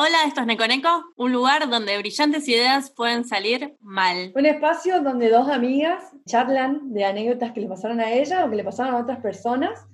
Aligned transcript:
Hola, 0.00 0.18
esto 0.28 0.42
es 0.42 0.46
Neconeco, 0.46 1.12
un 1.16 1.32
lugar 1.32 1.68
donde 1.68 1.98
brillantes 1.98 2.46
ideas 2.46 2.88
pueden 2.88 3.24
salir 3.24 3.74
mal. 3.80 4.30
Un 4.36 4.46
espacio 4.46 5.02
donde 5.02 5.28
dos 5.28 5.48
amigas 5.48 6.04
charlan 6.24 6.92
de 6.92 7.04
anécdotas 7.04 7.50
que 7.50 7.62
le 7.62 7.66
pasaron 7.66 7.98
a 7.98 8.12
ella 8.12 8.44
o 8.44 8.48
que 8.48 8.54
le 8.54 8.62
pasaron 8.62 8.94
a 8.94 8.98
otras 8.98 9.18
personas, 9.18 9.88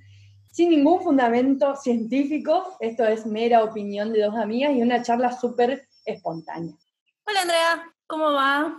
sin 0.53 0.69
ningún 0.69 1.03
fundamento 1.03 1.75
científico. 1.77 2.77
Esto 2.81 3.07
es 3.07 3.25
mera 3.25 3.65
opinión 3.65 4.13
de 4.13 4.21
dos 4.21 4.35
amigas 4.35 4.75
y 4.75 4.83
una 4.83 5.03
charla 5.03 5.33
súper 5.33 5.89
espontánea. 6.05 6.75
Hola 7.27 7.41
Andrea, 7.41 7.91
¿cómo 8.07 8.31
va? 8.31 8.79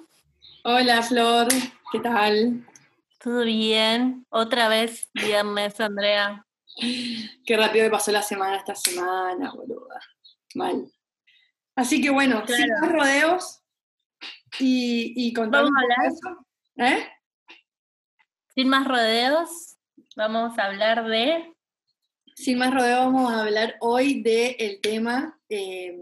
Hola 0.64 1.02
Flor, 1.02 1.48
¿qué 1.92 2.02
tal? 2.02 2.68
Todo 3.18 3.44
bien. 3.46 4.28
Otra 4.30 4.68
vez 4.68 5.10
viernes, 5.12 5.82
Andrea. 5.82 6.46
Qué 6.78 7.58
rápido 7.58 7.86
me 7.86 7.90
pasó 7.90 8.12
la 8.12 8.22
semana 8.22 8.58
esta 8.58 8.76
semana, 8.76 9.52
boluda. 9.56 10.00
Mal. 10.54 10.86
Así 11.76 12.02
que 12.02 12.10
bueno, 12.10 12.44
sin 12.48 12.70
más 12.82 12.92
rodeos 12.92 13.64
y, 14.60 15.14
y 15.16 15.34
Vamos 15.34 15.72
a 15.76 15.82
hablar. 15.82 16.94
¿Eh? 16.94 17.08
Sin 18.54 18.70
más 18.70 18.88
rodeos, 18.88 19.78
vamos 20.16 20.58
a 20.58 20.66
hablar 20.66 21.06
de. 21.08 21.54
Sin 22.36 22.58
más 22.58 22.74
rodeos, 22.74 23.06
vamos 23.06 23.34
a 23.34 23.42
hablar 23.42 23.76
hoy 23.82 24.22
del 24.22 24.56
el 24.60 24.82
tema. 24.82 25.40
Eh, 25.50 25.98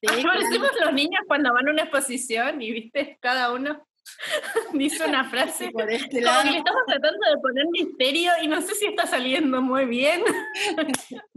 de 0.00 0.22
Parecemos 0.22 0.70
los 0.80 0.92
niños 0.92 1.20
cuando 1.26 1.52
van 1.52 1.68
a 1.68 1.72
una 1.72 1.82
exposición 1.82 2.62
y 2.62 2.70
viste 2.70 3.18
cada 3.20 3.52
uno 3.52 3.88
dice 4.72 5.04
una 5.06 5.24
frase. 5.30 5.70
Por 5.70 5.90
este 5.90 6.20
lado. 6.20 6.40
Como 6.40 6.52
que 6.52 6.58
estamos 6.58 6.82
tratando 6.86 7.18
de 7.30 7.38
poner 7.38 7.66
misterio 7.70 8.32
y 8.42 8.48
no 8.48 8.60
sé 8.60 8.74
si 8.74 8.86
está 8.86 9.06
saliendo 9.06 9.60
muy 9.62 9.84
bien. 9.86 10.22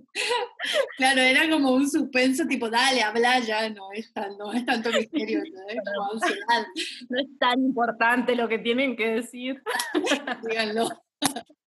Claro, 0.97 1.21
era 1.21 1.49
como 1.49 1.71
un 1.71 1.89
suspenso 1.89 2.45
tipo, 2.45 2.69
dale, 2.69 3.02
habla 3.02 3.39
ya, 3.39 3.69
no 3.69 3.91
es, 3.93 4.11
no 4.38 4.52
es 4.53 4.65
tanto 4.65 4.91
misterio, 4.91 5.39
¿no? 5.39 5.67
Es 5.69 5.77
no 7.09 7.19
es 7.19 7.39
tan 7.39 7.59
importante 7.59 8.36
lo 8.36 8.47
que 8.47 8.59
tienen 8.59 8.95
que 8.95 9.08
decir. 9.08 9.61
Díganlo. 10.47 10.89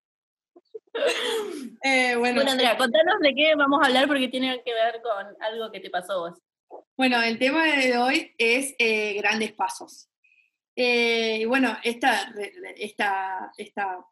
Eh, 1.82 2.14
bueno, 2.16 2.36
bueno, 2.36 2.52
Andrea, 2.52 2.77
contanos 2.77 3.16
de 3.20 3.34
qué 3.34 3.56
vamos 3.56 3.80
a 3.82 3.86
hablar 3.86 4.06
porque 4.06 4.28
tiene 4.28 4.62
que 4.64 4.72
ver 4.72 5.02
con 5.02 5.26
algo 5.41 5.70
que 5.72 5.80
te 5.80 5.91
pasó 5.91 6.20
vos. 6.20 6.38
Bueno, 6.97 7.20
el 7.20 7.36
tema 7.36 7.64
de 7.64 7.98
hoy 7.98 8.32
es 8.38 8.76
eh, 8.78 9.14
grandes 9.14 9.52
pasos. 9.52 10.08
Eh, 10.76 11.38
y 11.41 11.44
bueno, 11.47 11.76
esta, 11.82 12.32
esta, 12.76 13.52
esta 13.56 14.06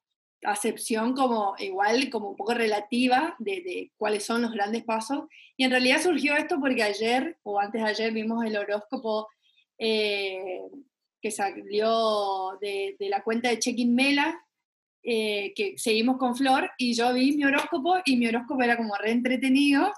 acepción 0.45 1.15
como 1.15 1.55
igual, 1.59 2.11
como 2.11 2.31
un 2.31 2.37
poco 2.37 2.55
relativa 2.55 3.37
de, 3.39 3.93
cuáles 3.97 4.25
son 4.25 4.43
los 4.43 4.53
grandes 4.53 4.85
pasos. 4.85 5.25
Y 5.57 5.65
en 5.65 5.71
realidad 5.71 6.03
surgió 6.03 6.37
esto 6.37 6.59
porque 6.61 6.83
ayer, 6.83 7.39
o 7.43 7.61
antes 7.61 7.83
de 7.83 7.89
ayer, 7.89 8.12
vimos 8.12 8.45
el 8.45 8.57
horóscopo 8.57 9.29
eh, 9.79 10.61
que 11.20 11.31
salió 11.31 12.59
de, 12.61 12.97
la 12.98 13.23
cuenta 13.23 13.48
de 13.48 13.59
Check-in 13.59 13.95
Mela, 13.95 14.45
eh, 15.05 15.53
que 15.55 15.75
seguimos 15.77 16.17
con 16.17 16.37
Flor, 16.37 16.70
y 16.79 16.95
yo 16.95 17.13
vi 17.13 17.37
mi 17.37 17.45
horóscopo 17.45 17.97
y 18.05 18.17
mi 18.17 18.27
horóscopo 18.27 18.63
era 18.63 18.77
como 18.77 18.95
re 18.97 19.13
entretenido, 19.13 19.93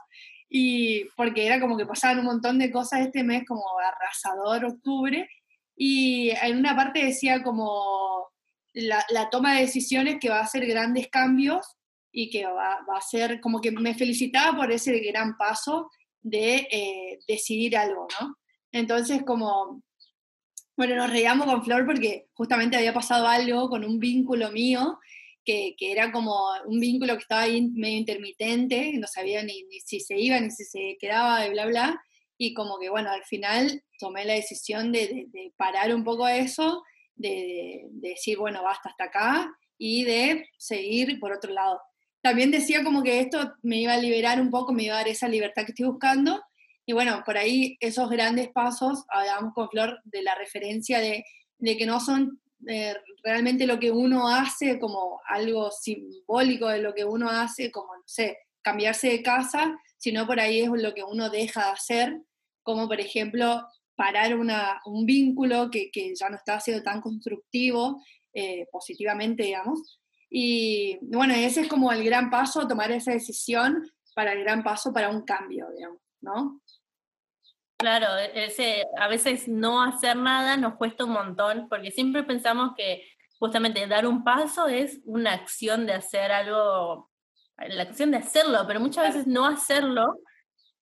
y 0.48 1.04
porque 1.16 1.46
era 1.46 1.60
como 1.60 1.76
que 1.76 1.86
pasaban 1.86 2.20
un 2.20 2.26
montón 2.26 2.58
de 2.58 2.70
cosas 2.70 3.00
este 3.00 3.24
mes, 3.24 3.44
como 3.46 3.64
arrasador 3.78 4.66
octubre, 4.66 5.28
y 5.76 6.30
en 6.30 6.58
una 6.58 6.76
parte 6.76 7.04
decía 7.04 7.42
como 7.42 8.33
la, 8.74 9.30
toma 9.30 9.54
de 9.54 9.62
decisiones 9.62 10.16
que 10.20 10.28
va 10.28 10.38
a 10.38 10.44
hacer 10.44 10.66
grandes 10.66 11.08
cambios 11.08 11.66
y 12.12 12.30
que 12.30 12.44
va, 12.46 12.74
a 12.74 13.00
ser 13.00 13.40
como 13.40 13.60
que 13.60 13.70
me 13.70 13.94
felicitaba 13.94 14.56
por 14.56 14.72
ese 14.72 14.98
gran 15.00 15.36
paso 15.36 15.90
de 16.22 16.66
eh, 16.70 17.18
decidir 17.26 17.76
algo, 17.76 18.06
¿no? 18.20 18.36
Entonces 18.72 19.22
como, 19.24 19.82
bueno, 20.76 20.96
nos 20.96 21.10
reíamos 21.10 21.46
con 21.46 21.64
Flor 21.64 21.86
porque 21.86 22.26
justamente 22.34 22.76
había 22.76 22.92
pasado 22.92 23.26
algo 23.26 23.68
con 23.68 23.84
un 23.84 23.98
vínculo 23.98 24.50
mío 24.50 24.98
que, 25.44 25.74
que, 25.78 25.92
era 25.92 26.10
como 26.10 26.34
un 26.66 26.80
vínculo 26.80 27.14
que 27.14 27.22
estaba 27.22 27.42
ahí 27.42 27.62
medio 27.62 27.98
intermitente, 27.98 28.92
no 28.94 29.06
sabía 29.06 29.42
ni, 29.42 29.64
si 29.84 30.00
se 30.00 30.18
iba 30.18 30.40
ni 30.40 30.50
si 30.50 30.64
se 30.64 30.96
quedaba, 30.98 31.46
y 31.46 31.50
bla, 31.50 31.66
bla, 31.66 32.02
y 32.38 32.54
como 32.54 32.78
que, 32.78 32.88
bueno, 32.88 33.10
al 33.10 33.24
final 33.24 33.82
tomé 33.98 34.24
la 34.24 34.34
decisión 34.34 34.92
de, 34.92 35.28
parar 35.56 35.94
un 35.94 36.04
poco 36.04 36.26
eso, 36.26 36.82
de, 37.16 37.86
decir, 37.90 38.38
bueno, 38.38 38.62
basta 38.62 38.90
hasta 38.90 39.04
acá, 39.04 39.56
y 39.76 40.04
de 40.04 40.48
seguir 40.58 41.18
por 41.18 41.32
otro 41.32 41.52
lado. 41.52 41.80
También 42.22 42.50
decía 42.50 42.84
como 42.84 43.02
que 43.02 43.20
esto 43.20 43.54
me 43.62 43.78
iba 43.78 43.92
a 43.92 43.98
liberar 43.98 44.40
un 44.40 44.50
poco, 44.50 44.72
me 44.72 44.84
iba 44.84 44.94
a 44.94 44.98
dar 44.98 45.08
esa 45.08 45.28
libertad 45.28 45.64
que 45.64 45.72
estoy 45.72 45.86
buscando, 45.86 46.40
y 46.86 46.92
bueno, 46.92 47.22
por 47.24 47.38
ahí 47.38 47.76
esos 47.80 48.10
grandes 48.10 48.48
pasos, 48.50 49.04
hablábamos 49.08 49.54
con 49.54 49.68
Flor 49.70 50.00
de 50.04 50.22
la 50.22 50.34
referencia 50.34 51.00
de, 51.00 51.24
que 51.60 51.86
no 51.86 51.98
son 51.98 52.40
eh, 52.68 52.94
realmente 53.22 53.66
lo 53.66 53.78
que 53.78 53.90
uno 53.90 54.28
hace 54.28 54.78
como 54.78 55.20
algo 55.26 55.70
simbólico 55.70 56.68
de 56.68 56.82
lo 56.82 56.94
que 56.94 57.04
uno 57.04 57.30
hace, 57.30 57.70
como, 57.70 57.94
no 57.94 58.02
sé, 58.06 58.38
cambiarse 58.62 59.08
de 59.08 59.22
casa, 59.22 59.78
sino 59.96 60.26
por 60.26 60.40
ahí 60.40 60.60
es 60.60 60.68
lo 60.70 60.94
que 60.94 61.04
uno 61.04 61.30
deja 61.30 61.66
de 61.66 61.72
hacer, 61.72 62.20
como 62.62 62.88
por 62.88 63.00
ejemplo 63.00 63.66
parar 63.96 64.34
un 64.36 65.06
vínculo 65.06 65.70
que, 65.70 65.90
ya 66.14 66.28
no 66.28 66.36
está 66.36 66.60
siendo 66.60 66.82
tan 66.82 67.00
constructivo 67.00 68.02
eh, 68.32 68.66
positivamente, 68.70 69.44
digamos. 69.44 70.00
Y 70.30 70.98
bueno, 71.02 71.34
ese 71.34 71.62
es 71.62 71.68
como 71.68 71.92
el 71.92 72.04
gran 72.04 72.30
paso, 72.30 72.66
tomar 72.66 72.90
esa 72.90 73.12
decisión 73.12 73.88
para 74.14 74.32
el 74.32 74.40
gran 74.42 74.62
paso 74.62 74.92
para 74.92 75.10
un 75.10 75.22
cambio, 75.22 75.66
digamos, 75.76 76.00
¿no? 76.20 76.60
Claro, 77.76 78.06
ese, 78.34 78.84
a 78.98 79.08
veces 79.08 79.48
no 79.48 79.82
hacer 79.82 80.16
nada 80.16 80.56
nos 80.56 80.76
cuesta 80.76 81.04
un 81.04 81.12
montón, 81.12 81.68
porque 81.68 81.90
siempre 81.90 82.22
pensamos 82.22 82.72
que 82.76 83.04
justamente 83.38 83.86
dar 83.86 84.06
un 84.06 84.24
paso 84.24 84.68
es 84.68 85.00
una 85.04 85.32
acción 85.32 85.86
de 85.86 85.92
hacer 85.92 86.32
algo 86.32 87.10
la 87.56 87.82
acción 87.82 88.10
de 88.10 88.18
hacerlo, 88.18 88.64
pero 88.66 88.80
muchas 88.80 89.06
veces 89.08 89.26
no 89.26 89.46
hacerlo 89.46 90.18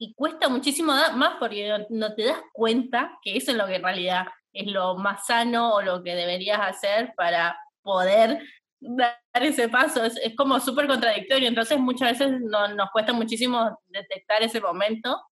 y 0.02 0.14
cuesta 0.14 0.48
muchísimo 0.48 0.92
más 1.14 1.34
porque 1.38 1.86
no 1.90 2.12
te 2.14 2.24
das 2.24 2.40
cuenta 2.52 3.20
que 3.22 3.36
eso 3.36 3.52
es 3.52 3.56
lo 3.56 3.66
que 3.68 3.76
en 3.76 3.84
realidad 3.84 4.26
es 4.52 4.66
lo 4.66 4.96
más 4.96 5.26
sano 5.26 5.74
o 5.74 5.80
lo 5.80 6.02
que 6.02 6.16
deberías 6.16 6.58
hacer 6.60 7.12
para 7.16 7.56
poder 7.82 8.42
dar 8.80 9.16
ese 9.34 9.68
paso. 9.68 10.04
Es, 10.04 10.18
como 10.36 10.58
súper 10.58 10.88
contradictorio, 10.88 11.46
entonces 11.46 11.78
muchas 11.78 12.18
veces 12.18 12.40
nos 12.40 12.90
cuesta 12.90 13.12
muchísimo 13.12 13.78
detectar 13.86 14.42
ese 14.42 14.60
momento. 14.60 15.22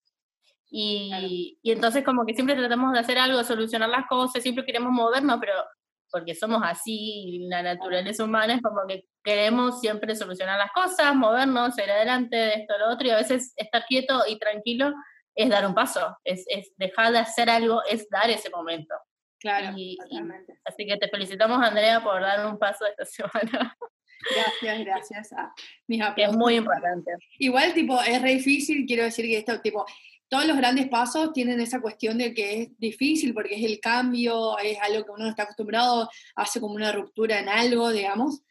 Y, 0.70 1.58
y 1.62 1.72
entonces 1.72 2.04
como 2.04 2.24
que 2.24 2.34
siempre 2.34 2.54
tratamos 2.54 2.92
de 2.92 3.00
hacer 3.00 3.18
algo, 3.18 3.42
solucionar 3.42 3.88
las 3.88 4.06
cosas, 4.06 4.40
siempre 4.40 4.64
queremos 4.64 4.92
movernos, 4.92 5.38
pero 5.40 5.54
porque 6.12 6.36
somos 6.36 6.62
así, 6.62 7.44
la 7.50 7.64
naturaleza 7.64 8.22
humana 8.22 8.54
es 8.54 8.62
como 8.62 8.86
que 8.86 9.04
queremos 9.22 9.80
siempre 9.80 10.16
solucionar 10.16 10.58
las 10.58 10.72
cosas, 10.72 11.14
movernos, 11.14 11.78
ir 11.78 11.90
adelante, 11.90 12.36
de 12.36 12.54
esto, 12.54 12.78
lo 12.78 12.90
otro, 12.90 13.06
y 13.06 13.10
a 13.10 13.16
veces 13.16 13.52
estar 13.56 13.84
quieto 13.86 14.22
y 14.28 14.38
tranquilo 14.38 14.92
es 15.34 15.48
dar 15.48 15.66
un 15.66 15.74
paso, 15.74 16.18
es, 16.24 16.44
es 16.48 16.72
dejar 16.76 17.12
de 17.12 17.18
hacer 17.18 17.48
algo, 17.48 17.82
es 17.88 18.08
dar 18.10 18.30
ese 18.30 18.50
momento. 18.50 18.94
Claro, 19.38 19.68
así 19.68 20.86
que 20.86 20.96
te 20.98 21.08
felicitamos, 21.08 21.62
Andrea, 21.62 22.02
por 22.02 22.20
dar 22.20 22.44
un 22.46 22.58
paso 22.58 22.84
esta 22.86 23.04
semana. 23.06 23.76
Gracias, 24.34 24.84
gracias 24.84 25.32
a 25.32 25.54
mis 25.86 26.02
Que 26.14 26.24
es 26.24 26.32
muy 26.32 26.56
importante. 26.56 27.12
Igual, 27.38 27.72
tipo, 27.72 27.98
es 28.02 28.20
re 28.20 28.34
difícil, 28.34 28.84
quiero 28.86 29.04
decir 29.04 29.24
que 29.24 29.38
esto, 29.38 29.58
tipo, 29.62 29.86
todos 30.28 30.46
los 30.46 30.56
grandes 30.56 30.88
pasos 30.88 31.32
tienen 31.32 31.58
esa 31.60 31.80
cuestión 31.80 32.18
de 32.18 32.34
que 32.34 32.62
es 32.62 32.78
difícil 32.78 33.32
porque 33.32 33.56
es 33.56 33.64
el 33.64 33.80
cambio, 33.80 34.58
es 34.58 34.78
algo 34.80 35.04
que 35.04 35.10
uno 35.10 35.24
no 35.24 35.30
está 35.30 35.44
acostumbrado, 35.44 36.08
hace 36.36 36.60
como 36.60 36.74
una 36.74 36.92
ruptura 36.92 37.40
en 37.40 37.48
algo, 37.48 37.90
digamos. 37.90 38.42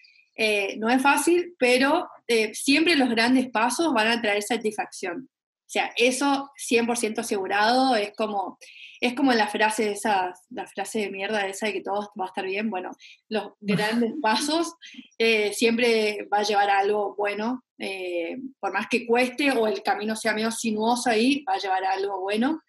Eh, 0.42 0.78
no 0.78 0.90
es 0.90 1.02
fácil, 1.02 1.54
pero 1.60 2.08
eh, 2.26 2.54
siempre 2.54 2.96
los 2.96 3.10
grandes 3.10 3.50
pasos 3.50 3.94
van 3.94 4.08
a 4.08 4.22
traer 4.22 4.42
satisfacción. 4.42 5.30
O 5.70 5.72
sea, 5.72 5.92
eso 5.98 6.50
100% 6.58 7.20
asegurado 7.20 7.96
es 7.96 8.14
como, 8.16 8.58
es 9.02 9.14
como 9.14 9.34
la 9.34 9.48
frase 9.48 9.92
esa, 9.92 10.34
la 10.50 10.66
frase 10.66 11.00
de 11.00 11.12
mierda 11.12 11.46
esa 11.46 11.68
de 11.68 11.74
que 11.74 11.82
todo 11.82 12.12
va 12.20 12.26
a 12.26 12.28
estar 12.30 12.46
bien. 12.46 12.70
Bueno, 12.70 12.92
los 13.28 13.52
grandes 13.60 14.14
pasos 14.22 14.74
eh, 15.18 15.52
siempre 15.54 16.28
va 16.34 16.40
a 16.40 16.44
llevar 16.44 16.70
a 16.70 16.80
algo 16.80 17.16
bueno, 17.16 17.66
eh, 17.78 18.38
por 18.60 18.72
más 18.72 18.88
que 18.90 19.06
cueste 19.06 19.52
o 19.52 19.68
el 19.68 19.84
camino 19.84 20.16
sea 20.16 20.34
medio 20.34 20.52
sinuoso 20.52 21.10
ahí, 21.10 21.44
va 21.48 21.54
a 21.54 21.60
llevar 21.60 21.84
a 21.84 21.92
algo 21.92 22.22
bueno. 22.22 22.62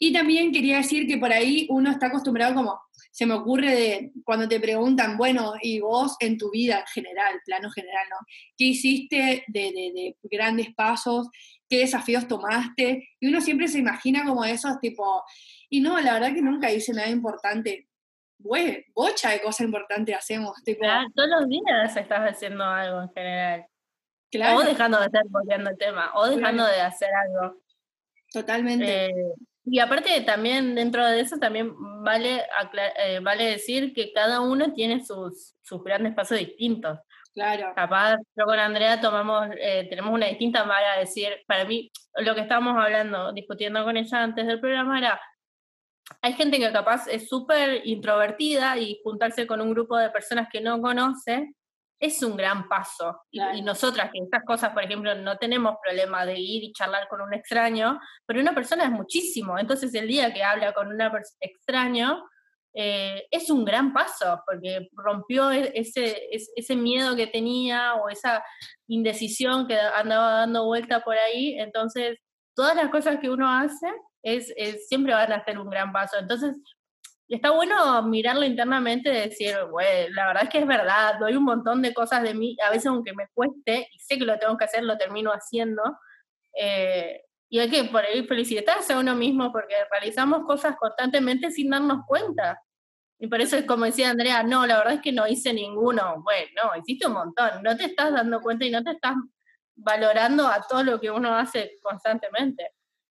Y 0.00 0.12
también 0.12 0.50
quería 0.50 0.78
decir 0.78 1.06
que 1.06 1.18
por 1.18 1.32
ahí 1.32 1.68
uno 1.70 1.92
está 1.92 2.06
acostumbrado 2.06 2.54
como, 2.54 2.80
se 3.12 3.26
me 3.26 3.34
ocurre 3.34 3.74
de 3.74 4.12
cuando 4.24 4.48
te 4.48 4.58
preguntan, 4.58 5.18
bueno, 5.18 5.52
y 5.60 5.80
vos 5.80 6.16
en 6.18 6.38
tu 6.38 6.50
vida 6.50 6.80
en 6.80 6.86
general, 6.86 7.40
plano 7.44 7.70
general, 7.70 8.06
¿no? 8.10 8.16
¿Qué 8.56 8.64
hiciste 8.64 9.44
de, 9.46 9.60
de, 9.60 9.92
de 9.94 10.16
grandes 10.22 10.74
pasos? 10.74 11.28
¿Qué 11.68 11.80
desafíos 11.80 12.26
tomaste? 12.26 13.10
Y 13.20 13.28
uno 13.28 13.42
siempre 13.42 13.68
se 13.68 13.78
imagina 13.78 14.24
como 14.24 14.44
esos 14.46 14.80
tipo, 14.80 15.22
y 15.68 15.80
no, 15.80 16.00
la 16.00 16.14
verdad 16.14 16.32
que 16.32 16.40
nunca 16.40 16.72
hice 16.72 16.94
nada 16.94 17.08
importante. 17.08 17.86
Güey, 18.38 18.86
bocha 18.94 19.30
de 19.30 19.42
cosas 19.42 19.66
importantes 19.66 20.16
hacemos. 20.16 20.54
Tipo, 20.64 20.84
ah, 20.86 21.04
todos 21.14 21.28
los 21.28 21.48
días 21.48 21.94
estás 21.94 22.20
haciendo 22.20 22.64
algo 22.64 23.02
en 23.02 23.08
general. 23.10 23.66
Claro. 24.30 24.58
O 24.58 24.62
dejando 24.62 24.98
de 24.98 25.06
estar 25.06 25.22
volviendo 25.28 25.68
el 25.68 25.76
tema, 25.76 26.12
o 26.14 26.26
dejando 26.26 26.64
de 26.64 26.80
hacer 26.80 27.10
algo. 27.14 27.60
Totalmente. 28.32 29.06
Eh, 29.06 29.34
Y 29.64 29.78
aparte 29.78 30.20
también 30.22 30.74
dentro 30.74 31.06
de 31.06 31.20
eso 31.20 31.38
también 31.38 31.72
vale, 32.02 32.42
eh, 32.98 33.20
vale 33.20 33.44
decir 33.44 33.92
que 33.94 34.12
cada 34.12 34.40
uno 34.40 34.72
tiene 34.72 35.04
sus, 35.04 35.54
sus 35.62 35.84
grandes 35.84 36.14
pasos 36.14 36.38
distintos. 36.38 36.98
Claro. 37.32 37.72
Capaz 37.74 38.18
yo 38.36 38.44
con 38.44 38.58
Andrea 38.58 39.00
tomamos, 39.00 39.48
eh, 39.58 39.86
tenemos 39.88 40.12
una 40.12 40.26
distinta 40.26 40.64
manera 40.64 40.94
de 40.94 41.00
decir, 41.00 41.28
para 41.46 41.64
mí, 41.64 41.90
lo 42.16 42.34
que 42.34 42.42
estábamos 42.42 42.76
hablando, 42.76 43.32
discutiendo 43.32 43.82
con 43.84 43.96
ella 43.96 44.22
antes 44.22 44.46
del 44.46 44.60
programa 44.60 44.98
era, 44.98 45.20
hay 46.20 46.34
gente 46.34 46.58
que 46.58 46.70
capaz 46.72 47.06
es 47.08 47.28
súper 47.28 47.86
introvertida 47.86 48.76
y 48.76 49.00
juntarse 49.02 49.46
con 49.46 49.60
un 49.60 49.70
grupo 49.70 49.96
de 49.96 50.10
personas 50.10 50.48
que 50.52 50.60
no 50.60 50.80
conoce 50.82 51.54
es 52.02 52.20
un 52.24 52.36
gran 52.36 52.68
paso. 52.68 53.22
Y, 53.30 53.62
nosotras, 53.62 54.10
que 54.12 54.18
estas 54.18 54.42
cosas, 54.44 54.72
por 54.72 54.82
ejemplo, 54.82 55.14
no 55.14 55.38
tenemos 55.38 55.76
problema 55.80 56.26
de 56.26 56.36
ir 56.36 56.64
y 56.64 56.72
charlar 56.72 57.06
con 57.06 57.20
un 57.20 57.32
extraño, 57.32 58.00
pero 58.26 58.40
una 58.40 58.52
persona 58.52 58.84
es 58.84 58.90
muchísimo. 58.90 59.56
Entonces, 59.56 59.94
el 59.94 60.08
día 60.08 60.34
que 60.34 60.42
habla 60.42 60.72
con 60.72 60.88
un 60.88 61.00
extraño, 61.38 62.24
eh, 62.74 63.28
es 63.30 63.50
un 63.50 63.64
gran 63.64 63.92
paso, 63.92 64.42
porque 64.44 64.88
rompió 64.94 65.52
e-, 65.52 65.70
ese, 65.76 66.28
ese 66.32 66.74
miedo 66.74 67.14
que 67.14 67.28
tenía 67.28 67.94
o 67.94 68.08
esa 68.08 68.42
indecisión 68.88 69.68
que 69.68 69.78
andaba 69.78 70.32
dando 70.38 70.64
vuelta 70.64 71.04
por 71.04 71.14
ahí. 71.16 71.54
Entonces, 71.60 72.18
todas 72.56 72.74
las 72.74 72.90
cosas 72.90 73.20
que 73.20 73.30
uno 73.30 73.48
hace 73.48 73.86
es, 74.24 74.52
siempre 74.88 75.14
van 75.14 75.30
a 75.30 75.44
ser 75.44 75.56
un 75.56 75.70
gran 75.70 75.92
paso. 75.92 76.18
Entonces, 76.18 76.56
está 77.34 77.50
bueno 77.50 78.02
mirarlo 78.02 78.44
internamente 78.44 79.08
y 79.08 79.28
decir, 79.28 79.56
güey, 79.70 80.10
la 80.12 80.26
verdad 80.26 80.44
es 80.44 80.48
que 80.50 80.58
es 80.58 80.66
verdad, 80.66 81.18
doy 81.18 81.34
un 81.34 81.44
montón 81.44 81.80
de 81.80 81.94
cosas 81.94 82.22
de 82.22 82.34
mí, 82.34 82.56
a 82.64 82.70
veces 82.70 82.86
aunque 82.86 83.14
me 83.14 83.28
cueste 83.32 83.88
y 83.92 83.98
sé 84.00 84.18
que 84.18 84.24
lo 84.24 84.38
tengo 84.38 84.56
que 84.56 84.64
hacer, 84.64 84.84
lo 84.84 84.98
termino 84.98 85.30
haciendo. 85.30 85.82
Eh, 86.58 87.22
y 87.48 87.58
hay 87.58 87.70
que 87.70 87.84
por 87.84 88.04
ahí 88.04 88.26
felicitarse 88.26 88.92
a 88.92 88.98
uno 88.98 89.14
mismo 89.14 89.52
porque 89.52 89.74
realizamos 89.90 90.44
cosas 90.46 90.76
constantemente 90.76 91.50
sin 91.50 91.70
darnos 91.70 92.04
cuenta. 92.06 92.60
Y 93.18 93.28
por 93.28 93.40
eso 93.40 93.56
es 93.56 93.64
como 93.64 93.84
decía 93.84 94.10
Andrea, 94.10 94.42
no, 94.42 94.66
la 94.66 94.78
verdad 94.78 94.94
es 94.94 95.00
que 95.00 95.12
no 95.12 95.26
hice 95.26 95.52
ninguno. 95.52 96.22
Bueno, 96.22 96.76
hiciste 96.80 97.06
un 97.06 97.12
montón, 97.14 97.62
no 97.62 97.76
te 97.76 97.84
estás 97.84 98.12
dando 98.12 98.40
cuenta 98.40 98.64
y 98.64 98.70
no 98.70 98.82
te 98.82 98.90
estás 98.90 99.14
valorando 99.74 100.46
a 100.46 100.60
todo 100.68 100.82
lo 100.82 101.00
que 101.00 101.10
uno 101.10 101.34
hace 101.34 101.78
constantemente. 101.82 102.72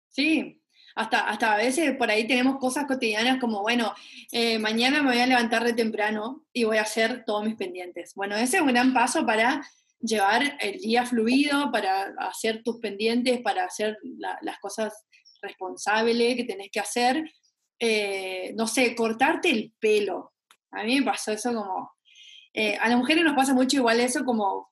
Sí, 0.09 0.63
hasta, 0.95 1.21
hasta 1.29 1.55
a 1.55 1.57
veces 1.57 1.97
por 1.97 2.11
ahí 2.11 2.27
tenemos 2.27 2.59
cosas 2.59 2.87
cotidianas 2.87 3.41
como, 3.41 3.63
bueno, 3.63 3.93
eh, 4.31 4.59
mañana 4.59 5.03
me 5.03 5.11
voy 5.11 5.21
a 5.21 5.27
levantar 5.27 5.65
de 5.65 5.73
temprano 5.73 6.45
y 6.53 6.65
voy 6.65 6.77
a 6.77 6.83
hacer 6.83 7.25
todos 7.25 7.45
mis 7.45 7.57
pendientes. 7.57 8.15
Bueno, 8.15 8.37
ese 8.37 8.57
es 8.57 8.63
un 8.63 8.69
gran 8.69 8.93
paso 8.93 9.27
para 9.27 9.67
llevar 10.01 10.57
el 10.61 10.79
día 10.79 11.05
fluido, 11.05 11.73
para 11.73 12.15
hacer 12.19 12.63
tus 12.63 12.79
pendientes, 12.79 13.41
para 13.41 13.65
hacer 13.65 13.99
las 14.19 14.59
cosas 14.61 15.05
responsables 15.43 16.37
que 16.37 16.45
tenés 16.45 16.71
que 16.71 16.81
hacer. 16.81 17.25
Eh, 17.81 18.53
no 18.57 18.69
sé, 18.69 18.95
cortarte 18.95 19.51
el 19.51 19.73
pelo. 19.81 20.33
A 20.71 20.85
mí 20.85 21.01
me 21.01 21.07
pasó 21.07 21.33
eso 21.33 21.53
como... 21.53 21.93
Eh, 22.53 22.77
a 22.81 22.89
las 22.89 22.97
mujeres 22.97 23.25
nos 23.25 23.35
pasa 23.35 23.53
mucho 23.53 23.79
igual 23.79 23.99
eso 23.99 24.25
como 24.25 24.69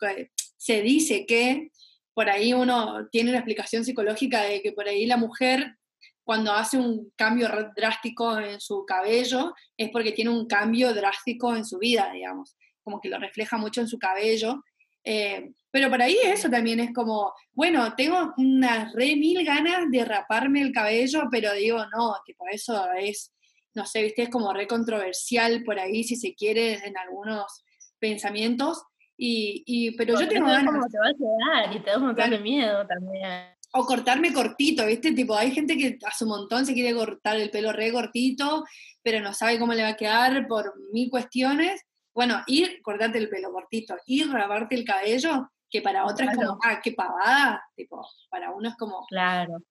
se 0.57 0.83
dice 0.83 1.27
que 1.27 1.73
por 2.15 2.31
ahí 2.31 2.53
uno 2.53 3.09
tiene 3.11 3.33
la 3.33 3.39
explicación 3.39 3.85
psicológica 3.85 4.43
de 4.43 4.63
que 4.63 4.71
por 4.71 4.87
ahí 4.87 5.05
la 5.05 5.17
mujer 5.17 5.79
cuando 6.25 6.53
hace 6.53 6.79
un 6.79 7.13
cambio 7.17 7.49
drástico 7.75 8.39
en 8.39 8.61
su 8.61 8.85
cabello 8.87 9.55
es 9.77 9.91
porque 9.91 10.13
tiene 10.13 10.31
un 10.31 10.47
cambio 10.47 10.95
drástico 10.95 11.55
en 11.55 11.65
su 11.65 11.79
vida, 11.79 12.11
digamos, 12.13 12.57
como 12.83 13.01
que 13.01 13.09
lo 13.09 13.19
refleja 13.19 13.57
mucho 13.59 13.81
en 13.81 13.89
su 13.89 13.99
cabello. 13.99 14.63
Eh, 15.05 15.51
pero 15.71 15.91
por 15.91 16.01
ahí 16.01 16.17
eso 16.25 16.49
también 16.49 16.79
es 16.79 16.93
como, 16.95 17.33
bueno, 17.53 17.95
tengo 17.97 18.33
unas 18.37 18.93
re 18.93 19.17
mil 19.17 19.45
ganas 19.45 19.91
de 19.91 20.05
raparme 20.05 20.63
el 20.63 20.73
cabello, 20.73 21.25
pero 21.31 21.53
digo, 21.55 21.85
no, 21.97 22.15
que 22.25 22.35
por 22.35 22.53
eso 22.53 22.89
es, 22.93 23.33
no 23.75 23.85
sé, 23.85 24.03
viste, 24.03 24.23
es 24.23 24.29
como 24.29 24.53
re 24.53 24.69
controversial 24.69 25.65
por 25.65 25.81
ahí, 25.81 26.05
si 26.05 26.15
se 26.15 26.35
quiere, 26.35 26.87
en 26.87 26.97
algunos 26.97 27.65
pensamientos. 27.99 28.83
Y, 29.25 29.95
pero 29.97 30.19
yo 30.19 30.27
tengo 30.27 30.49
ganas. 30.49 30.75
Como 30.75 30.89
te 30.89 30.99
va 30.99 31.07
a 31.07 31.65
quedar 31.65 31.77
y 31.77 31.81
te 31.81 31.91
da 31.91 31.99
un 31.99 32.07
montón 32.07 32.31
de 32.31 32.41
miedo 32.41 32.85
también 32.89 33.55
o 33.75 33.87
cortarme 33.87 34.33
cortito, 34.33 34.87
¿viste? 34.87 35.13
Tipo, 35.13 35.35
hay 35.35 35.51
gente 35.51 35.77
que 35.77 35.99
hace 36.07 36.25
un 36.25 36.31
montón 36.31 36.67
se 36.67 36.75
quiere 36.75 36.95
cortar 36.95 37.37
el 37.39 37.51
pelo 37.51 37.73
re 37.73 37.91
cortito, 37.91 38.65
pero 39.03 39.21
no 39.21 39.33
sabe 39.33 39.59
cómo 39.59 39.73
le 39.73 39.83
va 39.83 39.89
a 39.89 39.97
quedar 39.97 40.47
por 40.47 40.75
mil 40.93 41.11
cuestiones. 41.11 41.83
Bueno, 42.15 42.43
ir, 42.47 42.83
cortarte 42.83 43.17
el 43.19 43.31
pelo 43.31 43.51
cortito, 43.51 43.97
ir, 44.07 44.31
raparte 44.31 44.75
el 44.75 44.85
cabello, 44.85 45.51
que 45.71 45.81
para 45.81 46.05
otra 46.05 46.31
es 46.31 46.37
como, 46.37 46.59
ah, 46.63 46.81
qué 46.83 46.93
pavada, 46.93 47.65
tipo, 47.75 48.07
para 48.29 48.51
uno 48.51 48.69
es 48.69 48.77
como... 48.77 49.07
Claro. 49.07 49.63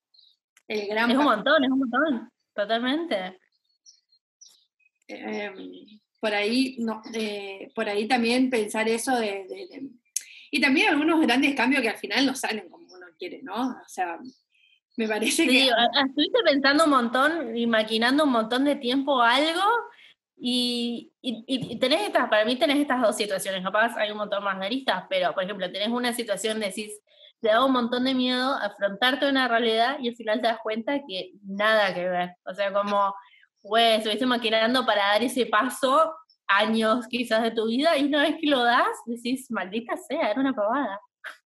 El 0.67 0.87
gran 0.87 1.11
es 1.11 1.17
un 1.17 1.23
montón, 1.23 1.63
es 1.63 1.69
un 1.69 1.79
montón, 1.79 2.31
totalmente. 2.55 3.37
Em, 5.07 5.55
por 6.19 6.33
ahí, 6.33 6.77
no, 6.79 7.03
eh, 7.13 7.71
por 7.75 7.87
ahí 7.87 8.07
también 8.07 8.49
pensar 8.49 8.87
eso 8.87 9.15
de, 9.19 9.45
de, 9.47 9.89
Y 10.49 10.59
también 10.59 10.89
algunos 10.89 11.21
grandes 11.21 11.53
cambios 11.55 11.83
que 11.83 11.89
al 11.89 11.97
final 11.97 12.25
no 12.25 12.35
salen 12.35 12.67
como 12.69 12.80
quiere, 13.21 13.41
¿no? 13.43 13.69
O 13.69 13.87
sea, 13.87 14.17
me 14.97 15.07
parece 15.07 15.47
que... 15.47 15.69
Estuviste 16.07 16.39
pensando 16.43 16.85
un 16.85 16.89
montón 16.89 17.55
y 17.55 17.67
maquinando 17.67 18.23
un 18.23 18.31
montón 18.31 18.65
de 18.65 18.75
tiempo 18.75 19.21
algo 19.21 19.61
y, 20.37 21.13
y, 21.21 21.77
tenés 21.77 22.01
estas, 22.07 22.27
para 22.27 22.45
mí 22.45 22.55
tenés 22.55 22.79
estas 22.79 22.99
dos 22.99 23.15
situaciones, 23.15 23.63
capaz 23.63 23.95
hay 23.95 24.09
un 24.09 24.17
montón 24.17 24.43
más 24.43 24.59
de 24.59 24.65
aristas, 24.65 25.03
pero 25.07 25.35
por 25.35 25.43
ejemplo, 25.43 25.71
tenés 25.71 25.89
una 25.89 26.13
situación, 26.13 26.59
decís, 26.59 26.99
te 27.41 27.49
da 27.49 27.63
un 27.63 27.71
montón 27.73 28.05
de 28.05 28.15
miedo 28.15 28.55
afrontarte 28.55 29.29
una 29.29 29.47
realidad 29.47 29.97
y 29.99 30.09
al 30.09 30.15
final 30.15 30.41
te 30.41 30.47
das 30.47 30.57
cuenta 30.63 31.01
que 31.07 31.33
nada 31.43 31.93
que 31.93 32.09
ver. 32.09 32.35
O 32.45 32.55
sea, 32.55 32.73
como, 32.73 33.13
pues, 33.61 33.99
estuviste 33.99 34.25
maquinando 34.25 34.83
para 34.83 35.07
dar 35.07 35.23
ese 35.23 35.45
paso 35.45 36.11
años 36.47 37.07
quizás 37.07 37.43
de 37.43 37.51
tu 37.51 37.67
vida 37.67 37.95
y 37.97 38.05
una 38.05 38.23
vez 38.23 38.35
que 38.41 38.47
lo 38.47 38.63
das, 38.63 38.97
decís, 39.05 39.49
maldita 39.51 39.95
sea, 39.95 40.31
era 40.31 40.41
una 40.41 40.53
pavada. 40.53 40.99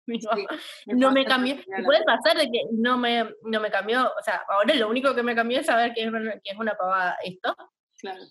no 0.87 1.11
me 1.11 1.25
cambió. 1.25 1.55
Puede 1.85 2.03
pasar 2.03 2.37
de 2.37 2.51
que 2.51 2.61
no 2.71 2.97
me, 2.97 3.29
no 3.43 3.59
me 3.59 3.71
cambió, 3.71 4.05
o 4.05 4.23
sea, 4.23 4.43
ahora 4.47 4.73
lo 4.75 4.89
único 4.89 5.13
que 5.15 5.23
me 5.23 5.35
cambió 5.35 5.59
es 5.59 5.65
saber 5.65 5.93
que 5.93 6.03
es, 6.03 6.11
que 6.11 6.51
es 6.51 6.57
una 6.57 6.75
pavada 6.75 7.17
esto. 7.23 7.55
Claro. 7.99 8.21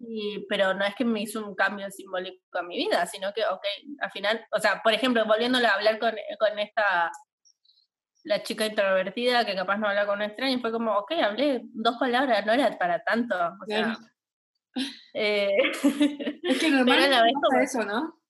Y, 0.00 0.46
pero 0.48 0.74
no 0.74 0.84
es 0.84 0.94
que 0.94 1.04
me 1.04 1.22
hizo 1.22 1.44
un 1.44 1.56
cambio 1.56 1.90
simbólico 1.90 2.58
a 2.58 2.62
mi 2.62 2.76
vida, 2.76 3.04
sino 3.06 3.32
que, 3.32 3.44
ok, 3.44 3.64
al 4.00 4.10
final, 4.12 4.46
o 4.52 4.60
sea, 4.60 4.80
por 4.82 4.92
ejemplo, 4.92 5.24
volviéndole 5.26 5.66
a 5.66 5.74
hablar 5.74 5.98
con, 5.98 6.14
con 6.38 6.58
esta, 6.60 7.10
la 8.24 8.42
chica 8.42 8.66
introvertida 8.66 9.44
que 9.44 9.56
capaz 9.56 9.78
no 9.78 9.88
habla 9.88 10.06
con 10.06 10.16
un 10.16 10.22
extraño, 10.22 10.60
fue 10.60 10.70
como, 10.70 10.96
ok, 10.98 11.12
hablé 11.22 11.62
dos 11.72 11.96
palabras, 11.98 12.46
no 12.46 12.52
era 12.52 12.78
para 12.78 13.02
tanto. 13.02 13.34
O 13.34 13.66
sea, 13.66 13.96
eh, 15.14 15.56
es 16.42 16.58
que 16.60 16.70
normalmente 16.70 17.40
pasa 17.42 17.62
eso, 17.62 17.84
¿no? 17.84 18.20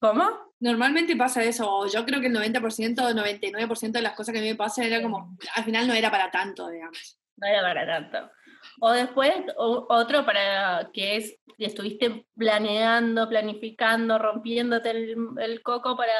¿Cómo? 0.00 0.53
Normalmente 0.64 1.14
pasa 1.14 1.44
eso, 1.44 1.86
yo 1.88 2.06
creo 2.06 2.22
que 2.22 2.28
el 2.28 2.34
90% 2.34 3.02
o 3.04 3.10
99% 3.10 3.92
de 3.92 4.00
las 4.00 4.14
cosas 4.14 4.32
que 4.32 4.38
a 4.38 4.42
mí 4.42 4.48
me 4.48 4.54
pasan 4.56 4.86
era 4.86 5.02
como, 5.02 5.36
al 5.56 5.62
final 5.62 5.86
no 5.86 5.92
era 5.92 6.10
para 6.10 6.30
tanto, 6.30 6.70
digamos. 6.70 7.20
No 7.36 7.46
era 7.46 7.60
para 7.60 7.86
tanto. 7.86 8.32
O 8.80 8.90
después, 8.92 9.30
otro 9.58 10.24
para 10.24 10.88
que 10.94 11.16
es, 11.16 11.38
estuviste 11.58 12.26
planeando, 12.34 13.28
planificando, 13.28 14.18
rompiéndote 14.18 14.92
el, 14.92 15.60
coco 15.62 15.98
para 15.98 16.14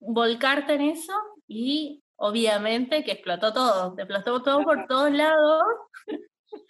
volcarte 0.00 0.74
en 0.74 0.80
eso 0.80 1.12
y 1.46 2.02
obviamente 2.16 3.04
que 3.04 3.12
explotó 3.12 3.52
todo, 3.52 3.94
te 3.94 4.02
explotó 4.02 4.42
todo 4.42 4.64
por 4.64 4.88
todos 4.88 5.12
lados, 5.12 5.62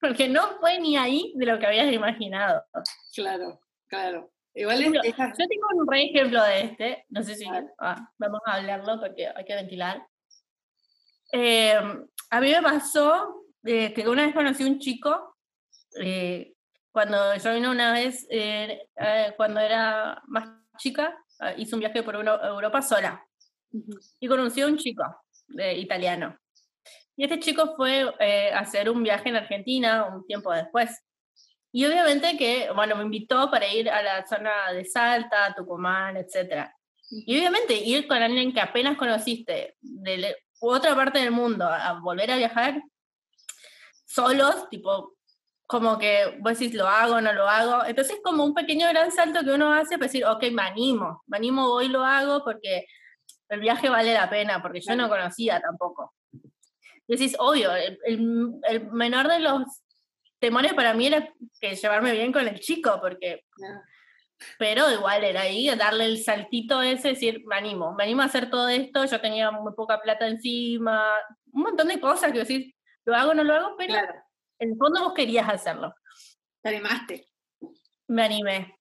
porque 0.00 0.28
no 0.28 0.58
fue 0.58 0.80
ni 0.80 0.96
ahí 0.96 1.32
de 1.36 1.46
lo 1.46 1.60
que 1.60 1.66
habías 1.66 1.92
imaginado. 1.92 2.64
Claro, 3.14 3.60
claro. 3.86 4.32
Igual 4.54 4.84
Yo 4.84 5.00
tengo 5.02 5.66
un 5.74 5.86
re 5.90 6.04
ejemplo 6.04 6.42
de 6.42 6.60
este, 6.60 7.06
no 7.08 7.22
sé 7.22 7.34
si 7.36 7.46
ah, 7.78 8.10
vamos 8.18 8.40
a 8.44 8.54
hablarlo 8.54 9.00
porque 9.00 9.26
hay 9.26 9.44
que 9.44 9.54
ventilar. 9.54 10.06
Eh, 11.32 11.74
a 12.30 12.40
mí 12.40 12.50
me 12.50 12.62
pasó 12.62 13.46
eh, 13.64 13.94
que 13.94 14.06
una 14.06 14.26
vez 14.26 14.34
conocí 14.34 14.62
a 14.62 14.66
un 14.66 14.78
chico, 14.78 15.36
eh, 15.98 16.52
cuando 16.90 17.34
yo 17.36 17.54
vine 17.54 17.70
una 17.70 17.92
vez, 17.92 18.28
cuando 19.38 19.60
era 19.60 20.22
más 20.26 20.50
chica, 20.76 21.16
ah, 21.40 21.54
hice 21.56 21.74
un 21.74 21.80
viaje 21.80 22.02
por 22.02 22.14
Europa 22.14 22.82
sola 22.82 23.26
y 24.20 24.28
conocí 24.28 24.60
a 24.60 24.66
un 24.66 24.76
chico 24.76 25.02
italiano. 25.76 26.36
Y 27.16 27.24
este 27.24 27.40
chico 27.40 27.74
fue 27.76 28.02
a 28.52 28.58
hacer 28.58 28.90
un 28.90 29.02
viaje 29.02 29.30
en 29.30 29.36
Argentina 29.36 30.04
un 30.14 30.26
tiempo 30.26 30.52
después. 30.52 30.90
Y 31.72 31.86
obviamente 31.86 32.36
que, 32.36 32.70
bueno, 32.74 32.96
me 32.96 33.04
invitó 33.04 33.50
para 33.50 33.66
ir 33.66 33.88
a 33.88 34.02
la 34.02 34.26
zona 34.26 34.72
de 34.72 34.84
Salta, 34.84 35.54
Tucumán, 35.56 36.18
etc. 36.18 36.68
Y 37.10 37.38
obviamente 37.38 37.74
ir 37.74 38.06
con 38.06 38.18
alguien 38.18 38.52
que 38.52 38.60
apenas 38.60 38.98
conociste 38.98 39.76
de 39.80 40.36
otra 40.60 40.94
parte 40.94 41.18
del 41.18 41.30
mundo 41.30 41.66
a 41.66 41.98
volver 42.00 42.30
a 42.30 42.36
viajar 42.36 42.82
solos, 44.06 44.68
tipo, 44.68 45.14
como 45.66 45.98
que 45.98 46.36
vos 46.40 46.58
decís, 46.58 46.74
lo 46.74 46.86
hago, 46.86 47.22
no 47.22 47.32
lo 47.32 47.48
hago. 47.48 47.86
Entonces 47.86 48.16
es 48.16 48.22
como 48.22 48.44
un 48.44 48.52
pequeño 48.52 48.86
gran 48.88 49.10
salto 49.10 49.42
que 49.42 49.52
uno 49.52 49.72
hace 49.72 49.96
para 49.96 50.08
decir, 50.08 50.26
ok, 50.26 50.44
me 50.52 50.62
animo, 50.62 51.22
me 51.26 51.38
animo, 51.38 51.66
hoy 51.66 51.88
lo 51.88 52.04
hago 52.04 52.44
porque 52.44 52.86
el 53.48 53.60
viaje 53.60 53.88
vale 53.88 54.12
la 54.12 54.28
pena, 54.28 54.60
porque 54.60 54.82
yo 54.82 54.94
no 54.94 55.08
conocía 55.08 55.60
tampoco. 55.60 56.14
decís, 57.08 57.34
obvio, 57.38 57.74
el, 57.74 57.98
el 58.68 58.90
menor 58.92 59.28
de 59.28 59.40
los 59.40 59.62
temores 60.42 60.74
para 60.74 60.92
mí 60.92 61.06
era 61.06 61.32
que 61.60 61.76
llevarme 61.76 62.12
bien 62.12 62.32
con 62.32 62.46
el 62.46 62.58
chico, 62.58 62.98
porque... 63.00 63.44
Pero 64.58 64.90
igual 64.90 65.22
era 65.22 65.42
ahí, 65.42 65.72
darle 65.76 66.04
el 66.04 66.18
saltito 66.18 66.82
ese, 66.82 67.10
decir, 67.10 67.44
me 67.46 67.54
animo, 67.54 67.94
me 67.94 68.02
animo 68.02 68.22
a 68.22 68.24
hacer 68.24 68.50
todo 68.50 68.68
esto, 68.68 69.04
yo 69.04 69.20
tenía 69.20 69.52
muy 69.52 69.72
poca 69.72 70.00
plata 70.00 70.26
encima, 70.26 71.14
un 71.52 71.62
montón 71.62 71.86
de 71.86 72.00
cosas 72.00 72.32
que 72.32 72.40
decir, 72.40 72.74
lo 73.04 73.14
hago 73.14 73.30
o 73.30 73.34
no 73.34 73.44
lo 73.44 73.54
hago, 73.54 73.76
pero 73.78 73.94
en 74.58 74.72
el 74.72 74.76
fondo 74.76 75.04
vos 75.04 75.14
querías 75.14 75.48
hacerlo. 75.48 75.94
Te 76.60 76.70
animaste. 76.70 77.28
Me 78.08 78.24
animé. 78.24 78.76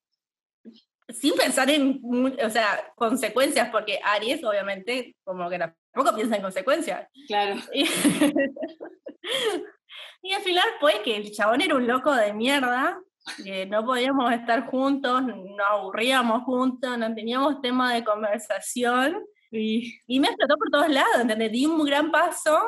Sin 1.09 1.35
pensar 1.35 1.69
en, 1.69 2.01
o 2.43 2.49
sea, 2.49 2.91
consecuencias, 2.95 3.69
porque 3.69 3.99
Aries 4.03 4.43
obviamente 4.43 5.15
como 5.23 5.47
que 5.47 5.59
tampoco 5.59 6.15
piensa 6.15 6.37
en 6.37 6.41
consecuencias. 6.41 7.07
Claro. 7.27 7.61
Y 10.21 10.33
al 10.33 10.41
final 10.41 10.67
fue 10.79 11.01
que 11.03 11.15
el 11.17 11.31
chabón 11.31 11.61
era 11.61 11.75
un 11.75 11.87
loco 11.87 12.13
de 12.13 12.33
mierda, 12.33 12.99
que 13.43 13.65
no 13.65 13.85
podíamos 13.85 14.31
estar 14.31 14.67
juntos, 14.67 15.23
nos 15.23 15.67
aburríamos 15.69 16.43
juntos, 16.43 16.97
no 16.97 17.13
teníamos 17.13 17.61
tema 17.61 17.93
de 17.93 18.03
conversación. 18.03 19.23
Y, 19.51 19.99
y 20.07 20.19
me 20.19 20.27
explotó 20.27 20.55
por 20.57 20.69
todos 20.69 20.89
lados, 20.89 21.19
¿entendés? 21.19 21.51
Di 21.51 21.65
un 21.65 21.83
gran 21.83 22.11
paso, 22.11 22.59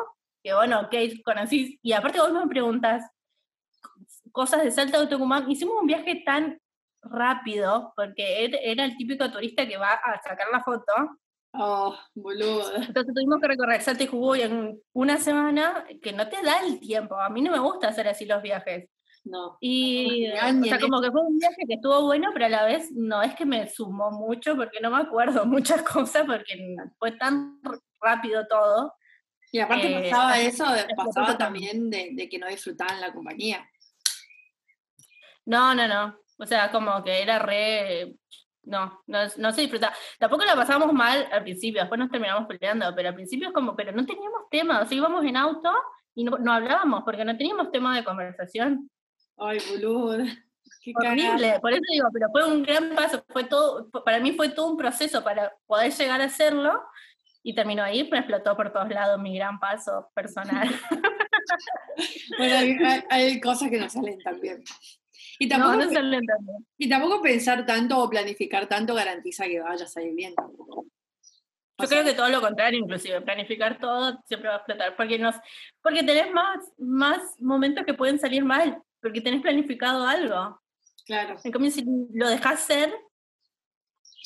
que 0.44 0.54
bueno, 0.54 0.82
ok, 0.82 0.96
conocí. 1.24 1.80
Y 1.82 1.94
aparte 1.94 2.20
vos 2.20 2.34
me 2.34 2.48
preguntas 2.48 3.10
cosas 4.32 4.64
de 4.64 4.72
Salta 4.72 5.00
de 5.00 5.08
Tucumán. 5.08 5.50
Hicimos 5.50 5.76
un 5.80 5.88
viaje 5.88 6.24
tan 6.26 6.60
rápido, 7.02 7.94
porque 7.96 8.46
era 8.64 8.86
el 8.86 8.98
típico 8.98 9.30
turista 9.32 9.68
que 9.68 9.78
va 9.78 9.94
a 9.94 10.22
sacar 10.22 10.48
la 10.52 10.64
foto, 10.64 10.94
Oh, 11.56 11.96
boludo. 12.16 12.76
Entonces 12.76 13.14
tuvimos 13.14 13.40
que 13.40 13.48
recorrer 13.48 13.82
Salta 13.82 14.04
y 14.04 14.08
Jujuy 14.08 14.42
en 14.42 14.82
una 14.94 15.18
semana 15.18 15.86
que 16.02 16.12
no 16.12 16.28
te 16.28 16.42
da 16.42 16.66
el 16.66 16.80
tiempo. 16.80 17.16
A 17.20 17.30
mí 17.30 17.42
no 17.42 17.52
me 17.52 17.60
gusta 17.60 17.90
hacer 17.90 18.08
así 18.08 18.26
los 18.26 18.42
viajes. 18.42 18.90
No. 19.24 19.58
Y, 19.62 20.30
o 20.32 20.64
sea, 20.66 20.80
como 20.80 21.00
que 21.00 21.12
fue 21.12 21.22
un 21.22 21.38
viaje 21.38 21.64
que 21.68 21.76
estuvo 21.76 22.02
bueno, 22.02 22.32
pero 22.34 22.48
a 22.48 22.50
la 22.50 22.66
vez 22.66 22.92
no 22.92 23.22
es 23.22 23.36
que 23.36 23.46
me 23.46 23.70
sumó 23.70 24.12
mucho, 24.12 24.56
porque 24.56 24.80
no 24.82 24.90
me 24.90 24.98
acuerdo 24.98 25.46
muchas 25.46 25.84
cosas, 25.84 26.26
porque 26.26 26.76
fue 26.98 27.12
tan 27.14 27.60
rápido 28.02 28.46
todo. 28.48 28.94
Y 29.52 29.60
aparte 29.60 30.08
eh, 30.08 30.10
pasaba 30.10 30.40
eso, 30.40 30.66
pasaba 30.98 31.38
también 31.38 31.90
de, 31.92 32.10
de 32.14 32.28
que 32.28 32.40
no 32.40 32.48
disfrutaban 32.48 33.00
la 33.00 33.14
compañía. 33.14 33.64
No, 35.46 35.76
no, 35.76 35.88
no. 35.88 36.18
O 36.40 36.46
sea, 36.48 36.72
como 36.72 37.04
que 37.04 37.22
era 37.22 37.38
re 37.38 38.16
no, 38.64 39.02
no, 39.08 39.20
no 39.38 39.52
se 39.52 39.62
disfrutaba. 39.62 39.94
Tampoco 40.20 40.46
la 40.46 40.56
pasamos 40.56 40.92
mal 40.94 41.28
al 41.32 41.44
principio, 41.44 41.82
después 41.82 42.00
nos 42.00 42.10
terminamos 42.10 42.48
peleando, 42.48 42.94
pero 42.96 43.10
al 43.10 43.16
principio 43.16 43.50
es 43.50 43.54
como, 43.54 43.76
pero 43.76 43.92
no 43.92 44.06
teníamos 44.06 44.50
tema, 44.50 44.82
o 44.82 44.86
sea, 44.86 44.98
íbamos 44.98 45.26
en 45.26 45.38
auto 45.38 45.72
y 46.16 46.24
no, 46.24 46.38
no 46.38 46.54
hablábamos 46.54 47.04
porque 47.04 47.26
no 47.26 47.38
teníamos 47.38 47.72
tema 47.72 47.96
de 47.96 48.04
conversación. 48.04 48.90
Ay, 49.38 49.60
boludo. 49.70 50.24
Qué 50.82 50.94
Horrible, 50.96 51.60
por 51.62 51.72
eso 51.72 51.82
digo, 51.92 52.08
pero 52.14 52.28
fue 52.32 52.46
un 52.46 52.64
gran 52.64 52.96
paso, 52.96 53.24
fue 53.30 53.46
todo, 53.46 53.90
para 54.04 54.20
mí 54.20 54.34
fue 54.34 54.50
todo 54.50 54.72
un 54.72 54.78
proceso 54.78 55.24
para 55.24 55.54
poder 55.66 55.92
llegar 55.94 56.22
a 56.22 56.26
hacerlo 56.26 56.82
y 57.42 57.54
terminó 57.54 57.84
ahí, 57.84 58.10
me 58.10 58.20
explotó 58.20 58.56
por 58.56 58.72
todos 58.72 58.90
lados 58.90 59.20
mi 59.20 59.36
gran 59.36 59.60
paso 59.60 60.10
personal. 60.14 60.68
bueno, 62.38 62.56
hay, 62.56 63.04
hay, 63.10 63.42
cosas 63.42 63.70
que 63.70 63.80
no 63.80 63.90
salen 63.90 64.20
tan 64.20 64.40
bien. 64.40 64.64
Y 65.40 65.48
tampoco, 65.48 65.84
y 66.78 66.90
tampoco 66.90 67.22
pensar 67.22 67.66
tanto 67.66 68.00
o 68.00 68.10
planificar 68.10 68.68
tanto 68.68 68.96
garantiza 68.96 69.46
que 69.46 69.60
vaya 69.60 69.86
a 69.86 69.88
salir 69.88 70.14
bien. 70.14 70.34
Yo 70.36 71.88
creo 71.88 72.04
que 72.04 72.14
todo 72.14 72.30
lo 72.30 72.40
contrario, 72.40 72.80
inclusive, 72.80 73.22
planificar 73.22 73.80
todo 73.80 74.22
siempre 74.26 74.50
va 74.50 74.56
a 74.56 74.58
explotar, 74.58 74.96
porque, 74.96 75.18
nos, 75.18 75.36
porque 75.82 76.04
tenés 76.04 76.32
más, 76.32 76.60
más 76.78 77.22
momentos 77.40 77.86
que 77.86 77.94
pueden 77.94 78.20
salir 78.20 78.46
mal, 78.46 78.82
porque 79.02 79.22
tenés 79.22 79.42
planificado 79.42 80.06
algo. 80.06 80.62
Claro. 81.06 81.36
En 81.44 81.52
cambio, 81.52 81.72
si 81.72 81.84
lo 82.14 82.30
dejas 82.30 82.62
ser, 82.62 82.94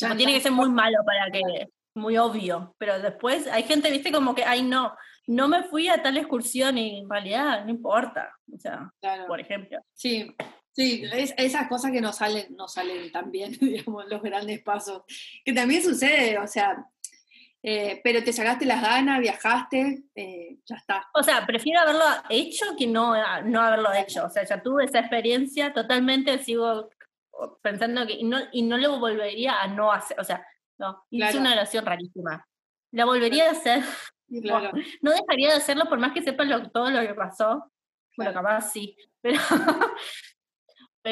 no 0.01 0.15
tiene 0.15 0.33
que 0.33 0.41
ser 0.41 0.51
muy 0.51 0.69
malo 0.69 0.97
para 1.05 1.31
que, 1.31 1.67
muy 1.95 2.17
obvio, 2.17 2.75
pero 2.77 2.99
después 2.99 3.47
hay 3.47 3.63
gente, 3.63 3.89
viste, 3.91 4.11
como 4.11 4.35
que, 4.35 4.43
ay, 4.43 4.61
no, 4.61 4.93
no 5.25 5.47
me 5.47 5.63
fui 5.63 5.87
a 5.87 6.01
tal 6.01 6.17
excursión 6.17 6.77
y 6.77 6.99
en 6.99 7.09
realidad 7.09 7.65
no 7.65 7.71
importa, 7.71 8.33
o 8.53 8.59
sea, 8.59 8.91
por 9.27 9.39
ejemplo. 9.39 9.79
Sí, 9.93 10.35
Sí, 10.77 11.03
esas 11.37 11.67
cosas 11.67 11.91
que 11.91 12.01
no 12.01 12.13
salen, 12.13 12.55
no 12.55 12.67
salen 12.67 13.11
tan 13.11 13.31
bien, 13.31 13.51
digamos, 13.59 14.07
los 14.07 14.21
grandes 14.21 14.61
pasos. 14.61 15.01
Que 15.43 15.51
también 15.51 15.81
sucede, 15.81 16.37
o 16.37 16.45
sea, 16.45 16.85
eh, 17.63 17.99
pero 18.03 18.23
te 18.23 18.31
sacaste 18.31 18.63
las 18.63 18.83
ganas, 18.83 19.19
viajaste, 19.19 20.03
eh, 20.13 20.59
ya 20.63 20.75
está. 20.75 21.09
O 21.15 21.23
sea, 21.23 21.47
prefiero 21.47 21.79
haberlo 21.79 22.05
hecho 22.29 22.75
que 22.77 22.85
no, 22.85 23.15
no 23.45 23.61
haberlo 23.61 23.91
hecho. 23.91 24.25
O 24.25 24.29
sea, 24.29 24.45
ya 24.45 24.61
tuve 24.61 24.85
esa 24.85 24.99
experiencia, 24.99 25.73
totalmente 25.73 26.37
sigo 26.43 26.91
pensando 27.63 28.05
que, 28.05 28.13
y 28.13 28.23
no, 28.23 28.37
y 28.51 28.61
no 28.61 28.77
lo 28.77 28.99
volvería 28.99 29.59
a 29.59 29.67
no 29.67 29.91
hacer, 29.91 30.19
o 30.19 30.23
sea, 30.23 30.45
no, 30.77 31.05
hice 31.09 31.39
una 31.39 31.53
oración 31.53 31.87
rarísima. 31.87 32.47
La 32.91 33.05
volvería 33.05 33.49
a 33.49 33.51
hacer. 33.51 33.83
No, 34.29 35.11
dejaría 35.11 35.51
de 35.51 35.55
hacerlo 35.55 35.85
por 35.85 35.99
más 35.99 36.11
que 36.11 36.21
sepa 36.21 36.43
todo 36.73 36.89
lo 36.89 36.99
que 36.99 37.13
pasó. 37.13 37.71
Bueno, 38.17 38.33
capaz 38.33 38.73
sí, 38.73 38.93
pero, 39.21 39.39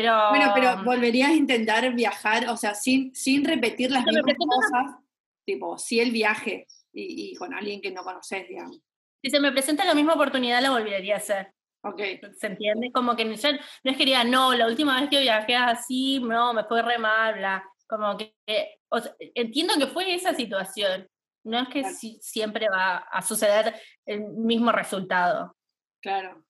bueno, 0.01 0.51
pero 0.53 0.83
volverías 0.83 1.29
a 1.29 1.33
intentar 1.33 1.93
viajar, 1.93 2.49
o 2.49 2.57
sea, 2.57 2.73
sin, 2.73 3.13
sin 3.15 3.45
repetir 3.45 3.91
las 3.91 4.05
mismas 4.05 4.35
cosas, 4.37 4.97
tipo, 5.45 5.77
sí 5.77 5.99
el 5.99 6.11
viaje 6.11 6.67
y, 6.93 7.35
con 7.35 7.53
alguien 7.53 7.81
que 7.81 7.91
no 7.91 8.03
conoces, 8.03 8.47
digamos. 8.47 8.81
Si 9.23 9.29
se 9.29 9.39
me 9.39 9.51
presenta 9.51 9.85
la 9.85 9.95
misma 9.95 10.13
oportunidad, 10.13 10.61
la 10.61 10.71
volvería 10.71 11.15
a 11.15 11.17
hacer. 11.17 11.53
Ok. 11.83 12.01
¿Se 12.37 12.47
entiende? 12.47 12.91
Como 12.91 13.15
que 13.15 13.23
yo 13.23 13.51
no 13.83 13.91
es 13.91 13.97
que 13.97 14.05
diga, 14.05 14.23
no, 14.23 14.53
la 14.53 14.67
última 14.67 14.99
vez 14.99 15.09
que 15.09 15.21
viajé 15.21 15.55
así, 15.55 16.19
no, 16.19 16.53
me 16.53 16.63
fue 16.63 16.81
re 16.81 16.97
mal, 16.97 17.35
bla. 17.35 17.63
Como 17.87 18.17
que, 18.17 18.35
entiendo 19.35 19.75
que 19.77 19.87
fue 19.87 20.13
esa 20.13 20.33
situación. 20.33 21.07
No 21.43 21.59
es 21.59 21.69
que 21.69 21.83
siempre 22.21 22.67
va 22.69 22.97
a 22.97 23.21
suceder 23.21 23.79
el 24.05 24.21
mismo 24.21 24.71
resultado. 24.71 25.55
Claro. 26.01 26.43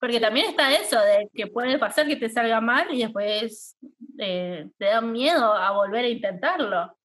Porque 0.00 0.20
también 0.20 0.46
está 0.46 0.72
eso, 0.72 1.00
de 1.00 1.28
que 1.34 1.48
puede 1.48 1.78
pasar 1.78 2.06
que 2.06 2.16
te 2.16 2.28
salga 2.28 2.60
mal 2.60 2.86
y 2.94 3.02
después 3.02 3.76
eh, 4.18 4.66
te 4.78 4.84
da 4.84 5.00
miedo 5.00 5.52
a 5.52 5.72
volver 5.72 6.04
a 6.04 6.08
intentarlo. 6.08 6.96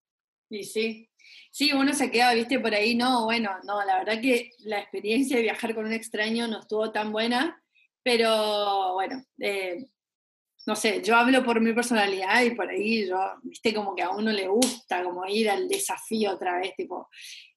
Y 0.50 0.64
sí, 0.64 1.10
sí, 1.52 1.72
uno 1.74 1.94
se 1.94 2.12
queda, 2.12 2.34
viste, 2.34 2.60
por 2.60 2.74
ahí, 2.74 2.94
no, 2.96 3.26
bueno, 3.26 3.52
no, 3.64 3.84
la 3.84 3.98
verdad 3.98 4.22
que 4.22 4.52
la 4.60 4.80
experiencia 4.80 5.38
de 5.38 5.44
viajar 5.44 5.74
con 5.74 5.86
un 5.86 5.94
extraño 5.94 6.48
no 6.48 6.60
estuvo 6.60 6.92
tan 6.92 7.12
buena, 7.12 7.64
pero 8.04 8.94
bueno, 8.94 9.24
eh, 9.40 9.88
no 10.66 10.76
sé, 10.76 11.02
yo 11.02 11.16
hablo 11.16 11.44
por 11.44 11.60
mi 11.60 11.74
personalidad 11.74 12.42
y 12.44 12.52
por 12.52 12.70
ahí 12.70 13.08
yo, 13.08 13.18
viste, 13.44 13.74
como 13.74 13.96
que 13.96 14.04
a 14.04 14.12
uno 14.12 14.32
le 14.32 14.48
gusta 14.48 15.04
como 15.04 15.26
ir 15.26 15.50
al 15.50 15.68
desafío 15.68 16.32
otra 16.32 16.60
vez, 16.60 16.76
tipo, 16.76 17.10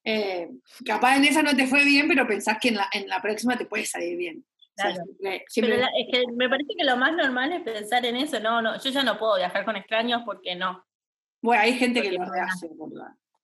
eh, 0.03 0.49
capaz 0.85 1.17
en 1.17 1.25
esa 1.25 1.43
no 1.43 1.55
te 1.55 1.67
fue 1.67 1.85
bien, 1.85 2.09
pero 2.09 2.27
pensás 2.27 2.59
que 2.61 2.69
en 2.69 2.77
la, 2.77 2.89
en 2.93 3.09
la 3.09 3.21
próxima 3.21 3.57
te 3.57 3.67
puede 3.67 3.85
salir 3.85 4.17
bien. 4.17 4.45
Claro. 4.77 5.05
Pero 5.19 5.75
es 5.75 6.07
que 6.13 6.25
me 6.37 6.49
parece 6.49 6.75
que 6.77 6.85
lo 6.85 6.97
más 6.97 7.13
normal 7.15 7.53
es 7.53 7.63
pensar 7.63 8.05
en 8.05 8.17
eso. 8.17 8.39
No, 8.41 8.61
no, 8.61 8.79
yo 8.79 8.91
ya 8.91 9.03
no 9.03 9.19
puedo 9.19 9.37
viajar 9.37 9.65
con 9.65 9.77
extraños 9.77 10.23
porque 10.25 10.55
no. 10.55 10.85
Bueno, 11.43 11.63
hay 11.63 11.73
gente 11.75 12.03
que 12.03 12.13
lo 12.13 12.23
hace, 12.23 12.69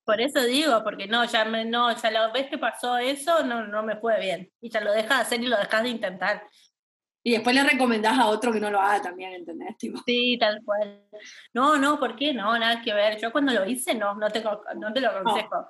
Por 0.05 0.21
eso 0.21 0.43
digo, 0.45 0.83
porque 0.85 1.07
no, 1.07 1.25
ya 1.25 1.45
me, 1.45 1.65
no, 1.65 1.95
ya 1.97 2.11
la 2.11 2.31
vez 2.33 2.49
que 2.49 2.59
pasó 2.59 2.99
eso, 2.99 3.45
no, 3.45 3.67
no 3.67 3.83
me 3.83 3.97
fue 3.97 4.21
bien. 4.21 4.51
Y 4.61 4.69
ya 4.69 4.81
lo 4.81 4.93
dejas 4.93 5.09
de 5.09 5.23
hacer 5.23 5.43
y 5.43 5.47
lo 5.47 5.57
dejas 5.57 5.83
de 5.83 5.89
intentar. 5.89 6.43
Y 7.25 7.33
después 7.33 7.55
le 7.55 7.63
recomendás 7.63 8.19
a 8.19 8.27
otro 8.27 8.53
que 8.53 8.61
no 8.61 8.71
lo 8.71 8.81
haga 8.81 9.01
también, 9.01 9.33
¿entendés? 9.33 9.77
Sí, 10.05 10.37
tal 10.41 10.61
cual. 10.65 11.07
No, 11.55 11.77
no, 11.77 11.99
¿por 11.99 12.17
qué? 12.17 12.35
No, 12.35 12.59
nada 12.59 12.83
que 12.83 12.93
ver. 12.93 13.19
Yo 13.21 13.31
cuando 13.31 13.53
lo 13.53 13.65
hice, 13.65 13.95
no, 13.95 14.15
no 14.17 14.29
te, 14.29 14.43
no 14.43 14.93
te 14.93 15.01
lo 15.01 15.09
aconsejo. 15.09 15.69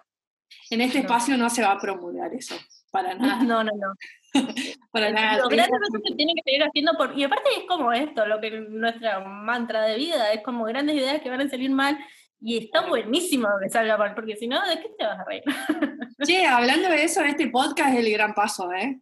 En 0.71 0.81
este 0.81 1.01
espacio 1.01 1.37
no 1.37 1.51
se 1.51 1.63
va 1.63 1.73
a 1.73 1.79
promulgar 1.79 2.33
eso, 2.35 2.57
para 2.93 3.15
nada. 3.15 3.43
No, 3.43 3.65
no, 3.65 3.73
no. 3.75 3.95
Para 4.93 5.11
nada. 5.11 5.39
Los 5.39 5.49
grandes 5.49 5.79
cosas 5.81 6.01
se 6.07 6.15
tienen 6.15 6.37
que 6.37 6.43
seguir 6.45 6.63
haciendo 6.63 6.93
por, 6.97 7.19
y 7.19 7.25
aparte 7.25 7.51
es 7.57 7.65
como 7.67 7.93
esto, 7.93 8.25
lo 8.27 8.41
que 8.41 8.51
nuestra 8.51 9.21
mantra 9.21 9.83
de 9.83 9.97
vida, 9.97 10.33
es 10.33 10.43
como 10.43 10.65
grandes 10.65 10.97
ideas 10.97 11.21
que 11.21 11.31
van 11.31 11.41
a 11.41 11.49
salir 11.49 11.71
mal 11.71 11.99
y 12.41 12.59
está 12.59 12.87
buenísimo 12.87 13.49
que 13.63 13.71
salga 13.71 13.97
mal, 13.97 14.15
porque 14.15 14.37
si 14.37 14.47
no, 14.47 14.67
¿de 14.67 14.81
qué 14.81 14.91
te 14.99 15.05
vas 15.05 15.19
a 15.19 15.25
reír? 15.25 15.43
Che, 16.27 16.47
hablando 16.47 16.89
de 16.89 17.05
eso, 17.05 17.23
este 17.23 17.49
podcast 17.49 17.95
es 17.95 18.05
el 18.05 18.13
gran 18.13 18.35
paso, 18.35 18.73
¿eh? 18.73 19.01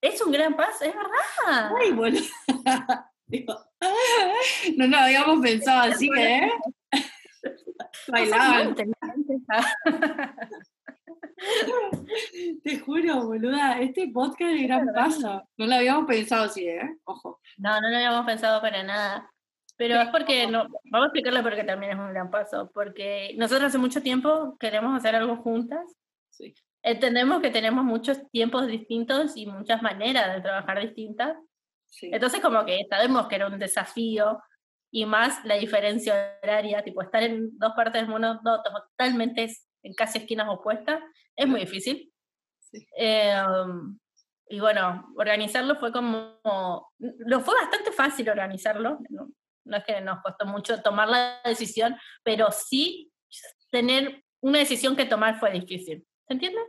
Es 0.00 0.20
un 0.22 0.32
gran 0.32 0.56
paso, 0.56 0.84
es 0.84 0.94
verdad. 0.94 1.72
Ay, 1.80 1.92
bueno. 1.92 2.20
no, 4.76 4.86
no, 4.86 4.98
habíamos 4.98 5.40
pensado 5.40 5.92
así, 5.92 6.08
¿eh? 6.16 6.50
Bailaban. 8.08 8.76
Te 12.62 12.78
juro, 12.80 13.26
boluda, 13.26 13.80
este 13.80 14.08
podcast 14.08 14.52
es 14.52 14.62
gran 14.66 14.88
paso. 14.94 15.48
No 15.56 15.66
lo 15.66 15.74
habíamos 15.74 16.06
pensado 16.06 16.44
así, 16.44 16.66
¿eh? 16.66 16.98
Ojo. 17.04 17.40
No, 17.56 17.80
no 17.80 17.88
lo 17.88 17.96
habíamos 17.96 18.26
pensado 18.26 18.60
para 18.60 18.82
nada. 18.82 19.30
Pero 19.76 20.00
es 20.00 20.08
porque, 20.08 20.46
no, 20.46 20.66
vamos 20.84 21.04
a 21.04 21.06
explicarle 21.06 21.42
por 21.42 21.54
qué 21.54 21.64
también 21.64 21.92
es 21.92 21.98
un 21.98 22.10
gran 22.10 22.30
paso. 22.30 22.70
Porque 22.72 23.34
nosotros 23.36 23.68
hace 23.68 23.78
mucho 23.78 24.02
tiempo 24.02 24.56
queremos 24.58 24.96
hacer 24.96 25.14
algo 25.14 25.36
juntas. 25.36 25.84
Sí. 26.30 26.54
entendemos 26.82 27.40
que 27.40 27.50
tenemos 27.50 27.84
muchos 27.84 28.30
tiempos 28.30 28.68
distintos 28.68 29.36
y 29.36 29.46
muchas 29.46 29.82
maneras 29.82 30.34
de 30.34 30.40
trabajar 30.40 30.80
distintas. 30.80 31.36
Entonces 32.02 32.40
como 32.40 32.64
que 32.64 32.86
sabemos 32.88 33.26
que 33.26 33.36
era 33.36 33.48
un 33.48 33.58
desafío 33.58 34.40
y 34.90 35.04
más 35.04 35.44
la 35.44 35.56
diferencia 35.56 36.38
horaria, 36.42 36.82
tipo 36.82 37.02
estar 37.02 37.22
en 37.22 37.58
dos 37.58 37.72
partes 37.74 38.02
del 38.02 38.10
mundo 38.10 38.40
totalmente 38.42 39.48
en 39.82 39.94
casi 39.94 40.18
esquinas 40.18 40.48
opuestas, 40.48 41.00
es 41.38 41.48
muy 41.48 41.60
difícil. 41.60 42.12
Em, 42.96 43.98
y 44.48 44.60
bueno, 44.60 45.12
organizarlo 45.16 45.76
fue 45.76 45.92
como, 45.92 46.40
lo 46.98 47.40
fue 47.40 47.54
bastante 47.54 47.92
fácil 47.92 48.28
organizarlo, 48.28 48.98
no, 49.08 49.30
no 49.64 49.76
es 49.76 49.84
que 49.84 50.00
nos 50.00 50.20
costó 50.20 50.46
mucho 50.46 50.82
tomar 50.82 51.08
la 51.08 51.40
decisión, 51.44 51.96
pero 52.22 52.50
sí 52.50 53.10
tener 53.70 54.24
una 54.40 54.58
decisión 54.58 54.96
que 54.96 55.04
tomar 55.04 55.38
fue 55.38 55.52
difícil. 55.52 56.04
¿Se 56.26 56.34
entiende? 56.34 56.60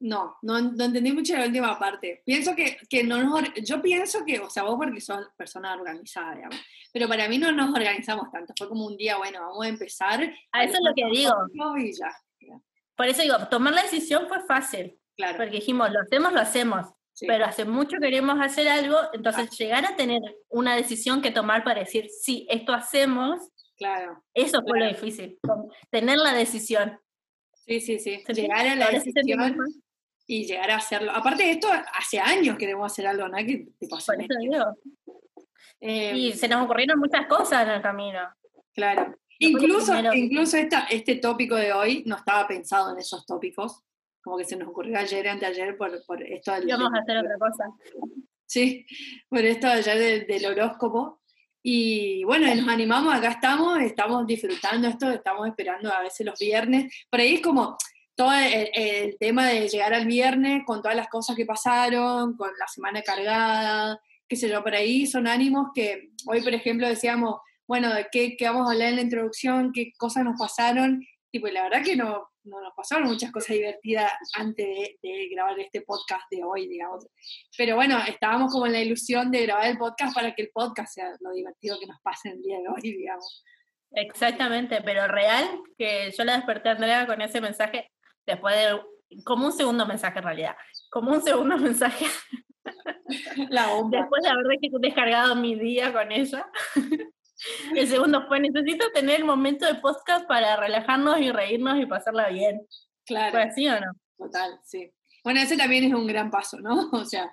No, 0.00 0.36
no, 0.42 0.60
no, 0.60 0.84
entendí 0.84 1.12
mucho 1.12 1.36
la 1.36 1.46
última 1.46 1.76
parte. 1.78 2.22
Pienso 2.24 2.54
que, 2.54 2.76
que 2.88 3.02
no 3.02 3.22
nos, 3.22 3.52
yo 3.64 3.82
pienso 3.82 4.24
que, 4.24 4.38
o 4.38 4.50
sea, 4.50 4.62
vos 4.62 4.76
porque 4.76 5.00
sos 5.00 5.26
persona 5.36 5.74
organizada, 5.74 6.36
digamos, 6.36 6.60
pero 6.92 7.08
para 7.08 7.28
mí 7.28 7.38
no 7.38 7.50
nos 7.50 7.74
organizamos 7.74 8.30
tanto. 8.30 8.54
Fue 8.56 8.68
como 8.68 8.86
un 8.86 8.96
día, 8.96 9.16
bueno, 9.16 9.40
vamos 9.40 9.64
a 9.64 9.68
empezar. 9.68 10.22
A 10.52 10.64
eso 10.64 10.74
es 10.74 10.80
lo 10.84 10.94
que 10.94 11.04
digo. 11.06 11.32
Por 12.98 13.06
eso 13.06 13.22
digo, 13.22 13.38
tomar 13.48 13.72
la 13.72 13.82
decisión 13.82 14.26
fue 14.26 14.40
fácil. 14.40 14.98
Claro. 15.16 15.36
Porque 15.36 15.52
dijimos, 15.52 15.88
lo 15.92 16.00
hacemos, 16.00 16.32
lo 16.32 16.40
hacemos. 16.40 16.86
Pero 17.20 17.44
hace 17.44 17.64
mucho 17.64 17.96
queremos 18.00 18.38
hacer 18.40 18.68
algo, 18.68 18.96
entonces 19.12 19.50
llegar 19.58 19.84
a 19.84 19.96
tener 19.96 20.20
una 20.48 20.76
decisión 20.76 21.22
que 21.22 21.30
tomar 21.30 21.64
para 21.64 21.80
decir, 21.80 22.08
sí, 22.10 22.46
esto 22.48 22.72
hacemos, 22.72 23.40
claro. 23.76 24.22
eso 24.34 24.62
fue 24.62 24.78
lo 24.78 24.86
difícil, 24.86 25.36
tener 25.90 26.16
la 26.18 26.32
decisión. 26.32 27.00
Sí, 27.66 27.80
sí, 27.80 27.98
sí. 27.98 28.22
Llegar 28.28 28.68
a 28.68 28.76
la 28.76 28.90
decisión 28.90 29.56
y 30.28 30.46
llegar 30.46 30.70
a 30.70 30.76
hacerlo. 30.76 31.10
Aparte 31.10 31.42
de 31.42 31.50
esto, 31.52 31.68
hace 31.94 32.20
años 32.20 32.56
queremos 32.56 32.92
hacer 32.92 33.06
algo, 33.06 33.26
¿no? 33.26 33.36
Que 33.38 33.66
te 33.80 33.88
pasó 33.88 34.12
eh, 35.80 36.12
y 36.16 36.32
se 36.32 36.48
nos 36.48 36.64
ocurrieron 36.64 36.98
muchas 36.98 37.26
cosas 37.26 37.66
en 37.66 37.70
el 37.74 37.82
camino. 37.82 38.20
Claro. 38.74 39.16
Incluso, 39.38 39.92
incluso 40.14 40.56
esta, 40.56 40.84
este 40.90 41.16
tópico 41.16 41.54
de 41.54 41.72
hoy 41.72 42.02
no 42.06 42.16
estaba 42.16 42.46
pensado 42.48 42.92
en 42.92 42.98
esos 42.98 43.24
tópicos, 43.24 43.84
como 44.22 44.36
que 44.36 44.44
se 44.44 44.56
nos 44.56 44.68
ocurrió 44.68 44.98
ayer 44.98 45.28
anteayer 45.28 45.76
por, 45.76 46.04
por 46.04 46.22
esto 46.22 46.52
del... 46.52 46.66
Vamos 46.66 46.92
a 46.94 46.98
hacer 46.98 47.18
otra 47.18 47.38
cosa. 47.38 47.64
Sí, 48.46 48.86
por 49.28 49.44
esto 49.44 49.68
ayer 49.68 50.26
del, 50.26 50.46
horóscopo. 50.46 51.20
Y 51.62 52.24
bueno, 52.24 52.52
nos 52.54 52.68
animamos, 52.68 53.14
acá 53.14 53.28
estamos, 53.28 53.78
estamos 53.80 54.26
disfrutando 54.26 54.88
esto, 54.88 55.10
estamos 55.10 55.46
esperando 55.46 55.92
a 55.92 56.02
veces 56.02 56.26
los 56.26 56.38
viernes. 56.38 56.92
Por 57.10 57.20
ahí 57.20 57.34
es 57.34 57.42
como, 57.42 57.76
todo 58.18 58.32
el, 58.32 59.16
tema 59.18 59.46
de 59.46 59.68
llegar 59.68 59.94
al 59.94 60.06
viernes 60.06 60.62
con 60.66 60.82
todas 60.82 60.96
las 60.96 61.08
cosas 61.08 61.36
que 61.36 61.46
pasaron, 61.46 62.36
con 62.36 62.50
la 62.58 62.66
semana 62.66 63.02
cargada, 63.02 64.00
qué 64.26 64.34
sé 64.34 64.48
yo, 64.48 64.62
por 64.62 64.74
ahí 64.74 65.06
son 65.06 65.28
ánimos 65.28 65.68
que 65.72 66.10
hoy, 66.26 66.42
por 66.42 66.52
ejemplo, 66.52 66.88
decíamos, 66.88 67.36
bueno, 67.68 67.92
de 67.94 68.08
qué, 68.10 68.34
vamos 68.40 68.66
a 68.66 68.72
hablar 68.72 68.88
en 68.88 68.96
la 68.96 69.02
introducción, 69.02 69.72
qué 69.74 69.92
cosas 69.98 70.24
nos 70.24 70.40
pasaron, 70.40 71.04
y 71.30 71.38
pues 71.38 71.52
la 71.52 71.64
verdad 71.64 71.84
que 71.84 71.96
no, 71.96 72.30
no 72.44 72.62
nos 72.62 72.72
pasaron 72.74 73.08
muchas 73.08 73.30
cosas 73.30 73.56
divertidas 73.56 74.10
antes 74.34 74.66
de, 75.02 75.28
grabar 75.30 75.60
este 75.60 75.82
podcast 75.82 76.22
de 76.30 76.42
hoy, 76.42 76.66
digamos. 76.66 77.06
Pero 77.58 77.76
bueno, 77.76 77.98
estábamos 78.08 78.50
como 78.50 78.66
en 78.66 78.72
la 78.72 78.80
ilusión 78.80 79.30
de 79.30 79.42
grabar 79.42 79.66
el 79.66 79.76
podcast 79.76 80.14
para 80.14 80.34
que 80.34 80.42
el 80.42 80.50
podcast 80.50 80.94
sea 80.94 81.10
lo 81.20 81.32
divertido 81.32 81.78
que 81.78 81.86
nos 81.86 82.00
pase 82.00 82.30
el 82.30 82.42
día 82.42 82.58
de 82.58 82.68
hoy, 82.68 82.80
digamos. 82.96 83.44
Exactamente, 83.90 84.80
pero 84.82 85.06
real 85.06 85.46
que 85.76 86.10
yo 86.16 86.24
la 86.24 86.36
desperté 86.36 86.70
a 86.70 86.72
Andrea 86.72 87.06
con 87.06 87.20
ese 87.20 87.42
mensaje, 87.42 87.90
después 88.26 88.56
de, 88.56 88.80
como 89.24 89.46
un 89.46 89.52
segundo 89.52 89.84
mensaje 89.84 90.18
en 90.18 90.24
realidad, 90.24 90.56
como 90.90 91.12
un 91.12 91.22
segundo 91.22 91.58
mensaje. 91.58 92.06
La 93.50 93.66
Después 93.90 94.22
de 94.22 94.28
haber 94.30 94.58
descargado 94.80 95.36
mi 95.36 95.54
día 95.54 95.92
con 95.92 96.10
ella. 96.12 96.46
El 97.74 97.88
segundo 97.88 98.26
fue, 98.26 98.40
necesito 98.40 98.90
tener 98.92 99.20
el 99.20 99.24
momento 99.24 99.66
de 99.66 99.76
podcast 99.76 100.26
para 100.26 100.56
relajarnos 100.56 101.20
y 101.20 101.30
reírnos 101.30 101.78
y 101.80 101.86
pasarla 101.86 102.28
bien. 102.28 102.66
Claro. 103.06 103.32
¿Fue 103.32 103.42
así 103.42 103.68
o 103.68 103.80
no? 103.80 103.92
Total, 104.16 104.58
sí. 104.64 104.90
Bueno, 105.22 105.40
ese 105.40 105.56
también 105.56 105.84
es 105.84 105.94
un 105.94 106.06
gran 106.06 106.30
paso, 106.30 106.58
¿no? 106.60 106.90
O 106.92 107.04
sea, 107.04 107.30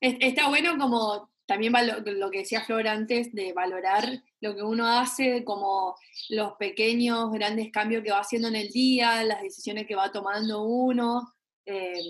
está 0.00 0.48
bueno 0.48 0.76
como 0.78 1.30
también 1.46 1.72
lo 2.04 2.30
que 2.30 2.38
decía 2.38 2.64
Flor 2.64 2.88
antes, 2.88 3.32
de 3.32 3.52
valorar 3.52 4.04
lo 4.40 4.54
que 4.54 4.62
uno 4.62 4.86
hace, 4.86 5.44
como 5.44 5.94
los 6.30 6.54
pequeños, 6.54 7.30
grandes 7.32 7.70
cambios 7.70 8.02
que 8.02 8.12
va 8.12 8.20
haciendo 8.20 8.48
en 8.48 8.56
el 8.56 8.68
día, 8.68 9.22
las 9.24 9.42
decisiones 9.42 9.86
que 9.86 9.94
va 9.94 10.10
tomando 10.10 10.62
uno, 10.62 11.34
eh, 11.66 12.00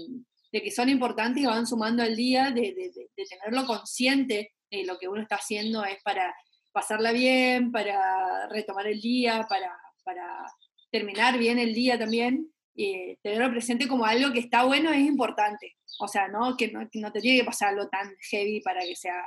de 0.52 0.62
que 0.62 0.70
son 0.70 0.88
importantes 0.88 1.42
y 1.42 1.46
van 1.46 1.66
sumando 1.66 2.02
al 2.02 2.14
día, 2.14 2.50
de, 2.52 2.92
tenerlo 3.16 3.66
consciente 3.66 4.52
de 4.70 4.84
lo 4.84 4.98
que 4.98 5.08
uno 5.08 5.22
está 5.22 5.36
haciendo 5.36 5.84
es 5.84 6.00
para 6.02 6.34
pasarla 6.74 7.12
bien, 7.12 7.70
para 7.70 8.48
retomar 8.48 8.88
el 8.88 9.00
día, 9.00 9.46
para, 9.48 9.78
para 10.02 10.44
terminar 10.90 11.38
bien 11.38 11.58
el 11.58 11.72
día 11.72 11.96
también 11.98 12.52
y 12.74 13.16
tenerlo 13.22 13.50
presente 13.50 13.86
como 13.86 14.04
algo 14.04 14.32
que 14.32 14.40
está 14.40 14.64
bueno 14.64 14.90
es 14.90 14.98
importante. 14.98 15.76
O 16.00 16.08
sea, 16.08 16.26
¿no? 16.26 16.56
Que, 16.56 16.72
no, 16.72 16.88
te 17.12 17.20
tiene 17.20 17.38
que 17.38 17.44
pasar 17.44 17.68
algo 17.68 17.88
tan 17.88 18.12
heavy 18.30 18.60
para 18.60 18.80
que 18.80 18.96
sea 18.96 19.24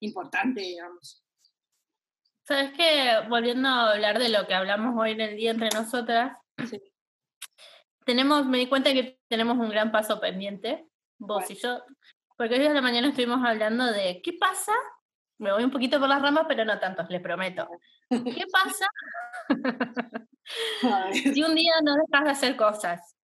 importante, 0.00 0.62
digamos. 0.62 1.22
Sabes 2.48 2.72
que 2.72 3.28
volviendo 3.28 3.68
a 3.68 3.92
hablar 3.92 4.18
de 4.18 4.30
lo 4.30 4.46
que 4.46 4.54
hablamos 4.54 4.94
hoy 4.98 5.10
en 5.10 5.20
el 5.20 5.36
día 5.36 5.50
entre 5.50 5.68
nosotras, 5.68 6.38
tenemos, 8.06 8.46
me 8.46 8.58
di 8.58 8.68
cuenta 8.68 8.94
que 8.94 9.18
tenemos 9.28 9.58
un 9.58 9.68
gran 9.68 9.92
paso 9.92 10.18
pendiente, 10.18 10.86
vos 11.18 11.50
y 11.50 11.56
yo, 11.56 11.82
porque 12.38 12.54
hoy 12.54 12.60
de 12.60 12.72
la 12.72 12.80
mañana 12.80 13.08
estuvimos 13.08 13.44
hablando 13.44 13.84
de 13.84 14.22
qué 14.22 14.32
pasa, 14.34 14.72
me 15.38 15.52
voy 15.52 15.64
un 15.64 15.70
poquito 15.70 15.98
por 15.98 16.08
las 16.08 16.22
ramas, 16.22 16.44
pero 16.48 16.64
no 16.64 16.78
tanto, 16.78 17.04
les 17.08 17.20
prometo. 17.20 17.68
¿Qué 18.08 18.44
pasa 18.50 18.86
si 21.12 21.42
un 21.42 21.54
día 21.54 21.72
no 21.82 21.94
dejas 21.94 22.24
de 22.24 22.30
hacer 22.30 22.56
cosas. 22.56 23.16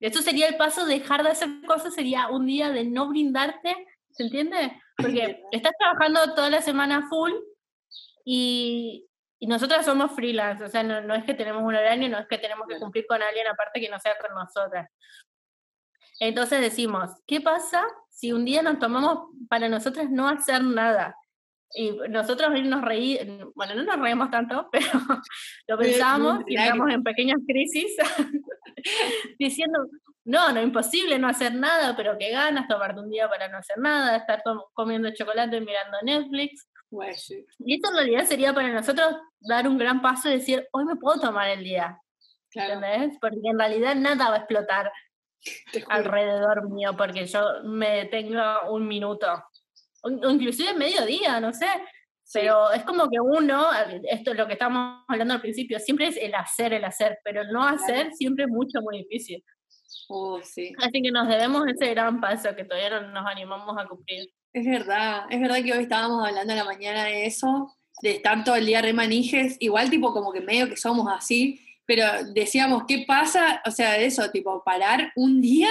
Eso 0.00 0.22
sería 0.22 0.46
el 0.46 0.56
paso, 0.56 0.86
dejar 0.86 1.24
de 1.24 1.30
hacer 1.30 1.48
cosas 1.66 1.94
sería 1.94 2.28
un 2.28 2.46
día 2.46 2.70
de 2.70 2.84
no 2.84 3.08
brindarte, 3.08 3.74
¿se 4.10 4.22
entiende? 4.22 4.80
Porque 4.96 5.42
estás 5.52 5.72
trabajando 5.78 6.34
toda 6.34 6.50
la 6.50 6.62
semana 6.62 7.08
full 7.08 7.32
y, 8.24 9.08
y 9.40 9.46
nosotras 9.46 9.84
somos 9.84 10.12
freelance, 10.12 10.62
o 10.62 10.68
sea, 10.68 10.82
no, 10.82 11.00
no, 11.00 11.14
es 11.14 11.24
que 11.24 11.34
tenemos 11.34 11.62
un 11.62 11.74
horario, 11.74 12.08
no 12.08 12.18
es 12.18 12.28
que 12.28 12.38
tenemos 12.38 12.66
que 12.68 12.78
cumplir 12.78 13.06
con 13.06 13.20
alguien 13.22 13.46
aparte 13.48 13.80
que 13.80 13.88
no 13.88 13.98
sea 13.98 14.16
con 14.18 14.34
nosotras. 14.34 14.88
Entonces 16.20 16.60
decimos, 16.60 17.10
¿qué 17.26 17.40
pasa 17.40 17.84
si 18.08 18.32
un 18.32 18.44
día 18.44 18.62
nos 18.62 18.78
tomamos 18.78 19.30
para 19.48 19.68
nosotras 19.68 20.10
no 20.10 20.28
hacer 20.28 20.62
nada? 20.62 21.14
Y 21.74 21.92
nosotros 22.08 22.50
nos 22.62 22.82
reí, 22.82 23.18
bueno, 23.54 23.74
no 23.74 23.84
nos 23.84 24.00
reímos 24.00 24.30
tanto, 24.30 24.68
pero 24.72 24.88
lo 25.66 25.78
pensamos 25.78 26.40
y 26.46 26.56
estamos 26.56 26.90
en 26.90 27.02
pequeñas 27.02 27.38
crisis, 27.46 27.96
diciendo, 29.38 29.86
no, 30.24 30.52
no, 30.52 30.62
imposible 30.62 31.18
no 31.18 31.28
hacer 31.28 31.54
nada, 31.54 31.96
pero 31.96 32.16
qué 32.18 32.30
ganas 32.30 32.68
tomarte 32.68 33.00
un 33.00 33.10
día 33.10 33.28
para 33.28 33.48
no 33.48 33.58
hacer 33.58 33.78
nada, 33.78 34.16
estar 34.16 34.42
comiendo 34.72 35.10
chocolate 35.14 35.56
y 35.56 35.60
mirando 35.60 35.98
Netflix. 36.02 36.68
Y 37.58 37.74
esto 37.74 37.90
en 37.90 37.96
realidad 37.96 38.24
sería 38.24 38.54
para 38.54 38.72
nosotros 38.72 39.16
dar 39.40 39.68
un 39.68 39.76
gran 39.76 40.00
paso 40.00 40.28
y 40.28 40.34
decir, 40.34 40.66
hoy 40.72 40.84
me 40.84 40.96
puedo 40.96 41.20
tomar 41.20 41.48
el 41.48 41.62
día. 41.62 42.00
¿Entendés? 42.52 43.18
Porque 43.20 43.40
en 43.44 43.58
realidad 43.58 43.94
nada 43.94 44.30
va 44.30 44.36
a 44.36 44.38
explotar 44.38 44.90
alrededor 45.88 46.70
mío 46.70 46.96
porque 46.96 47.26
yo 47.26 47.62
me 47.64 47.90
detengo 47.90 48.70
un 48.70 48.88
minuto 48.88 49.44
o 50.02 50.30
inclusive 50.30 50.74
mediodía, 50.74 51.40
no 51.40 51.52
sé. 51.52 51.66
Pero 52.32 52.70
es 52.72 52.82
como 52.84 53.08
que 53.08 53.18
uno, 53.20 53.68
esto 54.10 54.32
es 54.32 54.36
lo 54.36 54.46
que 54.46 54.52
estamos 54.52 55.02
hablando 55.08 55.34
al 55.34 55.40
principio, 55.40 55.78
siempre 55.78 56.08
es 56.08 56.16
el 56.16 56.34
hacer, 56.34 56.74
el 56.74 56.84
hacer, 56.84 57.18
pero 57.24 57.40
el 57.40 57.50
no 57.50 57.64
hacer 57.64 58.12
siempre 58.12 58.44
es 58.44 58.50
mucho, 58.50 58.82
muy 58.82 58.98
difícil. 58.98 59.42
Oh, 60.08 60.40
sí. 60.42 60.72
Así 60.78 61.02
que 61.02 61.10
nos 61.10 61.26
debemos 61.26 61.66
ese 61.66 61.90
gran 61.90 62.20
paso 62.20 62.54
que 62.54 62.64
todavía 62.64 63.00
no 63.00 63.12
nos 63.12 63.26
animamos 63.26 63.76
a 63.78 63.86
cumplir. 63.86 64.28
Es 64.52 64.66
verdad, 64.66 65.24
es 65.30 65.40
verdad 65.40 65.62
que 65.62 65.72
hoy 65.72 65.82
estábamos 65.82 66.26
hablando 66.26 66.52
en 66.52 66.58
la 66.58 66.64
mañana 66.64 67.04
de 67.04 67.26
eso, 67.26 67.74
de 68.02 68.12
estar 68.12 68.44
todo 68.44 68.56
el 68.56 68.66
día 68.66 68.82
remanijes, 68.82 69.56
igual 69.60 69.90
tipo 69.90 70.12
como 70.12 70.32
que 70.32 70.40
medio 70.40 70.68
que 70.68 70.76
somos 70.76 71.06
así, 71.10 71.60
pero 71.86 72.04
decíamos, 72.34 72.84
¿qué 72.86 73.04
pasa? 73.06 73.62
O 73.64 73.70
sea, 73.70 73.96
eso, 73.96 74.30
tipo, 74.30 74.62
parar 74.62 75.12
un 75.16 75.40
día 75.40 75.70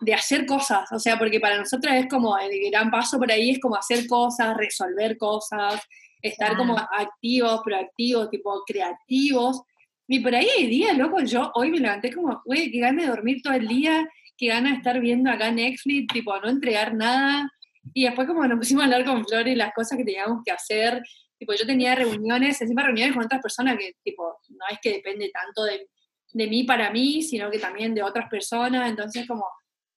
de 0.00 0.14
hacer 0.14 0.46
cosas, 0.46 0.90
o 0.92 0.98
sea, 0.98 1.18
porque 1.18 1.40
para 1.40 1.58
nosotros 1.58 1.94
es 1.94 2.08
como 2.08 2.36
el 2.38 2.70
gran 2.70 2.90
paso 2.90 3.18
por 3.18 3.30
ahí 3.30 3.50
es 3.50 3.60
como 3.60 3.76
hacer 3.76 4.06
cosas, 4.06 4.56
resolver 4.56 5.18
cosas, 5.18 5.80
estar 6.22 6.56
como 6.56 6.76
activos, 6.78 7.60
proactivos, 7.62 8.30
tipo 8.30 8.62
creativos. 8.66 9.62
Y 10.08 10.20
por 10.20 10.34
ahí 10.34 10.48
hay 10.56 10.66
días, 10.66 10.96
loco, 10.96 11.20
yo 11.20 11.52
hoy 11.54 11.70
me 11.70 11.78
levanté 11.78 12.12
como, 12.12 12.42
güey, 12.44 12.70
qué 12.70 12.80
ganas 12.80 13.04
de 13.04 13.10
dormir 13.10 13.42
todo 13.42 13.52
el 13.52 13.68
día, 13.68 14.08
qué 14.36 14.48
ganas 14.48 14.72
de 14.72 14.78
estar 14.78 15.00
viendo 15.00 15.30
acá 15.30 15.50
Netflix, 15.52 16.12
tipo, 16.12 16.36
no 16.40 16.48
entregar 16.48 16.94
nada. 16.94 17.50
Y 17.94 18.04
después 18.04 18.26
como 18.26 18.46
nos 18.46 18.58
pusimos 18.58 18.82
a 18.82 18.84
hablar 18.86 19.04
con 19.04 19.24
Flor 19.24 19.46
y 19.48 19.54
las 19.54 19.72
cosas 19.72 19.96
que 19.96 20.04
teníamos 20.04 20.42
que 20.44 20.50
hacer, 20.50 21.02
tipo, 21.38 21.52
yo 21.54 21.66
tenía 21.66 21.94
reuniones, 21.94 22.60
encima 22.60 22.82
reuniones 22.82 23.14
con 23.14 23.24
otras 23.24 23.40
personas 23.40 23.76
que, 23.78 23.92
tipo, 24.02 24.38
no 24.48 24.64
es 24.70 24.78
que 24.82 24.94
depende 24.94 25.30
tanto 25.30 25.64
de, 25.64 25.88
de 26.32 26.46
mí 26.48 26.64
para 26.64 26.90
mí, 26.90 27.22
sino 27.22 27.50
que 27.50 27.58
también 27.58 27.94
de 27.94 28.02
otras 28.02 28.28
personas. 28.28 28.90
Entonces, 28.90 29.26
como, 29.28 29.44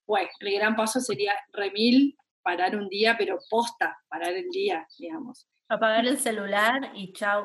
bueno, 0.05 0.29
el 0.39 0.53
gran 0.55 0.75
paso 0.75 0.99
sería 0.99 1.33
remil, 1.51 2.17
parar 2.43 2.75
un 2.75 2.89
día, 2.89 3.15
pero 3.17 3.39
posta, 3.49 3.97
parar 4.09 4.33
el 4.33 4.49
día, 4.49 4.85
digamos. 4.97 5.47
Apagar 5.69 6.05
el 6.05 6.19
celular 6.19 6.91
y 6.93 7.13
chao. 7.13 7.43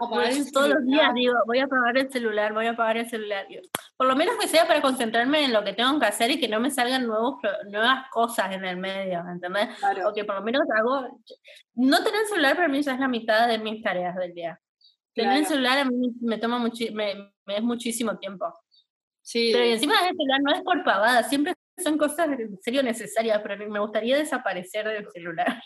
todos 0.53 0.69
los 0.69 0.85
días 0.85 1.15
digo, 1.15 1.35
voy 1.47 1.61
a 1.61 1.65
apagar 1.65 1.97
el 1.97 2.11
celular, 2.11 2.53
voy 2.53 2.67
a 2.67 2.71
apagar 2.71 2.99
el 2.99 3.09
celular. 3.09 3.47
Por 3.97 4.07
lo 4.07 4.17
menos 4.17 4.37
que 4.39 4.49
sea 4.49 4.67
para 4.67 4.83
concentrarme 4.83 5.45
en 5.45 5.53
lo 5.53 5.65
que 5.65 5.73
tengo 5.73 5.99
que 5.99 6.07
hacer 6.07 6.31
y 6.33 6.41
que 6.41 6.49
no 6.49 6.61
me 6.61 6.71
salgan 6.71 7.07
nuevos, 7.07 7.37
nuevas 7.71 8.11
cosas 8.11 8.53
en 8.53 8.65
el 8.65 8.77
medio, 8.77 9.25
¿entendés? 9.33 9.69
Claro. 9.79 10.11
O 10.11 10.13
que 10.13 10.25
por 10.25 10.35
lo 10.35 10.43
menos 10.43 10.63
hago... 10.77 11.23
No 11.75 12.03
tener 12.03 12.27
celular 12.27 12.57
para 12.57 12.69
mí 12.69 12.83
ya 12.83 12.95
es 12.95 13.01
la 13.01 13.09
mitad 13.09 13.49
de 13.49 13.59
mis 13.59 13.83
tareas 13.83 14.17
del 14.17 14.35
día. 14.35 14.61
Tener 15.15 15.39
el 15.39 15.47
celular 15.47 15.79
a 15.79 15.85
mí 15.85 16.13
me 16.21 16.39
toma 16.39 16.59
mucho, 16.59 16.85
me, 16.93 17.33
es 17.47 17.63
muchísimo 17.63 18.19
tiempo. 18.19 18.53
Sí. 19.23 19.51
Pero 19.53 19.65
encima 19.65 19.95
el 20.07 20.17
celular 20.17 20.41
no 20.43 20.53
es 20.55 20.63
por 20.63 20.85
pavada, 20.85 21.23
siempre 21.23 21.55
son 21.83 21.99
cosas 21.99 22.29
en 22.39 22.59
serio 22.61 22.83
necesarias, 22.83 23.41
pero 23.43 23.69
me 23.69 23.81
gustaría 23.81 24.17
desaparecer 24.17 24.87
del 24.87 25.07
celular. 25.13 25.63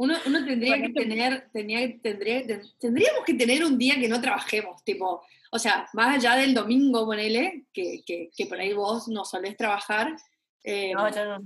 Uno, 0.00 0.14
uno 0.26 0.44
tendría 0.44 0.80
que 0.80 0.90
tener, 0.90 1.48
tenía, 1.52 2.00
tendría, 2.00 2.62
tendríamos 2.78 3.24
que 3.26 3.34
tener 3.34 3.64
un 3.64 3.76
día 3.76 3.98
que 3.98 4.08
no 4.08 4.20
trabajemos, 4.20 4.84
tipo, 4.84 5.22
o 5.50 5.58
sea, 5.58 5.88
más 5.92 6.16
allá 6.16 6.36
del 6.36 6.54
domingo, 6.54 7.04
ponele, 7.04 7.64
que, 7.72 8.02
que, 8.06 8.30
que 8.36 8.46
por 8.46 8.60
ahí 8.60 8.72
vos 8.72 9.08
no 9.08 9.24
solés 9.24 9.56
trabajar. 9.56 10.14
Eh, 10.62 10.92
no, 10.94 11.10
yo 11.10 11.24
no. 11.24 11.40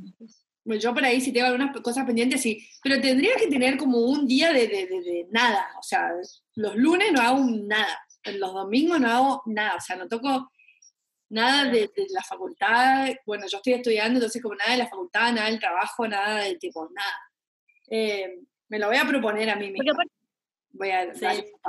Yo 0.65 0.95
por 0.95 1.05
ahí 1.05 1.21
sí 1.21 1.33
tengo 1.33 1.47
algunas 1.47 1.77
cosas 1.81 2.07
pendientes, 2.07 2.41
sí, 2.41 2.65
pero 2.83 3.01
tendría 3.01 3.35
que 3.37 3.49
tener 3.49 3.77
como 3.77 3.99
un 3.99 4.29
día 4.29 4.53
de, 4.53 4.69
de, 4.69 4.87
de, 4.87 5.27
nada, 5.31 5.67
o 5.79 5.83
sea, 5.83 6.13
los 6.55 6.77
lunes 6.77 7.11
no 7.13 7.21
hago 7.21 7.45
nada, 7.45 7.99
los 8.35 8.55
domingos 8.55 9.01
no 9.01 9.11
hago 9.11 9.43
nada, 9.47 9.75
o 9.77 9.81
sea, 9.81 9.97
no 9.97 10.09
toco 10.09 10.53
nada 11.33 11.71
de, 11.71 11.91
la 12.11 12.23
facultad, 12.23 13.09
bueno, 13.27 13.47
yo 13.51 13.57
estoy 13.57 13.73
estudiando, 13.75 14.19
entonces 14.19 14.43
como 14.43 14.55
nada 14.55 14.73
de 14.73 14.79
la 14.79 14.89
facultad, 14.89 15.33
nada 15.33 15.49
del 15.49 15.59
trabajo, 15.59 16.07
nada 16.07 16.43
del 16.43 16.59
tipo, 16.59 16.89
nada. 16.95 17.19
Eh, 17.89 18.41
me 18.69 18.79
lo 18.79 18.89
voy 18.89 18.97
a 18.97 19.07
proponer 19.07 19.51
a 19.51 19.57
mí 19.57 19.71
misma. 19.71 19.95
Porque 19.95 20.13
voy 20.73 20.91
a 20.91 21.07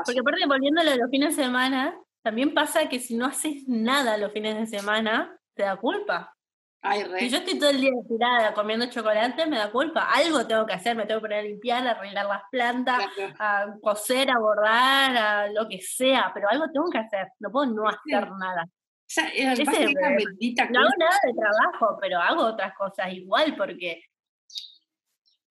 porque 0.06 0.20
aparte, 0.20 0.46
volviendo 0.48 0.82
a 0.82 0.84
los 0.84 1.10
fines 1.10 1.36
de 1.36 1.44
semana, 1.44 1.98
también 2.22 2.54
pasa 2.54 2.88
que 2.88 3.00
si 3.00 3.16
no 3.16 3.26
haces 3.26 3.68
nada 3.68 4.18
los 4.18 4.32
fines 4.32 4.58
de 4.58 4.68
semana, 4.68 5.38
te 5.54 5.64
da 5.64 5.78
culpa. 5.78 6.36
Ay, 6.82 7.06
Si 7.18 7.30
yo 7.30 7.38
estoy 7.38 7.58
todo 7.58 7.70
el 7.70 7.80
día 7.80 7.92
tirada 8.10 8.54
comiendo 8.54 8.86
chocolate, 8.88 9.46
me 9.46 9.58
da 9.58 9.72
culpa. 9.72 10.10
Algo 10.14 10.46
tengo 10.46 10.66
que 10.66 10.74
hacer, 10.74 10.98
me 10.98 11.06
tengo 11.06 11.22
que 11.22 11.28
poner 11.28 11.40
a 11.40 11.44
limpiar, 11.44 11.88
a 11.88 11.92
arreglar 11.92 12.26
las 12.26 12.42
plantas, 12.52 13.06
a 13.40 13.68
coser, 13.82 14.30
a 14.30 14.40
bordar, 14.40 15.18
a 15.18 15.48
lo 15.48 15.70
que 15.70 15.80
sea, 15.82 16.32
pero 16.34 16.50
algo 16.50 16.66
tengo 16.74 16.90
que 16.90 16.98
hacer. 16.98 17.30
No 17.40 17.50
puedo 17.50 17.68
no 17.68 17.88
hacer 17.88 18.30
nada. 18.32 18.68
O 19.14 19.22
sea, 19.22 19.28
es 19.28 19.60
no 19.60 20.80
hago 20.80 20.90
nada 20.98 21.20
de 21.24 21.34
trabajo, 21.34 21.98
pero 22.02 22.20
hago 22.20 22.46
otras 22.46 22.76
cosas 22.76 23.14
igual 23.14 23.56
porque, 23.56 24.04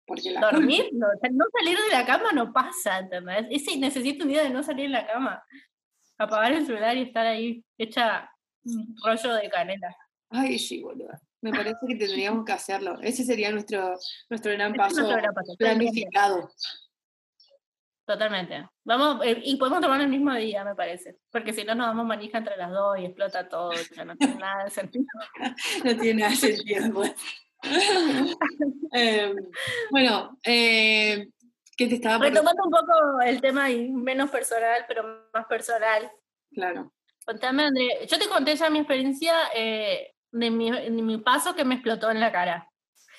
porque 0.05 0.33
dormir, 0.39 0.91
no, 0.93 1.07
salir 1.57 1.77
de 1.77 1.91
la 1.91 2.05
cama 2.05 2.31
no 2.31 2.53
pasa, 2.53 2.99
¿entendés? 2.99 3.47
Ese, 3.49 3.77
necesito 3.77 4.23
un 4.23 4.29
día 4.29 4.43
de 4.43 4.49
no 4.49 4.63
salir 4.63 4.85
de 4.85 4.93
la 4.93 5.05
cama, 5.05 5.43
apagar 6.17 6.53
el 6.53 6.65
celular 6.65 6.95
y 6.95 7.01
estar 7.01 7.27
ahí 7.27 7.65
hecha 7.77 8.31
un 8.63 8.95
rollo 9.03 9.33
de 9.33 9.49
canela. 9.49 9.93
Ay, 10.29 10.57
sí, 10.57 10.81
boludo. 10.81 11.11
Me 11.41 11.51
parece 11.51 11.79
que 11.85 11.95
tendríamos 11.95 12.45
que 12.45 12.53
hacerlo. 12.53 12.97
Ese 13.01 13.25
sería 13.25 13.51
nuestro, 13.51 13.93
nuestro 14.29 14.53
gran 14.53 14.73
paso 14.73 15.05
planificado. 15.57 16.49
Totalmente. 18.09 18.67
Vamos, 18.85 19.23
eh, 19.23 19.39
y 19.45 19.55
podemos 19.57 19.81
tomar 19.81 20.01
el 20.01 20.07
mismo 20.07 20.33
día, 20.33 20.63
me 20.63 20.73
parece. 20.73 21.19
Porque 21.31 21.53
si 21.53 21.63
no, 21.63 21.75
nos 21.75 21.85
damos 21.85 22.07
manija 22.07 22.39
entre 22.39 22.57
las 22.57 22.71
dos 22.71 22.97
y 22.97 23.05
explota 23.05 23.47
todo. 23.47 23.71
Ya 23.95 24.03
no 24.05 24.15
tiene 24.17 24.33
nada 24.33 24.63
de 24.63 24.71
sentido. 24.71 25.05
no 25.83 25.95
tiene 25.95 26.21
nada 26.21 26.31
de 26.31 26.35
sentido, 26.35 27.03
bueno, 29.91 30.39
eh, 30.43 31.29
¿qué 31.77 31.85
te 31.85 31.95
estaba 31.95 32.17
Retomando 32.17 32.63
un 32.63 32.71
poco 32.71 33.21
el 33.23 33.39
tema 33.41 33.69
y 33.69 33.91
menos 33.91 34.31
personal, 34.31 34.85
pero 34.87 35.27
más 35.31 35.45
personal. 35.45 36.11
Claro. 36.51 36.91
Contame, 37.23 37.65
André. 37.65 38.07
Yo 38.07 38.17
te 38.17 38.27
conté 38.27 38.55
ya 38.55 38.71
mi 38.71 38.79
experiencia 38.79 39.35
eh, 39.53 40.15
de, 40.31 40.49
mi, 40.49 40.71
de 40.71 40.89
mi 40.89 41.19
paso 41.19 41.53
que 41.53 41.63
me 41.63 41.75
explotó 41.75 42.09
en 42.09 42.21
la 42.21 42.31
cara. 42.31 42.67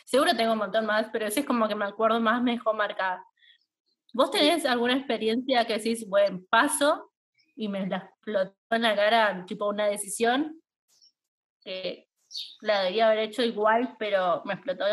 Seguro 0.04 0.34
tengo 0.34 0.54
un 0.54 0.58
montón 0.58 0.84
más, 0.84 1.06
pero 1.12 1.28
ese 1.28 1.40
es 1.40 1.46
como 1.46 1.68
que 1.68 1.76
me 1.76 1.84
acuerdo 1.84 2.18
más, 2.18 2.42
me 2.42 2.50
dejó 2.50 2.74
marcada. 2.74 3.24
¿Vos 4.12 4.30
tenés 4.30 4.64
alguna 4.64 4.96
experiencia 4.96 5.66
que 5.66 5.78
decís, 5.78 6.08
buen 6.08 6.46
paso 6.46 7.12
y 7.54 7.68
me 7.68 7.86
la 7.86 7.98
explotó 7.98 8.56
en 8.70 8.82
la 8.82 8.96
cara, 8.96 9.44
tipo 9.46 9.68
una 9.68 9.86
decisión 9.86 10.60
que 11.60 12.08
la 12.60 12.80
debería 12.80 13.06
haber 13.06 13.20
hecho 13.20 13.42
igual, 13.42 13.96
pero 13.98 14.42
me 14.44 14.54
explotó? 14.54 14.84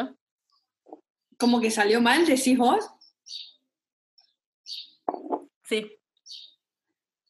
¿Como 1.38 1.60
que 1.60 1.72
salió 1.72 2.02
mal, 2.02 2.26
decís 2.26 2.58
vos? 2.58 2.90
Sí. 5.64 5.94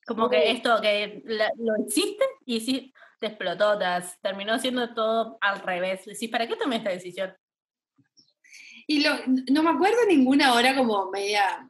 Como 0.06 0.30
que 0.30 0.52
esto, 0.52 0.80
que 0.82 1.22
lo 1.26 1.86
hiciste 1.86 2.24
y 2.46 2.62
sí, 2.62 2.94
te 3.20 3.28
explotó, 3.28 3.78
terminó 4.22 4.58
siendo 4.60 4.94
todo 4.94 5.38
al 5.42 5.60
revés. 5.60 6.06
Decís, 6.06 6.30
¿para 6.30 6.48
qué 6.48 6.56
tomé 6.56 6.78
esta 6.78 6.92
decisión? 6.92 7.36
Y 8.90 9.04
lo, 9.04 9.16
no 9.52 9.64
me 9.64 9.72
acuerdo 9.72 9.98
ninguna 10.08 10.54
hora 10.54 10.74
como 10.74 11.12
media 11.12 11.70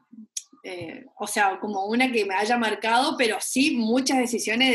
eh, 0.63 1.05
o 1.17 1.27
sea, 1.27 1.59
como 1.59 1.85
una 1.85 2.11
que 2.11 2.25
me 2.25 2.35
haya 2.35 2.57
marcado, 2.57 3.15
pero 3.17 3.37
sí 3.39 3.75
muchas 3.75 4.19
decisiones 4.19 4.71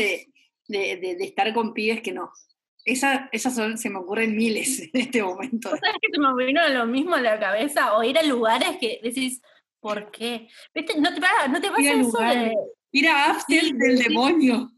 de, 0.67 0.97
de, 0.97 1.15
de, 1.15 1.23
estar 1.23 1.53
con 1.53 1.73
pibes 1.73 2.01
que 2.01 2.11
no. 2.11 2.31
Esa, 2.85 3.29
esas 3.31 3.55
son, 3.55 3.77
se 3.77 3.89
me 3.89 3.99
ocurren 3.99 4.35
miles 4.35 4.79
en 4.93 5.01
este 5.01 5.23
momento. 5.23 5.69
¿Sabes 5.69 5.95
que 6.01 6.09
se 6.11 6.19
me 6.19 6.45
vino 6.45 6.67
lo 6.69 6.85
mismo 6.85 7.15
a 7.15 7.21
la 7.21 7.39
cabeza? 7.39 7.95
O 7.95 8.03
ir 8.03 8.17
a 8.17 8.23
lugares 8.23 8.77
que 8.79 8.99
decís, 9.01 9.41
¿por 9.79 10.11
qué? 10.11 10.47
No 10.73 10.85
te, 10.85 10.99
no 11.49 11.61
te 11.61 11.69
pasa 11.69 11.93
eso 11.93 12.17
de... 12.19 12.55
Ir 12.91 13.07
a 13.07 13.31
After 13.31 13.73
del 13.73 13.99
demonio. 13.99 14.71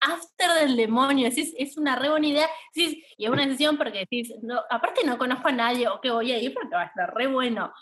After 0.00 0.50
del 0.60 0.76
demonio, 0.76 1.28
es, 1.28 1.36
es 1.36 1.76
una 1.76 1.96
re 1.96 2.08
buena 2.10 2.26
idea. 2.26 2.48
y 2.74 3.24
es 3.24 3.30
una 3.30 3.44
decisión 3.44 3.76
porque 3.76 4.00
decís, 4.00 4.32
no, 4.42 4.60
aparte 4.70 5.04
no 5.04 5.18
conozco 5.18 5.48
a 5.48 5.52
nadie, 5.52 5.88
o 5.88 6.00
que 6.00 6.10
voy 6.10 6.32
a 6.32 6.38
ir 6.38 6.54
porque 6.54 6.74
va 6.74 6.82
a 6.82 6.86
estar 6.86 7.14
re 7.14 7.26
bueno. 7.26 7.72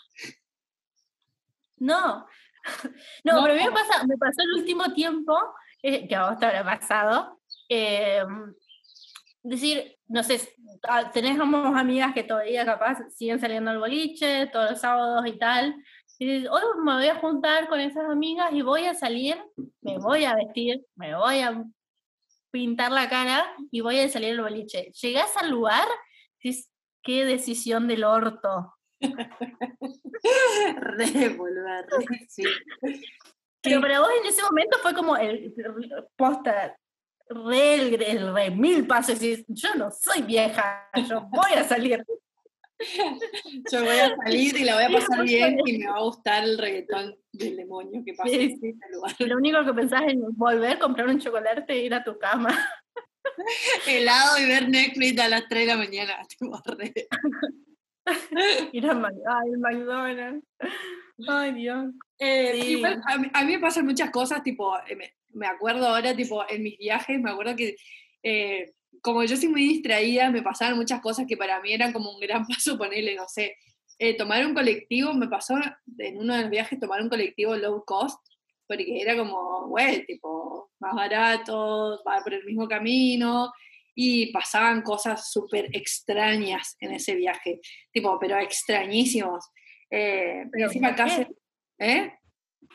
No, 3.23 3.33
no, 3.33 3.43
pero 3.43 3.53
a 3.53 3.57
mí 3.57 3.63
me, 3.63 3.71
pasa, 3.71 4.03
me 4.07 4.17
pasó 4.17 4.41
el 4.41 4.59
último 4.59 4.91
tiempo, 4.91 5.37
eh, 5.83 6.07
que 6.07 6.15
a 6.15 6.29
vos 6.29 6.39
te 6.39 6.47
habrá 6.47 6.63
pasado, 6.63 7.39
eh, 7.69 8.23
decir, 9.43 9.95
no 10.07 10.23
sé, 10.23 10.41
ah, 10.87 11.11
tenemos 11.11 11.75
amigas 11.75 12.13
que 12.13 12.23
todavía 12.23 12.65
capaz 12.65 12.97
siguen 13.15 13.39
saliendo 13.39 13.71
al 13.71 13.79
boliche 13.79 14.47
todos 14.47 14.71
los 14.71 14.79
sábados 14.79 15.25
y 15.27 15.37
tal. 15.37 15.75
Y 16.17 16.47
hoy 16.47 16.61
me 16.83 16.93
voy 16.93 17.07
a 17.07 17.19
juntar 17.19 17.67
con 17.67 17.79
esas 17.79 18.09
amigas 18.09 18.51
y 18.53 18.61
voy 18.61 18.85
a 18.85 18.93
salir, 18.93 19.37
me 19.81 19.97
voy 19.97 20.25
a 20.25 20.35
vestir, 20.35 20.85
me 20.95 21.15
voy 21.15 21.39
a 21.39 21.63
pintar 22.51 22.91
la 22.91 23.09
cara 23.09 23.45
y 23.69 23.81
voy 23.81 23.99
a 23.99 24.09
salir 24.09 24.31
al 24.31 24.41
boliche. 24.41 24.91
Llegás 25.01 25.35
al 25.37 25.51
lugar, 25.51 25.87
dices, 26.41 26.71
qué 27.03 27.25
decisión 27.25 27.87
del 27.87 28.05
orto. 28.05 28.74
Re, 30.77 31.29
boluda, 31.29 31.81
re, 31.83 32.27
sí. 32.27 32.43
Pero 33.61 33.81
para 33.81 33.99
vos 33.99 34.09
en 34.21 34.29
ese 34.29 34.41
momento 34.43 34.77
fue 34.81 34.93
como 34.93 35.17
el, 35.17 35.53
posta, 36.15 36.77
re, 37.29 37.75
el, 37.75 38.33
re 38.33 38.51
mil 38.51 38.85
pasos. 38.85 39.21
Y 39.21 39.45
yo 39.47 39.73
no 39.75 39.89
soy 39.91 40.21
vieja, 40.21 40.89
yo 41.07 41.21
voy 41.29 41.53
a 41.55 41.63
salir. 41.63 42.03
Yo 43.71 43.85
voy 43.85 43.97
a 43.97 44.15
salir 44.17 44.57
y 44.57 44.63
la 44.65 44.75
voy 44.75 44.83
a 44.83 44.89
pasar 44.89 45.23
bien 45.23 45.57
y 45.65 45.77
me 45.77 45.87
va 45.87 45.95
a 45.95 46.01
gustar 46.01 46.43
el 46.43 46.57
reggaetón 46.57 47.15
del 47.31 47.55
demonio 47.55 48.03
que 48.05 48.13
pasa 48.13 48.35
en 48.35 48.51
este 48.51 48.75
lugar. 48.91 49.15
Lo 49.19 49.37
único 49.37 49.63
que 49.63 49.73
pensás 49.73 50.01
es 50.07 50.15
volver, 50.33 50.77
comprar 50.77 51.07
un 51.07 51.17
chocolate 51.17 51.71
e 51.71 51.85
ir 51.85 51.93
a 51.93 52.03
tu 52.03 52.19
cama. 52.19 52.53
Helado 53.87 54.37
y 54.39 54.45
ver 54.45 54.69
Netflix 54.69 55.19
a 55.21 55.29
las 55.29 55.47
3 55.47 55.61
de 55.61 55.67
la 55.67 55.77
mañana. 55.77 56.17
Ir 58.71 58.85
a 58.85 58.91
el 58.91 59.57
McDonald's. 59.57 60.45
Ay, 61.27 61.53
Dios. 61.53 61.93
Eh, 62.19 62.81
a, 63.07 63.17
mí, 63.17 63.51
me 63.53 63.59
pasan 63.59 63.85
muchas 63.85 64.11
cosas, 64.11 64.43
tipo, 64.43 64.77
eh, 64.87 65.13
me, 65.33 65.47
acuerdo 65.47 65.87
ahora, 65.87 66.15
tipo, 66.15 66.43
en 66.47 66.63
mis 66.63 66.77
viajes, 66.77 67.19
me 67.19 67.31
acuerdo 67.31 67.55
que 67.55 67.75
eh, 68.23 68.73
como 69.01 69.23
yo 69.23 69.35
soy 69.37 69.49
muy 69.49 69.61
distraída, 69.61 70.29
me 70.29 70.41
pasaban 70.41 70.77
muchas 70.77 71.01
cosas 71.01 71.25
que 71.27 71.37
para 71.37 71.61
mí 71.61 71.73
eran 71.73 71.93
como 71.93 72.11
un 72.11 72.19
gran 72.19 72.45
paso 72.47 72.77
ponerle, 72.77 73.15
no 73.15 73.27
sé, 73.27 73.55
tomar 74.17 74.45
un 74.45 74.53
colectivo, 74.53 75.13
me 75.13 75.27
pasó 75.27 75.55
en 75.97 76.17
uno 76.17 76.35
de 76.35 76.41
los 76.41 76.49
viajes 76.49 76.79
tomar 76.79 77.01
un 77.01 77.09
colectivo 77.09 77.55
low 77.55 77.83
cost, 77.85 78.19
porque 78.67 79.01
era 79.01 79.15
como, 79.15 79.67
güey, 79.67 80.05
tipo, 80.05 80.71
más 80.79 80.95
barato, 80.95 82.01
va 82.07 82.21
por 82.23 82.33
el 82.33 82.43
mismo 82.45 82.67
camino, 82.67 83.51
y 83.95 84.31
pasaban 84.31 84.81
cosas 84.81 85.31
súper 85.31 85.69
extrañas 85.73 86.75
en 86.79 86.91
ese 86.91 87.15
viaje, 87.15 87.61
tipo, 87.91 88.19
pero 88.19 88.37
extrañísimos. 88.37 89.49
Eh, 89.89 90.43
pero 90.51 90.65
encima 90.65 90.93
casi, 90.93 91.25
¿eh? 91.79 92.11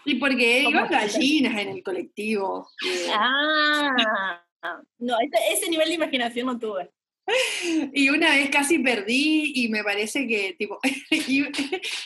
Y 0.04 0.14
porque 0.14 0.62
iban 0.62 0.88
gallinas 0.88 1.58
en 1.58 1.68
el 1.68 1.82
colectivo. 1.82 2.68
Ah, 3.12 4.44
Ah, 4.62 4.80
no, 4.98 5.16
ese, 5.20 5.52
ese 5.52 5.70
nivel 5.70 5.88
de 5.88 5.94
imaginación 5.94 6.46
no 6.46 6.58
tuve. 6.58 6.90
Y 7.92 8.08
una 8.10 8.30
vez 8.30 8.50
casi 8.50 8.78
perdí 8.78 9.52
y 9.54 9.68
me 9.68 9.84
parece 9.84 10.26
que, 10.26 10.54
tipo, 10.58 10.78
y, 11.10 11.44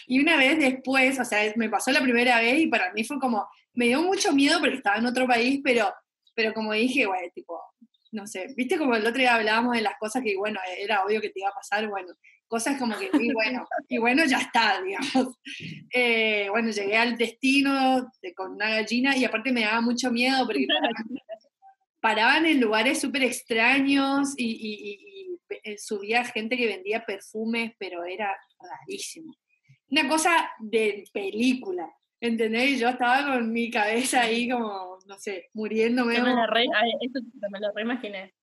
y 0.07 0.21
una 0.21 0.37
vez 0.37 0.59
después, 0.59 1.19
o 1.19 1.25
sea, 1.25 1.53
me 1.57 1.71
pasó 1.71 1.91
la 1.93 2.03
primera 2.03 2.41
vez 2.41 2.61
y 2.61 2.67
para 2.67 2.93
mí 2.93 3.05
fue 3.05 3.19
como, 3.19 3.47
me 3.73 3.87
dio 3.87 4.03
mucho 4.03 4.33
miedo 4.33 4.61
porque 4.61 4.77
estaba 4.77 4.99
en 4.99 5.07
otro 5.07 5.27
país, 5.27 5.61
pero, 5.65 5.93
pero 6.35 6.53
como 6.53 6.73
dije, 6.73 7.07
güey, 7.07 7.31
tipo, 7.31 7.61
no 8.15 8.27
sé, 8.27 8.55
viste 8.57 8.79
como 8.79 8.95
el 8.95 9.07
otro 9.07 9.19
día 9.19 9.35
hablábamos 9.35 9.75
de 9.75 9.83
las 9.83 9.99
cosas 9.99 10.23
que, 10.23 10.37
bueno, 10.37 10.61
era 10.79 11.05
obvio 11.05 11.21
que 11.21 11.31
te 11.31 11.41
iba 11.41 11.49
a 11.49 11.55
pasar, 11.55 11.89
bueno, 11.89 12.15
cosas 12.47 12.79
como 12.79 12.97
que, 12.97 13.11
y 13.13 13.33
bueno, 13.33 13.67
y 13.89 13.99
bueno, 13.99 14.25
ya 14.25 14.39
está, 14.39 14.81
digamos. 14.81 15.37
Eh, 15.93 16.49
bueno, 16.51 16.71
llegué 16.71 16.97
al 16.97 17.17
destino 17.17 18.11
con 18.37 18.53
una 18.53 18.71
gallina 18.71 19.17
y 19.17 19.25
aparte 19.25 19.53
me 19.53 19.63
daba 19.63 19.81
mucho 19.81 20.11
miedo 20.11 20.47
porque 20.47 20.67
paraban, 22.01 22.47
en 22.47 22.61
lugares 22.61 23.01
súper 23.01 23.25
extraños 23.25 24.35
y, 24.37 24.47
y, 24.47 24.75
y, 24.93 25.41
eh, 25.65 25.79
subía 25.79 26.25
gente 26.25 26.57
que 26.57 26.67
vendía 26.67 27.05
perfumes, 27.05 27.73
pero 27.79 28.05
era 28.05 28.37
rarísimo. 28.61 29.35
Una 29.89 30.09
cosa 30.09 30.51
de 30.61 31.05
película. 31.13 31.89
¿Entendés? 32.25 32.81
Yo 32.81 32.89
estaba 32.89 33.35
con 33.35 33.53
mi 33.53 33.71
cabeza 33.71 34.23
ahí 34.23 34.49
como, 34.49 34.99
no 35.07 35.19
sé, 35.19 35.51
muriéndome. 35.53 36.19
me 36.23 36.35
lo 36.35 36.47
re, 36.47 36.65
eso 37.03 37.21
me 37.51 37.61
lo 37.61 37.71
reimaginé. 37.73 38.35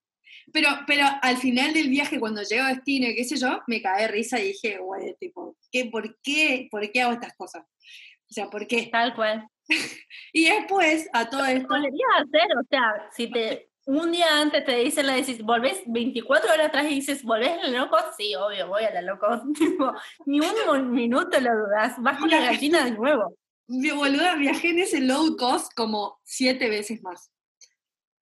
Pero, 0.52 0.68
pero 0.86 1.04
al 1.20 1.36
final 1.36 1.72
del 1.72 1.88
viaje, 1.88 2.20
cuando 2.20 2.42
llego 2.44 2.62
a 2.62 2.68
destino, 2.68 3.08
qué 3.16 3.24
sé 3.24 3.36
yo, 3.36 3.60
me 3.66 3.82
caí 3.82 4.02
de 4.02 4.08
risa 4.08 4.38
y 4.38 4.48
dije, 4.48 4.78
güey, 4.78 5.16
tipo, 5.18 5.56
¿qué, 5.72 5.86
por, 5.86 6.16
qué, 6.22 6.68
¿por 6.70 6.88
qué 6.92 7.02
hago 7.02 7.12
estas 7.12 7.34
cosas? 7.34 7.64
O 7.64 8.32
sea, 8.32 8.48
¿por 8.48 8.68
qué? 8.68 8.86
Tal 8.86 9.16
cual. 9.16 9.48
y 10.32 10.44
después, 10.44 11.08
a 11.12 11.28
todo 11.28 11.44
esto... 11.44 11.66
Podrías 11.66 12.08
hacer, 12.18 12.56
o 12.56 12.64
sea, 12.70 13.08
si 13.10 13.30
te 13.32 13.68
un 13.84 14.12
día 14.12 14.40
antes 14.40 14.64
te 14.64 14.76
dicen 14.76 15.08
la 15.08 15.14
decís, 15.14 15.42
volvés 15.42 15.82
24 15.86 16.52
horas 16.52 16.68
atrás 16.68 16.84
y 16.84 16.94
dices, 16.94 17.24
¿volvés 17.24 17.50
a 17.50 17.66
la 17.66 17.80
loco? 17.80 17.96
Sí, 18.16 18.32
obvio, 18.36 18.68
voy 18.68 18.84
a 18.84 18.94
la 18.94 19.02
loco. 19.02 19.26
ni 20.26 20.38
un 20.38 20.92
minuto 20.92 21.40
lo 21.40 21.50
dudas, 21.50 21.94
vas 21.98 22.18
con 22.20 22.30
la 22.30 22.42
gallina 22.42 22.84
de 22.84 22.92
nuevo. 22.92 23.36
Mi 23.68 23.90
boluda, 23.90 24.36
viajé 24.36 24.70
en 24.70 24.80
ese 24.80 25.00
low 25.00 25.36
cost 25.36 25.72
como 25.74 26.20
siete 26.24 26.68
veces 26.68 27.02
más. 27.02 27.32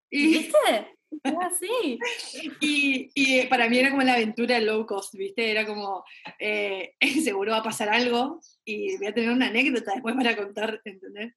Y, 0.09 0.27
¿Viste? 0.27 0.97
Así. 1.23 1.99
y, 2.61 3.11
y 3.13 3.47
para 3.47 3.69
mí 3.69 3.79
era 3.79 3.89
como 3.89 4.03
la 4.03 4.13
aventura 4.13 4.55
del 4.55 4.67
low 4.67 4.85
cost, 4.85 5.13
¿viste? 5.15 5.51
Era 5.51 5.65
como, 5.65 6.03
eh, 6.39 6.93
seguro 7.23 7.51
va 7.51 7.57
a 7.57 7.63
pasar 7.63 7.89
algo 7.89 8.39
y 8.63 8.97
voy 8.97 9.07
a 9.07 9.13
tener 9.13 9.31
una 9.31 9.47
anécdota 9.47 9.93
después 9.93 10.15
para 10.15 10.35
contar, 10.35 10.81
¿entendés? 10.85 11.33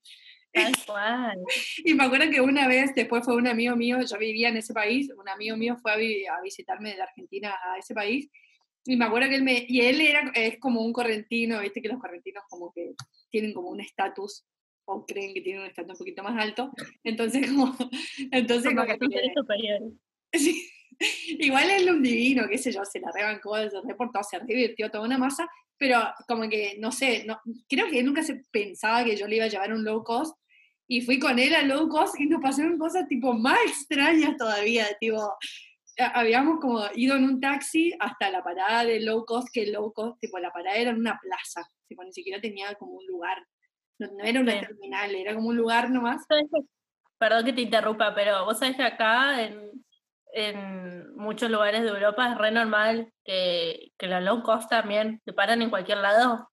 Tal 0.53 0.73
cual. 0.87 1.39
Y 1.85 1.95
me 1.95 2.05
acuerdo 2.05 2.31
que 2.31 2.41
una 2.41 2.69
vez, 2.69 2.95
después 2.95 3.25
fue 3.25 3.35
un 3.35 3.49
amigo 3.49 3.75
mío, 3.75 3.99
yo 4.01 4.19
vivía 4.19 4.49
en 4.49 4.57
ese 4.57 4.73
país, 4.73 5.11
un 5.17 5.29
amigo 5.29 5.57
mío 5.57 5.77
fue 5.77 5.93
a, 5.93 5.95
a 6.37 6.43
visitarme 6.43 6.95
de 6.95 7.03
Argentina 7.03 7.55
a 7.65 7.79
ese 7.79 7.95
país, 7.95 8.31
y 8.87 8.97
me 8.97 9.07
acuerdo 9.07 9.31
que 9.31 9.37
él 9.37 9.43
me, 9.43 9.65
y 9.67 9.81
él 9.81 10.01
era, 10.01 10.31
es 10.35 10.59
como 10.59 10.83
un 10.83 10.93
correntino, 10.93 11.61
viste 11.61 11.81
que 11.81 11.89
los 11.89 12.01
correntinos 12.01 12.45
como 12.49 12.71
que 12.73 12.95
tienen 13.35 13.53
como 13.53 13.71
un 13.71 13.81
estatus, 13.81 14.45
o 14.85 15.05
creen 15.05 15.35
que 15.35 15.41
tienen 15.41 15.63
un 15.63 15.69
estatus 15.69 15.91
un 15.95 15.99
poquito 15.99 16.23
más 16.23 16.41
alto, 16.41 16.71
entonces 17.03 17.43
como, 17.51 17.77
entonces 18.31 18.73
como, 18.73 18.87
que, 18.87 19.33
superior. 19.35 19.81
Sí, 20.37 20.71
igual 21.41 21.69
es 21.71 21.91
un 21.91 22.01
divino, 22.01 22.45
qué 22.49 22.57
sé 22.57 22.71
yo, 22.71 22.85
se 22.85 23.01
la 23.01 23.11
rebancó, 23.13 23.57
se 23.57 23.81
reportó, 23.85 24.21
se 24.23 24.39
divirtió 24.45 24.89
toda 24.93 25.05
una 25.05 25.19
masa, 25.19 25.49
pero 25.77 25.99
como 26.29 26.49
que, 26.49 26.77
no 26.79 26.93
sé, 26.93 27.25
no, 27.27 27.41
creo 27.69 27.89
que 27.91 28.05
nunca 28.05 28.23
se 28.23 28.37
pensaba 28.53 29.05
que 29.05 29.17
yo 29.17 29.27
le 29.27 29.37
iba 29.37 29.47
a 29.47 29.49
llevar 29.49 29.73
un 29.73 29.83
low 29.83 30.05
cost, 30.05 30.37
y 30.87 31.01
fui 31.01 31.19
con 31.19 31.41
él 31.41 31.53
a 31.57 31.63
low 31.63 31.89
cost 31.89 32.21
y 32.21 32.27
nos 32.27 32.41
pasaron 32.41 32.79
cosas 32.79 33.09
tipo 33.09 33.33
más 33.33 33.59
extrañas 33.67 34.37
todavía, 34.37 34.87
tipo, 35.01 35.37
habíamos 35.97 36.61
como 36.61 36.85
ido 36.95 37.17
en 37.17 37.25
un 37.25 37.41
taxi 37.41 37.93
hasta 37.99 38.31
la 38.31 38.45
parada 38.45 38.85
de 38.85 39.01
low 39.01 39.25
cost, 39.25 39.49
que 39.53 39.67
low 39.67 39.93
cost, 39.93 40.21
tipo, 40.21 40.39
la 40.39 40.53
parada 40.53 40.77
era 40.77 40.91
en 40.91 40.99
una 40.99 41.19
plaza, 41.21 41.69
ni 41.89 42.13
siquiera 42.13 42.41
tenía 42.41 42.75
como 42.75 42.93
un 42.93 43.07
lugar, 43.07 43.39
no, 43.99 44.09
era 44.23 44.41
una 44.41 44.61
terminal, 44.61 45.15
era 45.15 45.35
como 45.35 45.49
un 45.49 45.57
lugar 45.57 45.91
nomás. 45.91 46.27
Perdón 47.19 47.45
que 47.45 47.53
te 47.53 47.63
interrumpa, 47.63 48.15
pero 48.15 48.45
vos 48.45 48.59
sabés 48.59 48.77
que 48.77 48.83
acá 48.83 49.43
en, 49.43 49.71
en 50.33 51.15
muchos 51.17 51.51
lugares 51.51 51.83
de 51.83 51.89
Europa 51.89 52.31
es 52.31 52.39
re 52.39 52.51
normal 52.51 53.13
que, 53.25 53.93
que 53.97 54.07
la 54.07 54.21
low 54.21 54.43
cost 54.43 54.69
también 54.69 55.21
te 55.25 55.33
paran 55.33 55.63
en 55.63 55.71
cualquier 55.71 55.99
lado. 55.99 56.51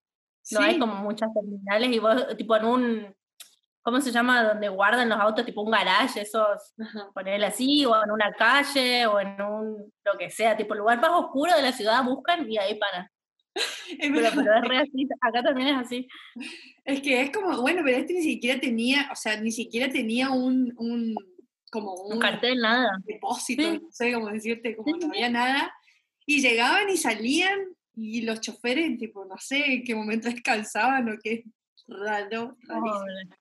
No 0.52 0.60
hay 0.60 0.80
como 0.80 0.96
muchas 0.96 1.30
terminales 1.34 1.91
y 1.91 2.00
vos, 2.00 2.36
tipo, 2.38 2.56
en 2.56 2.65
un 2.65 3.15
¿cómo 3.82 4.00
se 4.00 4.12
llama? 4.12 4.44
Donde 4.44 4.70
guardan 4.70 5.10
los 5.10 5.20
autos, 5.20 5.46
tipo 5.46 5.62
un 5.62 5.72
garage, 5.72 6.22
esos, 6.22 6.74
ponerle 7.13 7.48
así, 7.48 7.86
o 7.86 8.04
en 8.04 8.12
una 8.12 8.32
calle, 8.34 9.08
o 9.08 9.20
en 9.20 9.41
un, 9.41 9.94
lo 10.06 10.17
que 10.17 10.30
sea, 10.30 10.56
tipo 10.56 10.76
lugar 10.76 11.00
más 11.02 11.12
oscuro 11.12 11.56
de 11.56 11.62
la 11.62 11.72
ciudad, 11.72 12.04
buscan 12.04 12.50
y 12.50 12.58
ahí 12.58 12.76
paran. 12.76 13.08
pero, 14.00 14.30
pero, 14.36 14.56
es 14.58 14.68
re 14.68 14.78
así, 14.78 15.08
acá 15.20 15.44
también 15.44 15.70
es 15.70 15.78
así. 15.78 16.08
Es 16.86 17.02
que 17.02 17.22
es 17.22 17.32
como, 17.32 17.62
bueno, 17.62 17.82
pero 17.84 17.98
este 17.98 18.14
ni 18.14 18.24
siquiera 18.24 18.60
tenía, 18.60 19.10
o 19.12 19.16
sea, 19.16 19.40
ni 19.40 19.52
siquiera 19.52 19.90
tenía 19.90 20.30
un, 20.30 20.74
un 20.78 21.16
como 21.72 21.94
un, 21.94 22.20
cartel, 22.20 22.60
nada. 22.60 22.92
Depósito, 23.06 23.64
no 23.74 23.92
sé 23.92 24.14
cómo 24.14 24.28
decirte, 24.28 24.76
como 24.76 24.98
no 24.98 25.08
había 25.08 25.30
nada. 25.30 25.74
Y 26.26 26.42
llegaban 26.42 26.90
y 26.90 26.98
salían, 26.98 27.60
y 27.96 28.22
los 28.22 28.42
choferes, 28.42 28.98
tipo, 28.98 29.26
no 29.26 29.38
sé 29.38 29.76
en 29.76 29.84
qué 29.84 29.96
momento 29.96 30.30
descansaban 30.30 31.10
o 31.10 31.18
qué 31.22 31.44
raro, 31.88 32.58
rarísimo. 32.68 33.36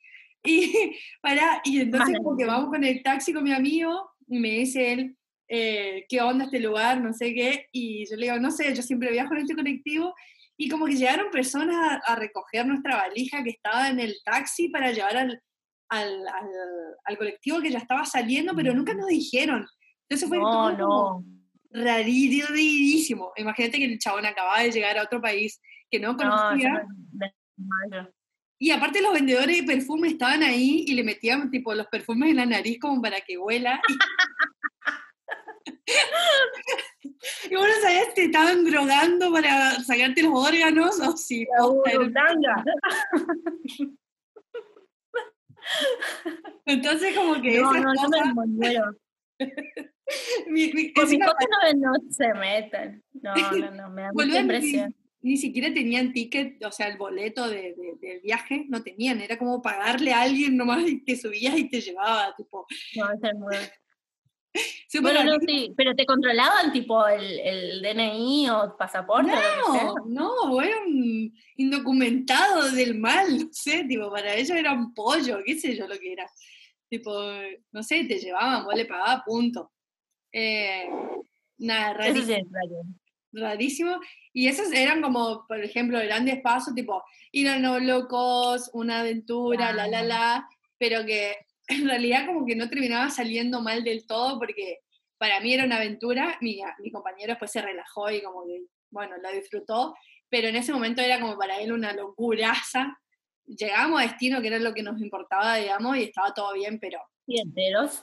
Y, 0.44 0.72
para, 1.22 1.60
y 1.64 1.80
entonces 1.80 2.16
como 2.22 2.36
que 2.36 2.46
vamos 2.46 2.70
con 2.70 2.84
el 2.84 3.02
taxi 3.02 3.32
con 3.32 3.44
mi 3.44 3.52
amigo 3.52 4.10
y 4.28 4.38
me 4.38 4.50
dice 4.50 4.92
él, 4.92 5.16
eh, 5.52 6.06
¿qué 6.08 6.20
onda 6.20 6.44
este 6.44 6.60
lugar? 6.60 7.00
No 7.00 7.12
sé 7.12 7.34
qué. 7.34 7.66
Y 7.72 8.08
yo 8.08 8.16
le 8.16 8.26
digo, 8.26 8.38
no 8.38 8.52
sé, 8.52 8.72
yo 8.72 8.82
siempre 8.82 9.10
viajo 9.10 9.34
en 9.34 9.40
este 9.40 9.56
colectivo. 9.56 10.14
Y 10.56 10.68
como 10.68 10.86
que 10.86 10.94
llegaron 10.94 11.30
personas 11.30 12.00
a, 12.06 12.14
recoger 12.14 12.66
nuestra 12.66 12.96
valija 12.96 13.42
que 13.42 13.50
estaba 13.50 13.88
en 13.88 13.98
el 13.98 14.14
taxi 14.24 14.68
para 14.68 14.92
llevar 14.92 15.16
al, 15.16 15.42
al, 15.88 16.22
al, 17.04 17.18
colectivo 17.18 17.60
que 17.60 17.70
ya 17.70 17.78
estaba 17.78 18.04
saliendo, 18.04 18.54
pero 18.54 18.72
nunca 18.74 18.94
nos 18.94 19.08
dijeron. 19.08 19.66
Entonces 20.08 20.28
fue 20.28 20.38
todo 20.38 20.72
no. 20.72 21.24
rarísimo. 21.70 23.32
Imagínate 23.36 23.78
que 23.78 23.86
el 23.86 23.98
chabón 23.98 24.26
acababa 24.26 24.60
de 24.60 24.70
llegar 24.70 24.98
a 24.98 25.02
otro 25.02 25.20
país 25.20 25.60
que 25.90 25.98
no 25.98 26.16
conocía. 26.16 26.86
Y 28.62 28.70
aparte 28.70 29.00
los 29.00 29.14
vendedores 29.14 29.56
de 29.56 29.62
perfume 29.62 30.08
estaban 30.08 30.42
ahí 30.42 30.84
y 30.86 30.92
le 30.92 31.02
metían 31.02 31.50
tipo 31.50 31.74
los 31.74 31.86
perfumes 31.86 32.30
en 32.30 32.36
la 32.36 32.46
nariz 32.46 32.78
como 32.78 33.00
para 33.00 33.20
que 33.22 33.38
huela. 33.38 33.80
Y 37.50 37.54
bueno, 37.54 37.74
¿sabes? 37.82 38.14
Te 38.14 38.24
estaban 38.24 38.64
drogando 38.64 39.32
para 39.32 39.80
sacarte 39.80 40.22
los 40.22 40.32
órganos 40.34 41.00
o 41.00 41.16
si... 41.16 41.46
Entonces 46.66 47.16
como 47.16 47.40
que... 47.40 47.60
No, 47.60 47.72
no, 47.72 47.92
cosas... 47.94 48.34
no 48.34 48.46
me 48.46 48.74
mi, 50.48 50.72
mi, 50.72 50.92
Con 50.92 51.08
mis 51.08 51.18
cosas 51.18 51.46
no, 51.76 51.92
no, 51.92 52.10
se 52.10 52.34
meten. 52.34 53.02
No, 53.12 53.34
no, 53.34 53.70
no, 53.70 53.90
me 53.94 54.02
da 54.02 54.10
mucha 54.12 54.40
impresión 54.40 54.94
ni 55.22 55.36
siquiera 55.36 55.72
tenían 55.72 56.12
ticket, 56.12 56.62
o 56.64 56.72
sea, 56.72 56.88
el 56.88 56.96
boleto 56.96 57.48
de, 57.48 57.74
del 58.00 58.20
viaje, 58.20 58.64
no 58.68 58.82
tenían, 58.82 59.20
era 59.20 59.38
como 59.38 59.60
pagarle 59.60 60.12
a 60.12 60.22
alguien 60.22 60.56
nomás 60.56 60.88
y 60.88 61.04
te 61.04 61.16
subías 61.16 61.56
y 61.58 61.68
te 61.68 61.80
llevaba, 61.80 62.34
tipo. 62.36 62.66
No, 62.96 63.12
es 63.12 63.34
muy... 63.34 63.56
bueno, 65.00 65.22
no, 65.24 65.38
sí, 65.46 65.72
pero 65.76 65.94
te 65.94 66.04
controlaban 66.04 66.72
tipo 66.72 67.06
el, 67.06 67.38
el 67.40 67.82
DNI 67.82 68.50
o 68.50 68.76
pasaporte. 68.76 69.30
No, 69.30 69.94
no, 70.06 70.62
era 70.62 70.80
un 70.84 71.32
indocumentado 71.56 72.70
del 72.72 72.98
mal, 72.98 73.38
no 73.38 73.48
sé, 73.52 73.84
tipo, 73.84 74.10
para 74.10 74.34
ellos 74.34 74.50
era 74.56 74.72
un 74.72 74.92
pollo, 74.92 75.38
qué 75.44 75.58
sé 75.58 75.76
yo 75.76 75.86
lo 75.86 75.98
que 75.98 76.12
era. 76.12 76.28
Tipo, 76.88 77.12
no 77.70 77.82
sé, 77.82 78.04
te 78.04 78.18
llevaban, 78.18 78.64
vos 78.64 78.74
le 78.74 78.86
pagabas, 78.86 79.22
punto. 79.24 79.72
Eh, 80.32 80.88
nada, 81.58 81.94
rarísimo. 81.94 82.48
rarísimo. 83.32 84.00
Y 84.32 84.48
esos 84.48 84.72
eran 84.72 85.00
como, 85.00 85.46
por 85.46 85.62
ejemplo, 85.62 85.98
grandes 86.00 86.40
pasos, 86.40 86.74
tipo 86.74 87.02
ir 87.32 87.48
a 87.48 87.58
no 87.58 87.78
locos, 87.78 88.70
una 88.72 89.00
aventura, 89.00 89.72
la, 89.72 89.86
la, 89.86 90.02
la, 90.02 90.48
pero 90.78 91.04
que 91.06 91.36
en 91.70 91.88
realidad 91.88 92.26
como 92.26 92.46
que 92.46 92.56
no 92.56 92.68
terminaba 92.68 93.10
saliendo 93.10 93.60
mal 93.60 93.84
del 93.84 94.06
todo 94.06 94.38
porque 94.38 94.80
para 95.18 95.40
mí 95.40 95.52
era 95.52 95.64
una 95.64 95.76
aventura, 95.76 96.38
mi, 96.40 96.60
mi 96.78 96.90
compañero 96.90 97.32
después 97.32 97.50
se 97.50 97.60
relajó 97.60 98.10
y 98.10 98.22
como 98.22 98.46
que, 98.46 98.62
bueno, 98.90 99.16
la 99.18 99.30
disfrutó, 99.30 99.94
pero 100.30 100.48
en 100.48 100.56
ese 100.56 100.72
momento 100.72 101.02
era 101.02 101.20
como 101.20 101.36
para 101.36 101.60
él 101.60 101.72
una 101.72 101.92
locuraza. 101.92 102.96
Llegamos 103.44 104.00
a 104.00 104.04
destino, 104.04 104.40
que 104.40 104.46
era 104.46 104.58
lo 104.58 104.72
que 104.72 104.82
nos 104.82 105.00
importaba, 105.00 105.56
digamos, 105.56 105.96
y 105.98 106.04
estaba 106.04 106.32
todo 106.32 106.54
bien, 106.54 106.78
pero... 106.80 107.00
¿Y 107.26 107.40
enteros? 107.40 108.02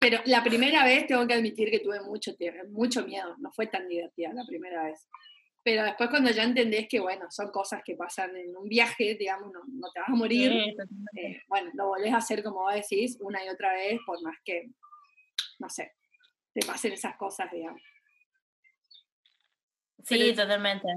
Pero 0.00 0.20
la 0.24 0.42
primera 0.42 0.82
vez 0.82 1.06
tengo 1.06 1.26
que 1.26 1.34
admitir 1.34 1.70
que 1.70 1.78
tuve 1.78 2.00
mucho, 2.00 2.32
mucho 2.70 3.06
miedo, 3.06 3.36
no 3.38 3.52
fue 3.52 3.66
tan 3.66 3.86
divertida 3.86 4.32
la 4.32 4.46
primera 4.46 4.84
vez. 4.84 5.06
Pero 5.70 5.84
después 5.84 6.10
cuando 6.10 6.32
ya 6.32 6.42
entendés 6.42 6.88
que, 6.88 6.98
bueno, 6.98 7.30
son 7.30 7.52
cosas 7.52 7.80
que 7.84 7.94
pasan 7.94 8.34
en 8.34 8.56
un 8.56 8.68
viaje, 8.68 9.14
digamos, 9.14 9.52
no, 9.52 9.60
no 9.68 9.88
te 9.92 10.00
vas 10.00 10.08
a 10.08 10.16
morir, 10.16 10.50
eh, 11.16 11.42
bueno, 11.46 11.70
lo 11.74 11.86
volvés 11.86 12.12
a 12.12 12.16
hacer 12.16 12.42
como 12.42 12.62
vos 12.62 12.74
decís, 12.74 13.16
una 13.20 13.44
y 13.44 13.48
otra 13.48 13.72
vez, 13.72 14.00
por 14.04 14.20
más 14.20 14.36
que 14.44 14.68
no 15.60 15.68
sé, 15.68 15.94
te 16.52 16.66
pasen 16.66 16.92
esas 16.92 17.16
cosas, 17.16 17.48
digamos. 17.52 17.80
Sí, 20.02 20.34
totalmente. 20.34 20.88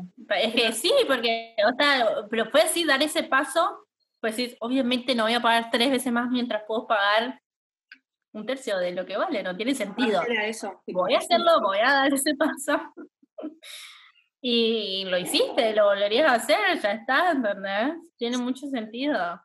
Es 0.41 0.55
que 0.55 0.71
sí, 0.71 0.91
porque, 1.07 1.55
o 1.71 1.75
sea, 1.77 2.25
pero 2.31 2.49
puedes 2.49 2.71
sí 2.71 2.83
dar 2.83 3.03
ese 3.03 3.21
paso, 3.21 3.85
pues 4.19 4.35
sí, 4.35 4.57
obviamente 4.59 5.13
no 5.13 5.25
voy 5.25 5.33
a 5.33 5.41
pagar 5.41 5.69
tres 5.69 5.91
veces 5.91 6.11
más 6.11 6.31
mientras 6.31 6.63
puedo 6.65 6.87
pagar 6.87 7.39
un 8.31 8.43
tercio 8.47 8.79
de 8.79 8.93
lo 8.93 9.05
que 9.05 9.17
vale, 9.17 9.43
no 9.43 9.55
tiene 9.55 9.75
sentido. 9.75 10.23
Eso, 10.23 10.81
voy 10.87 11.13
a 11.13 11.19
hacerlo, 11.19 11.61
voy 11.61 11.77
a 11.77 11.91
dar 11.93 12.11
ese 12.11 12.33
paso. 12.33 12.81
y 14.45 15.05
lo 15.05 15.17
hiciste, 15.17 15.73
lo 15.73 15.85
volverías 15.85 16.29
a 16.29 16.33
hacer, 16.33 16.77
ya 16.81 16.91
está, 16.91 17.31
¿entendés? 17.31 17.93
Tiene 18.17 18.37
mucho 18.37 18.67
sentido. 18.67 19.41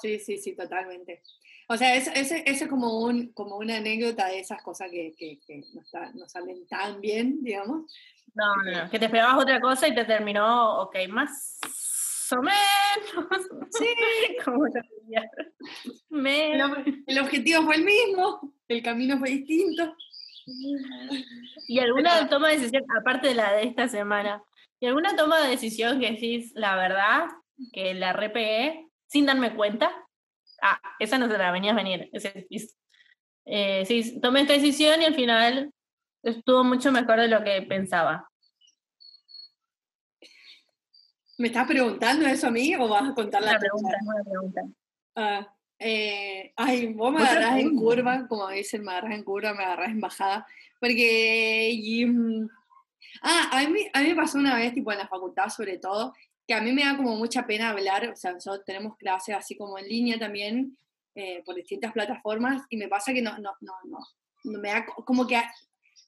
Sí, 0.00 0.20
sí, 0.20 0.38
sí, 0.38 0.54
totalmente. 0.54 1.22
O 1.68 1.76
sea, 1.76 1.96
es, 1.96 2.08
es, 2.14 2.68
como, 2.68 3.00
un, 3.00 3.32
como 3.32 3.56
una 3.56 3.78
anécdota 3.78 4.28
de 4.28 4.38
esas 4.38 4.62
cosas 4.62 4.92
que, 4.92 5.12
que, 5.18 5.40
no, 5.74 5.82
no, 6.14 6.28
salen 6.28 6.68
tan 6.68 7.00
bien, 7.00 7.42
digamos. 7.42 7.92
No, 8.32 8.54
no, 8.62 8.88
que 8.88 9.00
te 9.00 9.06
esperabas 9.06 9.42
otra 9.42 9.60
cosa 9.60 9.88
y 9.88 9.94
te 9.96 10.04
terminó, 10.04 10.82
ok, 10.82 10.96
más 11.08 11.58
o 12.30 12.36
menos. 12.40 13.48
Sí. 13.72 13.86
como 14.44 14.66
el 17.06 17.18
objetivo 17.18 17.64
fue 17.64 17.74
el 17.74 17.84
mismo, 17.84 18.54
el 18.68 18.82
camino 18.84 19.18
fue 19.18 19.30
distinto. 19.30 19.96
¿Y 21.66 21.78
alguna 21.80 22.28
toma 22.28 22.48
de 22.48 22.58
decisión, 22.58 22.84
aparte 22.98 23.28
de 23.28 23.34
la 23.34 23.52
de 23.52 23.64
esta 23.64 23.88
semana, 23.88 24.42
y 24.80 24.86
alguna 24.86 25.16
toma 25.16 25.40
de 25.40 25.48
decisión 25.50 26.00
que 26.00 26.12
decís, 26.12 26.52
la 26.54 26.76
verdad, 26.76 27.26
que 27.72 27.94
la 27.94 28.12
repegué 28.12 28.86
sin 29.06 29.26
darme 29.26 29.54
cuenta? 29.54 29.90
Ah, 30.62 30.80
esa 30.98 31.18
no 31.18 31.28
se 31.28 31.38
la 31.38 31.50
venías 31.50 31.74
a 31.74 31.76
venir. 31.76 32.10
Eh, 33.44 33.84
sí, 33.86 34.20
tomé 34.20 34.42
esta 34.42 34.52
decisión 34.52 35.00
y 35.00 35.06
al 35.06 35.14
final 35.14 35.72
estuvo 36.22 36.64
mucho 36.64 36.92
mejor 36.92 37.20
de 37.20 37.28
lo 37.28 37.42
que 37.42 37.62
pensaba. 37.62 38.28
¿Me 41.38 41.48
estás 41.48 41.68
preguntando 41.68 42.26
eso 42.26 42.48
a 42.48 42.50
mí 42.50 42.74
o 42.74 42.88
vas 42.88 43.10
a 43.10 43.14
contar 43.14 43.42
la 43.42 43.58
pregunta? 43.58 43.96
Una 44.02 44.24
pregunta. 44.24 44.60
Ah, 45.14 45.54
eh, 45.78 46.52
ay, 46.56 46.92
vos 46.92 47.12
me 47.12 47.20
agarrás 47.20 47.58
en 47.58 47.76
curva, 47.76 48.26
como 48.28 48.48
dicen, 48.48 48.82
me 48.82 48.92
agarras 48.92 49.14
en 49.14 49.24
curva, 49.24 49.54
me 49.54 49.64
agarras 49.64 49.90
en 49.90 50.00
bajada, 50.00 50.46
porque... 50.80 52.04
Mm, 52.06 52.46
ah, 53.22 53.50
a 53.52 53.68
mí, 53.68 53.80
a 53.92 54.02
mí 54.02 54.08
me 54.08 54.16
pasó 54.16 54.38
una 54.38 54.56
vez, 54.56 54.74
tipo 54.74 54.92
en 54.92 54.98
la 54.98 55.08
facultad 55.08 55.48
sobre 55.48 55.78
todo, 55.78 56.14
que 56.46 56.54
a 56.54 56.60
mí 56.60 56.72
me 56.72 56.84
da 56.84 56.96
como 56.96 57.16
mucha 57.16 57.46
pena 57.46 57.70
hablar, 57.70 58.08
o 58.08 58.16
sea, 58.16 58.32
nosotros 58.32 58.64
tenemos 58.64 58.96
clases 58.96 59.36
así 59.36 59.56
como 59.56 59.78
en 59.78 59.86
línea 59.86 60.18
también, 60.18 60.76
eh, 61.14 61.42
por 61.44 61.54
distintas 61.54 61.92
plataformas, 61.92 62.62
y 62.70 62.76
me 62.76 62.88
pasa 62.88 63.12
que 63.12 63.22
no, 63.22 63.36
no, 63.38 63.52
no, 63.60 63.74
no, 63.84 63.98
no 64.44 64.58
me 64.58 64.68
da 64.70 64.86
como 64.86 65.26
que 65.26 65.40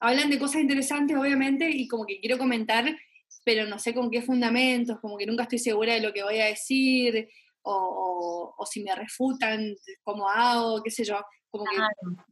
hablan 0.00 0.30
de 0.30 0.38
cosas 0.38 0.62
interesantes, 0.62 1.16
obviamente, 1.16 1.68
y 1.70 1.86
como 1.86 2.06
que 2.06 2.20
quiero 2.20 2.38
comentar, 2.38 2.96
pero 3.44 3.66
no 3.66 3.78
sé 3.78 3.94
con 3.94 4.10
qué 4.10 4.22
fundamentos, 4.22 4.98
como 5.00 5.16
que 5.16 5.26
nunca 5.26 5.42
estoy 5.44 5.58
segura 5.58 5.94
de 5.94 6.00
lo 6.00 6.12
que 6.12 6.22
voy 6.22 6.38
a 6.38 6.46
decir, 6.46 7.28
o, 7.62 8.54
o, 8.56 8.66
si 8.66 8.82
me 8.82 8.94
refutan, 8.94 9.74
cómo 10.02 10.28
hago, 10.28 10.82
qué 10.82 10.90
sé 10.90 11.04
yo, 11.04 11.20
como 11.50 11.64
que 11.64 11.76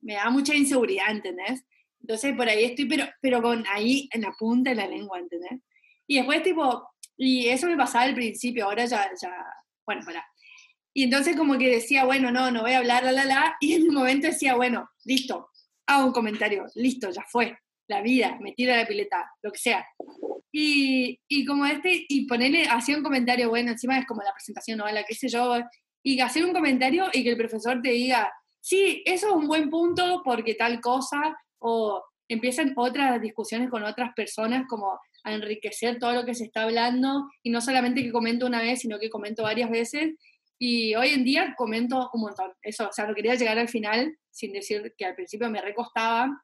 me 0.00 0.14
da 0.14 0.30
mucha 0.30 0.54
inseguridad, 0.54 1.10
¿entendés? 1.10 1.64
Entonces 2.00 2.34
por 2.36 2.48
ahí 2.48 2.64
estoy, 2.64 2.86
pero, 2.86 3.06
pero 3.20 3.42
con 3.42 3.64
ahí 3.66 4.08
en 4.12 4.22
la 4.22 4.32
punta 4.38 4.70
de 4.70 4.76
la 4.76 4.86
lengua, 4.86 5.18
¿entendés? 5.18 5.60
Y 6.06 6.16
después 6.16 6.42
tipo, 6.42 6.88
y 7.16 7.48
eso 7.48 7.66
me 7.66 7.76
pasaba 7.76 8.04
al 8.04 8.14
principio, 8.14 8.64
ahora 8.64 8.84
ya, 8.86 9.10
ya, 9.20 9.30
bueno, 9.84 10.02
para. 10.04 10.24
Y 10.94 11.04
entonces 11.04 11.36
como 11.36 11.58
que 11.58 11.68
decía, 11.68 12.04
bueno, 12.04 12.30
no, 12.30 12.50
no 12.50 12.62
voy 12.62 12.72
a 12.72 12.78
hablar, 12.78 13.04
la, 13.04 13.12
la, 13.12 13.24
la, 13.24 13.56
y 13.60 13.74
en 13.74 13.88
un 13.88 13.94
momento 13.94 14.28
decía, 14.28 14.54
bueno, 14.54 14.88
listo, 15.04 15.50
hago 15.86 16.06
un 16.06 16.12
comentario, 16.12 16.64
listo, 16.74 17.10
ya 17.10 17.24
fue, 17.28 17.56
la 17.88 18.02
vida, 18.02 18.38
me 18.40 18.52
tiro 18.52 18.72
a 18.72 18.76
la 18.76 18.86
pileta, 18.86 19.30
lo 19.42 19.50
que 19.50 19.58
sea. 19.58 19.86
Y, 20.52 21.20
y 21.28 21.44
como 21.44 21.66
este, 21.66 22.06
y 22.08 22.26
ponerle, 22.26 22.64
hacía 22.64 22.96
un 22.96 23.02
comentario, 23.02 23.48
bueno, 23.48 23.72
encima 23.72 23.98
es 23.98 24.06
como 24.06 24.22
la 24.22 24.32
presentación, 24.32 24.78
¿no? 24.78 24.86
La 24.86 25.04
qué 25.04 25.14
sé 25.14 25.28
yo, 25.28 25.58
y 26.02 26.20
hacer 26.20 26.44
un 26.44 26.52
comentario 26.52 27.06
y 27.12 27.22
que 27.22 27.30
el 27.30 27.36
profesor 27.36 27.80
te 27.82 27.90
diga, 27.90 28.32
sí, 28.60 29.02
eso 29.04 29.28
es 29.28 29.34
un 29.34 29.46
buen 29.46 29.68
punto 29.68 30.22
porque 30.24 30.54
tal 30.54 30.80
cosa, 30.80 31.36
o 31.58 32.02
empiezan 32.28 32.72
otras 32.76 33.20
discusiones 33.20 33.70
con 33.70 33.82
otras 33.82 34.12
personas 34.14 34.64
como 34.68 34.98
a 35.24 35.32
enriquecer 35.32 35.98
todo 35.98 36.12
lo 36.12 36.24
que 36.24 36.34
se 36.34 36.44
está 36.44 36.62
hablando 36.62 37.28
y 37.42 37.50
no 37.50 37.60
solamente 37.60 38.02
que 38.02 38.12
comento 38.12 38.46
una 38.46 38.62
vez, 38.62 38.80
sino 38.80 38.98
que 38.98 39.10
comento 39.10 39.42
varias 39.42 39.70
veces. 39.70 40.14
Y 40.58 40.94
hoy 40.94 41.10
en 41.10 41.24
día 41.24 41.54
comento 41.56 42.10
un 42.12 42.22
montón. 42.22 42.52
Eso, 42.62 42.88
o 42.88 42.92
sea, 42.92 43.06
no 43.06 43.14
quería 43.14 43.34
llegar 43.34 43.58
al 43.58 43.68
final 43.68 44.16
sin 44.30 44.52
decir 44.52 44.94
que 44.96 45.04
al 45.04 45.14
principio 45.14 45.50
me 45.50 45.60
recostaba 45.60 46.42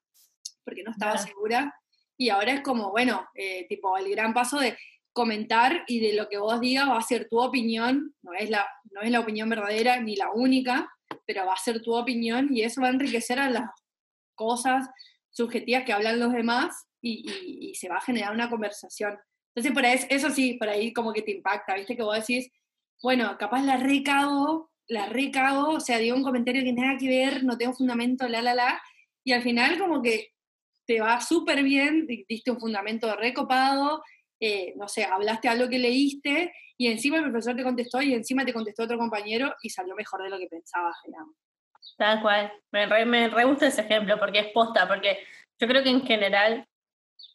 porque 0.65 0.83
no 0.83 0.93
estaba 0.93 1.19
segura 1.19 1.75
y 2.17 2.29
ahora 2.29 2.53
es 2.53 2.61
como, 2.61 2.91
bueno, 2.91 3.27
eh, 3.35 3.67
tipo 3.69 3.97
el 3.97 4.09
gran 4.11 4.33
paso 4.33 4.59
de 4.59 4.77
comentar 5.13 5.85
y 5.87 6.01
de 6.01 6.15
lo 6.15 6.29
que 6.29 6.39
vos 6.39 6.61
digas 6.61 6.89
va 6.89 6.99
a 6.99 7.03
ser 7.03 7.29
tu 7.29 7.41
opinión, 7.41 8.15
no 8.23 8.33
es, 8.35 8.51
la, 8.51 8.67
no 8.91 9.01
es 9.01 9.11
la 9.11 9.21
opinión 9.21 9.49
verdadera 9.49 10.01
ni 10.01 10.17
la 10.17 10.31
única, 10.33 10.91
pero 11.27 11.47
va 11.47 11.55
a 11.55 11.57
ser 11.57 11.83
tu 11.83 11.95
opinión 11.95 12.49
y 12.51 12.63
eso 12.63 12.81
va 12.81 12.89
a 12.89 12.91
enriquecer 12.91 13.39
a 13.39 13.51
las 13.51 13.71
cosas 14.35 14.89
subjetivas 15.31 15.85
que 15.85 15.93
hablan 15.93 16.21
los 16.21 16.33
demás 16.33 16.87
y, 17.01 17.71
y, 17.71 17.75
se 17.75 17.89
va 17.89 17.97
a 17.97 18.01
generar 18.01 18.33
una 18.33 18.49
conversación. 18.49 19.19
Entonces, 19.55 19.73
por 19.73 19.85
ahí, 19.85 20.01
eso 20.09 20.31
sí, 20.31 20.55
por 20.55 20.69
ahí 20.69 20.93
como 20.93 21.13
que 21.13 21.23
te 21.23 21.33
impacta, 21.33 21.75
¿viste? 21.75 21.97
Que 21.97 22.03
vos 22.03 22.17
decís, 22.17 22.51
bueno, 23.03 23.37
capaz 23.39 23.63
la 23.63 23.77
recago, 23.77 24.71
la 24.89 25.07
recago, 25.07 25.75
o 25.75 25.81
sea, 25.81 25.99
digo 25.99 26.17
un 26.17 26.23
comentario 26.25 26.65
que 26.65 26.73
nada 26.73 26.97
que 26.99 27.09
ver, 27.09 27.45
no 27.45 27.57
tengo 27.57 27.75
fundamento, 27.75 28.27
la, 28.27 28.43
la, 28.43 28.55
la, 28.55 28.83
y 29.23 29.33
al 29.33 29.43
final 29.43 29.79
como 29.79 30.03
que 30.03 30.34
te 30.87 31.01
va 31.01 31.21
súper 31.21 31.63
bien, 31.63 32.07
diste 32.07 32.51
un 32.51 32.61
fundamento 32.61 33.15
recopado, 33.17 34.03
eh, 34.41 34.75
no 34.77 34.89
sé, 34.89 35.05
hablaste 35.05 35.49
algo 35.49 35.69
que 35.69 35.79
leíste 35.79 36.53
y 36.77 36.89
encima 36.89 37.19
el 37.19 37.25
profesor 37.25 37.57
te 37.57 37.63
contestó 37.63 38.03
y 38.03 38.15
encima 38.15 38.45
te 38.45 38.53
contestó 38.53 38.83
otro 38.85 38.99
compañero 38.99 39.55
y 39.63 39.71
salió 39.71 39.95
mejor 39.95 40.23
de 40.23 40.31
lo 40.31 40.39
que 40.39 40.49
pensabas, 40.49 40.97
digamos. 41.05 41.35
Tal 41.97 42.21
cual. 42.21 42.53
Me 42.73 42.87
re, 42.87 43.05
me 43.07 43.45
gusta 43.45 43.69
ese 43.69 43.83
ejemplo 43.83 44.19
porque 44.19 44.41
es 44.41 44.47
posta, 44.49 44.89
porque 44.89 45.19
yo 45.61 45.69
creo 45.69 45.83
que 45.83 45.91
en 45.91 46.03
general, 46.03 46.67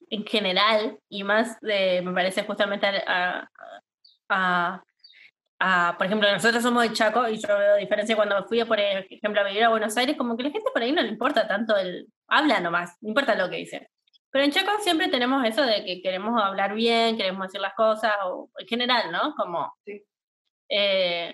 en 0.10 0.26
general, 0.26 1.00
y 1.08 1.24
más 1.24 1.60
de, 1.62 2.02
me 2.02 2.14
parece 2.14 2.44
justamente 2.44 2.86
a, 2.86 3.50
a, 4.30 4.84
por 5.98 6.06
ejemplo, 6.06 6.32
nosotros 6.32 6.64
somos 6.64 6.84
de 6.84 6.94
Chaco 6.94 7.28
y 7.28 7.38
yo 7.38 7.58
veo 7.58 7.76
diferencia 7.76 8.16
cuando 8.16 8.46
fui, 8.48 8.64
por 8.64 8.80
ejemplo, 8.80 9.42
a 9.42 9.44
vivir 9.44 9.64
a 9.64 9.70
Buenos 9.70 9.96
Aires, 9.98 10.16
como 10.18 10.38
que 10.38 10.44
la 10.44 10.52
gente 10.52 10.72
por 10.74 10.82
ahí 10.82 10.92
no 10.92 11.02
le 11.02 11.10
importa 11.10 11.48
tanto 11.48 11.76
el, 11.76 12.08
habla 12.28 12.60
nomás, 12.60 12.98
no 13.02 13.10
importa 13.10 13.36
lo 13.36 13.50
que 13.50 13.58
dice. 13.58 13.90
Pero 14.32 14.46
en 14.46 14.52
Chaco 14.52 14.72
siempre 14.82 15.10
tenemos 15.10 15.44
eso 15.46 15.64
de 15.64 15.84
que 15.84 16.02
queremos 16.02 16.42
hablar 16.42 16.76
bien, 16.76 17.18
queremos 17.18 17.48
decir 17.48 17.62
las 17.62 17.74
cosas, 17.74 18.14
o 18.26 18.50
en 18.58 18.68
general, 18.68 19.12
¿no? 19.12 19.34
Como... 19.36 19.74
Sí. 19.86 20.04
Eh, 20.70 21.34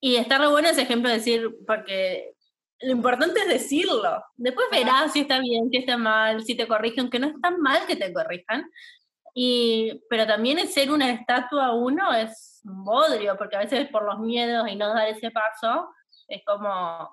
y 0.00 0.16
está 0.16 0.36
re 0.38 0.48
bueno 0.48 0.68
ese 0.68 0.82
ejemplo 0.82 1.08
de 1.08 1.16
decir, 1.16 1.48
porque 1.66 2.34
lo 2.80 2.92
importante 2.92 3.40
es 3.40 3.48
decirlo. 3.48 4.22
Después 4.36 4.66
verás 4.70 5.12
si 5.12 5.20
está 5.20 5.40
bien, 5.40 5.70
si 5.70 5.78
está 5.78 5.96
mal, 5.96 6.44
si 6.44 6.54
te 6.54 6.66
corrigen, 6.68 7.08
que 7.08 7.18
no 7.18 7.28
es 7.28 7.40
tan 7.40 7.58
mal 7.60 7.86
que 7.86 7.96
te 7.96 8.12
corrijan. 8.12 8.70
Y, 9.34 10.00
pero 10.08 10.26
también 10.26 10.60
el 10.60 10.68
ser 10.68 10.92
una 10.92 11.10
estatua 11.10 11.74
uno 11.74 12.14
es 12.14 12.60
un 12.64 12.84
bodrio, 12.84 13.36
porque 13.36 13.56
a 13.56 13.60
veces 13.60 13.88
por 13.88 14.04
los 14.04 14.20
miedos 14.20 14.68
y 14.68 14.76
no 14.76 14.94
dar 14.94 15.08
ese 15.08 15.32
paso, 15.32 15.88
es 16.28 16.42
como, 16.46 17.10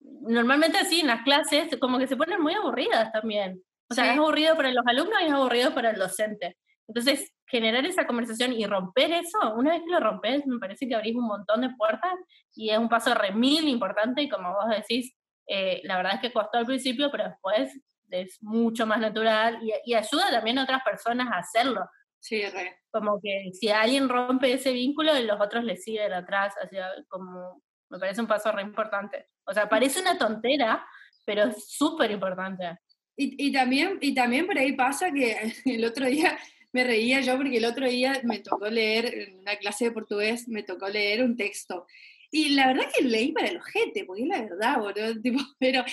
normalmente 0.00 0.78
así 0.78 1.00
en 1.00 1.08
las 1.08 1.22
clases 1.22 1.76
como 1.80 1.98
que 1.98 2.06
se 2.06 2.16
ponen 2.16 2.40
muy 2.40 2.54
aburridas 2.54 3.12
también. 3.12 3.62
O 3.90 3.94
sea, 3.94 4.12
es 4.12 4.18
aburrido 4.18 4.54
para 4.54 4.70
los 4.70 4.86
alumnos 4.86 5.20
y 5.20 5.26
es 5.26 5.32
aburrido 5.32 5.74
para 5.74 5.90
el 5.90 5.96
docente. 5.96 6.56
Entonces, 6.86 7.32
generar 7.46 7.84
esa 7.86 8.06
conversación 8.06 8.52
y 8.52 8.66
romper 8.66 9.12
eso, 9.12 9.38
una 9.54 9.72
vez 9.72 9.82
que 9.84 9.90
lo 9.90 10.00
rompes, 10.00 10.46
me 10.46 10.58
parece 10.58 10.86
que 10.86 10.94
abrís 10.94 11.16
un 11.16 11.26
montón 11.26 11.62
de 11.62 11.70
puertas 11.70 12.14
y 12.54 12.70
es 12.70 12.78
un 12.78 12.88
paso 12.88 13.14
remil 13.14 13.66
importante 13.68 14.22
y 14.22 14.28
como 14.28 14.54
vos 14.54 14.66
decís, 14.68 15.14
eh, 15.46 15.80
la 15.84 15.96
verdad 15.96 16.14
es 16.14 16.20
que 16.20 16.32
costó 16.32 16.58
al 16.58 16.66
principio, 16.66 17.10
pero 17.10 17.24
después 17.24 17.72
es 18.10 18.42
mucho 18.42 18.86
más 18.86 19.00
natural 19.00 19.58
y, 19.62 19.72
y, 19.84 19.94
ayuda 19.94 20.30
también 20.30 20.58
a 20.58 20.64
otras 20.64 20.82
personas 20.82 21.28
a 21.32 21.38
hacerlo. 21.38 21.88
Sí, 22.20 22.44
re. 22.44 22.78
Como 22.90 23.20
que 23.20 23.50
si 23.52 23.68
alguien 23.68 24.08
rompe 24.08 24.52
ese 24.52 24.72
vínculo, 24.72 25.12
los 25.20 25.40
otros 25.40 25.64
le 25.64 25.76
siguen 25.76 26.12
atrás, 26.12 26.54
hacia 26.60 26.88
como 27.08 27.62
me 27.90 27.98
parece 27.98 28.20
un 28.20 28.26
paso 28.26 28.52
re 28.52 28.62
importante. 28.62 29.28
O 29.44 29.52
sea, 29.52 29.68
parece 29.68 30.00
una 30.00 30.18
tontera, 30.18 30.86
pero 31.24 31.44
es 31.44 31.68
súper 31.68 32.10
importante. 32.10 32.78
Y, 33.16 33.48
y, 33.48 33.52
también, 33.52 33.98
y 34.00 34.14
también 34.14 34.46
por 34.46 34.58
ahí 34.58 34.72
pasa 34.72 35.10
que 35.10 35.36
el 35.64 35.84
otro 35.84 36.06
día 36.06 36.38
me 36.72 36.84
reía 36.84 37.20
yo 37.20 37.36
porque 37.36 37.56
el 37.56 37.64
otro 37.64 37.88
día 37.88 38.20
me 38.24 38.40
tocó 38.40 38.68
leer, 38.68 39.06
en 39.06 39.38
una 39.38 39.56
clase 39.56 39.86
de 39.86 39.92
portugués, 39.92 40.48
me 40.48 40.62
tocó 40.62 40.88
leer 40.88 41.22
un 41.22 41.36
texto. 41.36 41.86
Y 42.30 42.50
la 42.50 42.66
verdad 42.66 42.90
que 42.94 43.04
leí 43.04 43.32
para 43.32 43.48
el 43.48 43.56
ojete, 43.56 44.04
porque 44.04 44.22
es 44.22 44.28
la 44.28 44.42
verdad, 44.42 44.78
boludo. 44.78 45.20
Tipo, 45.22 45.40
pero 45.58 45.84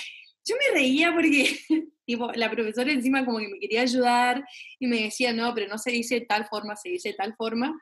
yo 0.46 0.56
me 0.56 0.80
reía 0.80 1.12
porque 1.14 1.60
tipo, 2.06 2.32
la 2.34 2.50
profesora 2.52 2.92
encima 2.92 3.26
como 3.26 3.40
que 3.40 3.48
me 3.48 3.60
quería 3.60 3.82
ayudar 3.82 4.46
y 4.80 4.88
me 4.88 5.02
decía, 5.04 5.34
no, 5.34 5.54
pero 5.54 5.68
no 5.68 5.78
se 5.78 5.92
dice 5.92 6.20
de 6.20 6.26
tal 6.26 6.46
forma, 6.46 6.76
se 6.76 6.90
dice 6.90 7.10
de 7.10 7.16
tal 7.16 7.36
forma. 7.36 7.78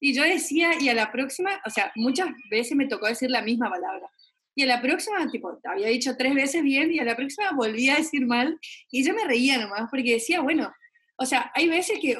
Y 0.00 0.14
yo 0.14 0.22
decía, 0.22 0.70
y 0.80 0.88
a 0.88 0.94
la 0.94 1.10
próxima, 1.10 1.60
o 1.66 1.70
sea, 1.70 1.92
muchas 1.96 2.28
veces 2.50 2.76
me 2.76 2.86
tocó 2.86 3.06
decir 3.06 3.30
la 3.30 3.42
misma 3.42 3.70
palabra. 3.70 4.08
y 4.54 4.62
a 4.62 4.66
la 4.66 4.80
próxima, 4.80 5.28
tipo, 5.30 5.58
había 5.64 5.88
dicho 5.88 6.16
tres 6.16 6.34
veces 6.34 6.62
bien 6.62 6.92
y 6.92 7.00
a 7.00 7.04
la 7.04 7.16
próxima 7.16 7.50
volví 7.52 7.88
a 7.88 7.96
decir 7.96 8.24
mal 8.26 8.56
y 8.90 9.04
yo 9.04 9.12
me 9.12 9.24
reía 9.24 9.58
nomás 9.58 9.90
porque 9.90 10.12
decía, 10.12 10.40
bueno, 10.40 10.72
o 11.16 11.26
sea, 11.26 11.50
hay 11.54 11.68
veces 11.68 11.98
que, 12.00 12.16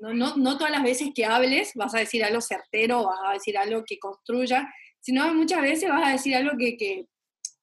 no, 0.00 0.12
no, 0.12 0.36
no 0.36 0.58
todas 0.58 0.70
las 0.70 0.82
veces 0.82 1.10
que 1.14 1.24
hables 1.24 1.72
vas 1.74 1.94
a 1.94 2.00
decir 2.00 2.22
algo 2.24 2.40
certero, 2.40 3.04
vas 3.04 3.20
a 3.26 3.32
decir 3.32 3.56
algo 3.56 3.84
que 3.86 3.98
construya, 3.98 4.68
sino 5.00 5.32
muchas 5.34 5.62
veces 5.62 5.88
vas 5.88 6.06
a 6.06 6.12
decir 6.12 6.34
algo 6.34 6.56
que, 6.58 6.76
que, 6.76 7.06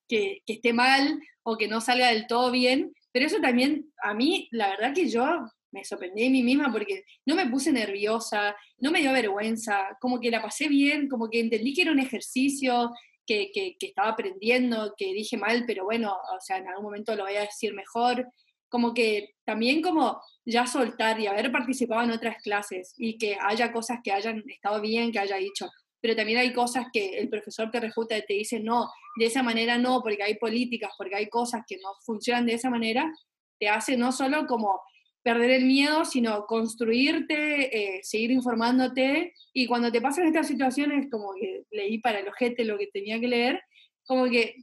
que, 0.07 0.39
que 0.45 0.53
esté 0.53 0.73
mal 0.73 1.19
o 1.43 1.57
que 1.57 1.67
no 1.67 1.81
salga 1.81 2.09
del 2.09 2.27
todo 2.27 2.51
bien, 2.51 2.93
pero 3.11 3.27
eso 3.27 3.39
también, 3.39 3.91
a 4.03 4.13
mí, 4.13 4.47
la 4.51 4.69
verdad 4.69 4.93
que 4.93 5.07
yo 5.07 5.25
me 5.71 5.83
sorprendí 5.83 6.25
a 6.25 6.29
mí 6.29 6.41
misma 6.41 6.71
porque 6.71 7.03
no 7.25 7.35
me 7.35 7.47
puse 7.47 7.71
nerviosa, 7.71 8.55
no 8.79 8.91
me 8.91 9.01
dio 9.01 9.11
vergüenza, 9.11 9.97
como 9.99 10.19
que 10.19 10.31
la 10.31 10.41
pasé 10.41 10.67
bien, 10.67 11.09
como 11.09 11.29
que 11.29 11.39
entendí 11.39 11.73
que 11.73 11.83
era 11.83 11.91
un 11.91 11.99
ejercicio, 11.99 12.91
que, 13.25 13.51
que, 13.53 13.75
estaba 13.79 14.09
aprendiendo, 14.09 14.93
que 14.97 15.13
dije 15.13 15.37
mal, 15.37 15.63
pero 15.65 15.83
bueno, 15.83 16.13
o 16.13 16.41
sea, 16.41 16.57
en 16.57 16.67
algún 16.67 16.85
momento 16.85 17.15
lo 17.15 17.23
voy 17.23 17.35
a 17.35 17.41
decir 17.41 17.73
mejor, 17.73 18.27
como 18.69 18.93
que 18.93 19.35
también 19.45 19.81
como 19.81 20.21
ya 20.45 20.67
soltar 20.67 21.19
y 21.19 21.27
haber 21.27 21.51
participado 21.51 22.03
en 22.03 22.11
otras 22.11 22.41
clases 22.41 22.93
y 22.97 23.17
que 23.17 23.37
haya 23.39 23.71
cosas 23.71 23.99
que 24.03 24.11
hayan 24.11 24.43
estado 24.47 24.81
bien, 24.81 25.11
que 25.11 25.19
haya 25.19 25.37
dicho, 25.37 25.69
pero 26.05 26.15
también 26.15 26.37
hay 26.37 26.53
cosas 26.53 26.85
que 26.93 27.17
el 27.17 27.29
profesor 27.29 27.71
te 27.71 27.79
refuta 27.79 28.15
y 28.15 28.23
te 28.27 28.35
dice, 28.35 28.59
no, 28.59 28.91
de 29.15 29.25
esa 29.25 29.41
manera 29.41 29.79
no, 29.79 30.03
porque 30.03 30.21
hay 30.21 30.35
políticas, 30.35 30.91
porque 30.95 31.15
hay 31.15 31.29
cosas 31.29 31.63
que 31.67 31.77
no 31.77 31.95
funcionan 32.05 32.45
de 32.45 32.53
esa 32.53 32.69
manera, 32.69 33.11
te 33.59 33.69
hace 33.69 33.97
no 33.97 34.11
solo 34.11 34.45
como 34.45 34.79
perder 35.23 35.49
el 35.49 35.65
miedo, 35.65 36.05
sino 36.05 36.45
construirte, 36.45 37.95
eh, 37.95 38.01
seguir 38.03 38.29
informándote, 38.29 39.33
y 39.51 39.65
cuando 39.65 39.91
te 39.91 39.99
pasan 39.99 40.27
estas 40.27 40.47
situaciones, 40.47 41.07
como 41.09 41.33
que 41.33 41.63
leí 41.71 41.97
para 41.97 42.19
el 42.19 42.27
ojete 42.27 42.65
lo 42.65 42.77
que 42.77 42.85
tenía 42.85 43.19
que 43.19 43.27
leer, 43.27 43.63
como 44.05 44.25
que 44.25 44.57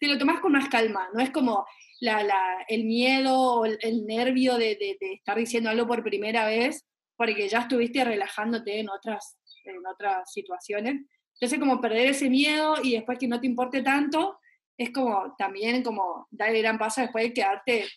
te 0.00 0.08
lo 0.08 0.18
tomas 0.18 0.40
con 0.40 0.50
más 0.50 0.68
calma, 0.68 1.08
no 1.14 1.20
es 1.20 1.30
como 1.30 1.64
la, 2.00 2.24
la, 2.24 2.64
el 2.66 2.86
miedo 2.86 3.38
o 3.38 3.66
el, 3.66 4.04
nervio 4.04 4.56
de, 4.58 4.76
de, 5.00 5.12
estar 5.12 5.38
diciendo 5.38 5.70
algo 5.70 5.86
por 5.86 6.02
primera 6.02 6.44
vez, 6.44 6.84
porque 7.16 7.48
ya 7.48 7.60
estuviste 7.60 8.02
relajándote 8.04 8.80
en 8.80 8.88
otras, 8.90 9.37
en 9.68 9.86
otras 9.86 10.32
situaciones. 10.32 11.02
Entonces, 11.34 11.58
como 11.58 11.80
perder 11.80 12.08
ese 12.08 12.28
miedo 12.28 12.76
y 12.82 12.92
después 12.92 13.18
que 13.18 13.28
no 13.28 13.40
te 13.40 13.46
importe 13.46 13.82
tanto, 13.82 14.38
es 14.76 14.90
como 14.90 15.34
también 15.36 15.82
como 15.82 16.26
dar 16.30 16.50
el 16.50 16.62
gran 16.62 16.78
paso 16.78 17.00
después 17.00 17.24
de 17.24 17.32
quedarte 17.32 17.88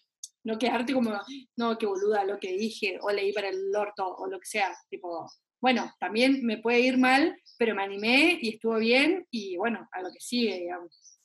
no 0.43 0.57
quedarte 0.57 0.93
como, 0.93 1.13
no, 1.55 1.77
qué 1.77 1.85
boluda 1.85 2.23
lo 2.23 2.39
que 2.39 2.53
dije, 2.53 2.97
o 3.01 3.11
leí 3.11 3.31
para 3.31 3.49
el 3.49 3.75
orto, 3.75 4.07
o 4.07 4.27
lo 4.27 4.39
que 4.39 4.47
sea, 4.47 4.75
tipo, 4.89 5.29
bueno, 5.59 5.93
también 5.99 6.45
me 6.45 6.57
puede 6.57 6.79
ir 6.79 6.97
mal, 6.97 7.37
pero 7.57 7.75
me 7.75 7.83
animé 7.83 8.39
y 8.41 8.55
estuvo 8.55 8.77
bien, 8.77 9.27
y 9.29 9.57
bueno, 9.57 9.87
a 9.91 10.01
lo 10.01 10.11
que 10.11 10.19
sigue, 10.19 10.59
digamos. 10.59 11.19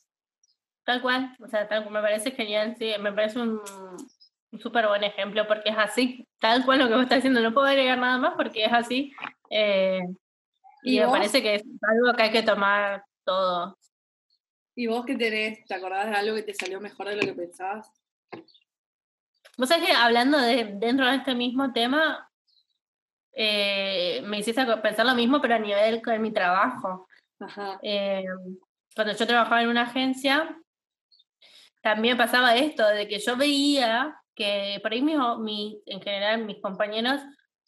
Tal 0.84 1.02
cual, 1.02 1.34
o 1.42 1.48
sea, 1.48 1.66
tal, 1.66 1.90
me 1.90 2.00
parece 2.00 2.30
genial, 2.30 2.76
sí, 2.78 2.92
me 3.00 3.12
parece 3.12 3.40
un, 3.40 3.60
súper 4.58 4.86
buen 4.86 5.02
ejemplo, 5.02 5.46
porque 5.48 5.70
es 5.70 5.78
así, 5.78 6.28
tal 6.38 6.64
cual 6.64 6.80
lo 6.80 6.88
que 6.88 6.94
vos 6.94 7.02
estás 7.04 7.18
diciendo, 7.18 7.40
no 7.40 7.54
puedo 7.54 7.66
agregar 7.66 7.98
nada 7.98 8.18
más 8.18 8.34
porque 8.36 8.64
es 8.64 8.72
así, 8.72 9.12
eh, 9.50 10.00
y, 10.86 11.00
me 11.00 11.08
parece 11.08 11.42
que 11.42 11.56
es 11.56 11.64
algo 11.82 12.14
que 12.16 12.22
hay 12.22 12.30
que 12.30 12.42
tomar 12.42 13.04
todo. 13.24 13.76
¿Y 14.76 14.86
vos 14.86 15.04
qué 15.04 15.16
tenés? 15.16 15.64
¿Te 15.66 15.74
acordás 15.74 16.08
de 16.08 16.14
algo 16.14 16.36
que 16.36 16.44
te 16.44 16.54
salió 16.54 16.80
mejor 16.80 17.08
de 17.08 17.16
lo 17.16 17.22
que 17.22 17.32
pensabas? 17.32 17.90
Vos 19.58 19.68
sabés 19.68 19.86
que 19.86 19.92
hablando 19.92 20.38
de 20.38 20.76
dentro 20.78 21.06
de 21.06 21.16
este 21.16 21.34
mismo 21.34 21.72
tema, 21.72 22.30
eh, 23.32 24.22
me 24.26 24.38
hiciste 24.38 24.64
pensar 24.78 25.06
lo 25.06 25.14
mismo, 25.14 25.40
pero 25.40 25.56
a 25.56 25.58
nivel 25.58 26.00
con 26.02 26.20
mi 26.22 26.32
trabajo. 26.32 27.08
Eh, 27.82 28.24
cuando 28.94 29.12
yo 29.12 29.26
trabajaba 29.26 29.62
en 29.62 29.68
una 29.68 29.82
agencia, 29.82 30.56
también 31.82 32.16
pasaba 32.16 32.56
esto, 32.56 32.86
de 32.86 33.08
que 33.08 33.18
yo 33.18 33.36
veía 33.36 34.14
que 34.36 34.78
por 34.82 34.92
ahí 34.92 35.02
mi, 35.02 35.82
en 35.86 36.00
general 36.00 36.44
mis 36.44 36.60
compañeros 36.60 37.20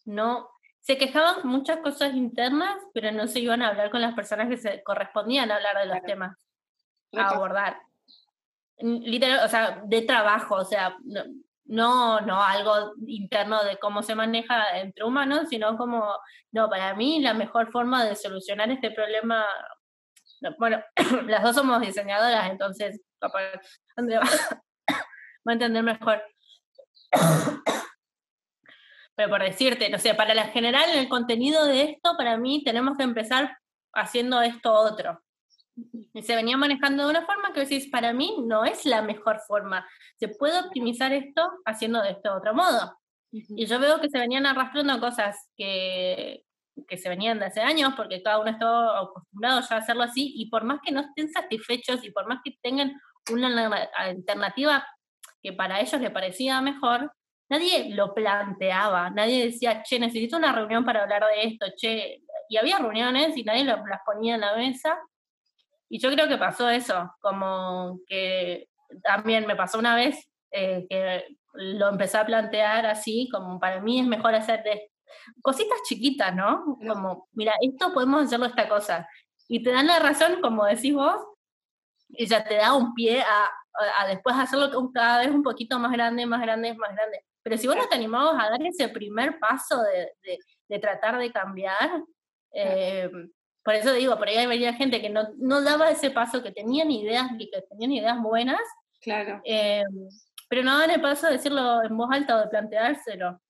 no 0.04 0.50
se 0.88 0.96
quejaban 0.96 1.46
muchas 1.46 1.80
cosas 1.80 2.14
internas, 2.14 2.78
pero 2.94 3.12
no 3.12 3.26
se 3.26 3.40
iban 3.40 3.60
a 3.60 3.68
hablar 3.68 3.90
con 3.90 4.00
las 4.00 4.14
personas 4.14 4.48
que 4.48 4.56
se 4.56 4.82
correspondían 4.82 5.50
a 5.50 5.56
hablar 5.56 5.76
de 5.76 5.84
los 5.84 6.02
temas 6.02 6.34
a 7.14 7.28
abordar. 7.28 7.76
Literal, 8.78 9.44
o 9.44 9.48
sea, 9.48 9.82
de 9.84 10.00
trabajo, 10.00 10.54
o 10.54 10.64
sea, 10.64 10.96
no, 11.66 12.20
no 12.22 12.42
algo 12.42 12.94
interno 13.06 13.62
de 13.64 13.76
cómo 13.76 14.02
se 14.02 14.14
maneja 14.14 14.78
entre 14.78 15.04
humanos, 15.04 15.50
sino 15.50 15.76
como, 15.76 16.10
no, 16.52 16.70
para 16.70 16.94
mí 16.94 17.20
la 17.20 17.34
mejor 17.34 17.70
forma 17.70 18.06
de 18.06 18.16
solucionar 18.16 18.70
este 18.70 18.90
problema, 18.90 19.44
bueno, 20.58 20.82
las 21.26 21.42
dos 21.42 21.54
somos 21.54 21.82
diseñadoras, 21.82 22.50
entonces 22.50 22.98
Andrea 23.94 24.20
va 24.90 25.50
a 25.50 25.52
entender 25.52 25.82
mejor. 25.82 26.22
Pero 29.18 29.30
por 29.30 29.42
decirte, 29.42 29.90
no 29.90 29.98
sé, 29.98 30.14
para 30.14 30.32
la 30.32 30.44
general, 30.44 30.90
el 30.94 31.08
contenido 31.08 31.64
de 31.64 31.82
esto, 31.82 32.16
para 32.16 32.36
mí 32.36 32.62
tenemos 32.62 32.96
que 32.96 33.02
empezar 33.02 33.58
haciendo 33.92 34.40
esto 34.42 34.72
otro. 34.72 35.20
Y 36.14 36.22
se 36.22 36.36
venía 36.36 36.56
manejando 36.56 37.02
de 37.02 37.10
una 37.10 37.26
forma 37.26 37.52
que 37.52 37.62
decís, 37.62 37.88
para 37.90 38.12
mí 38.12 38.36
no 38.46 38.64
es 38.64 38.86
la 38.86 39.02
mejor 39.02 39.40
forma. 39.40 39.84
Se 40.20 40.28
puede 40.28 40.60
optimizar 40.60 41.12
esto 41.12 41.50
haciendo 41.64 42.00
de 42.00 42.10
este 42.10 42.28
otro 42.28 42.54
modo. 42.54 42.96
Y 43.32 43.66
yo 43.66 43.80
veo 43.80 44.00
que 44.00 44.08
se 44.08 44.20
venían 44.20 44.46
arrastrando 44.46 45.00
cosas 45.00 45.50
que, 45.56 46.44
que 46.86 46.96
se 46.96 47.08
venían 47.08 47.40
de 47.40 47.46
hace 47.46 47.60
años, 47.60 47.94
porque 47.96 48.22
cada 48.22 48.38
uno 48.38 48.52
está 48.52 49.00
acostumbrado 49.00 49.62
ya 49.68 49.74
a 49.74 49.78
hacerlo 49.80 50.04
así, 50.04 50.32
y 50.36 50.48
por 50.48 50.62
más 50.62 50.78
que 50.80 50.92
no 50.92 51.00
estén 51.00 51.28
satisfechos 51.32 52.04
y 52.04 52.12
por 52.12 52.28
más 52.28 52.38
que 52.44 52.56
tengan 52.62 52.92
una 53.32 53.88
alternativa 53.96 54.86
que 55.42 55.52
para 55.52 55.80
ellos 55.80 56.00
le 56.00 56.12
parecía 56.12 56.60
mejor, 56.60 57.10
nadie 57.48 57.94
lo 57.94 58.14
planteaba, 58.14 59.10
nadie 59.10 59.46
decía, 59.46 59.82
che, 59.82 59.98
necesito 59.98 60.36
una 60.36 60.52
reunión 60.52 60.84
para 60.84 61.02
hablar 61.02 61.24
de 61.24 61.44
esto, 61.44 61.66
che, 61.76 62.22
y 62.48 62.56
había 62.56 62.78
reuniones 62.78 63.36
y 63.36 63.44
nadie 63.44 63.64
las 63.64 64.00
ponía 64.04 64.34
en 64.34 64.40
la 64.40 64.56
mesa, 64.56 64.98
y 65.88 65.98
yo 66.00 66.10
creo 66.10 66.28
que 66.28 66.36
pasó 66.36 66.68
eso, 66.68 67.14
como 67.20 68.00
que 68.06 68.68
también 69.02 69.46
me 69.46 69.56
pasó 69.56 69.78
una 69.78 69.94
vez 69.94 70.28
eh, 70.50 70.86
que 70.88 71.24
lo 71.54 71.88
empecé 71.88 72.18
a 72.18 72.26
plantear 72.26 72.86
así, 72.86 73.28
como 73.32 73.58
para 73.58 73.80
mí 73.80 74.00
es 74.00 74.06
mejor 74.06 74.34
hacer 74.34 74.62
de 74.62 74.90
cositas 75.42 75.78
chiquitas, 75.88 76.34
¿no? 76.34 76.78
Como, 76.86 77.28
mira, 77.32 77.54
esto 77.60 77.92
podemos 77.92 78.24
hacerlo 78.24 78.46
esta 78.46 78.68
cosa. 78.68 79.08
Y 79.48 79.62
te 79.62 79.70
dan 79.70 79.86
la 79.86 79.98
razón, 79.98 80.40
como 80.40 80.66
decís 80.66 80.94
vos, 80.94 81.16
y 82.08 82.26
ya 82.26 82.44
te 82.44 82.56
da 82.56 82.74
un 82.74 82.94
pie 82.94 83.22
a, 83.22 83.50
a, 83.98 84.06
después 84.06 84.36
hacerlo 84.36 84.90
cada 84.92 85.20
vez 85.20 85.30
un 85.30 85.42
poquito 85.42 85.78
más 85.78 85.92
grande, 85.92 86.26
más 86.26 86.40
grande, 86.40 86.74
más 86.74 86.94
grande. 86.94 87.24
Pero 87.48 87.58
si 87.58 87.66
vos 87.66 87.76
no 87.76 87.88
te 87.88 87.94
animabas 87.94 88.44
a 88.44 88.50
dar 88.50 88.62
ese 88.62 88.90
primer 88.90 89.38
paso 89.38 89.80
de, 89.80 90.12
de, 90.22 90.38
de 90.68 90.78
tratar 90.78 91.16
de 91.16 91.32
cambiar, 91.32 92.02
eh, 92.52 93.10
por 93.64 93.74
eso 93.74 93.94
digo, 93.94 94.18
por 94.18 94.28
ahí 94.28 94.36
había 94.36 94.74
gente 94.74 95.00
que 95.00 95.08
no, 95.08 95.30
no 95.38 95.62
daba 95.62 95.90
ese 95.90 96.10
paso, 96.10 96.42
que 96.42 96.52
tenían 96.52 96.90
ideas, 96.90 97.26
que 97.38 97.48
tenían 97.70 97.92
ideas 97.92 98.20
buenas, 98.20 98.60
claro. 99.00 99.40
Eh, 99.46 99.82
pero 100.50 100.62
no 100.62 100.72
daban 100.72 100.90
el 100.90 101.00
paso 101.00 101.26
de 101.26 101.34
decirlo 101.34 101.82
en 101.82 101.96
voz 101.96 102.10
alta 102.12 102.36
o 102.36 102.40
de 102.40 102.48
planteárselo. 102.48 103.40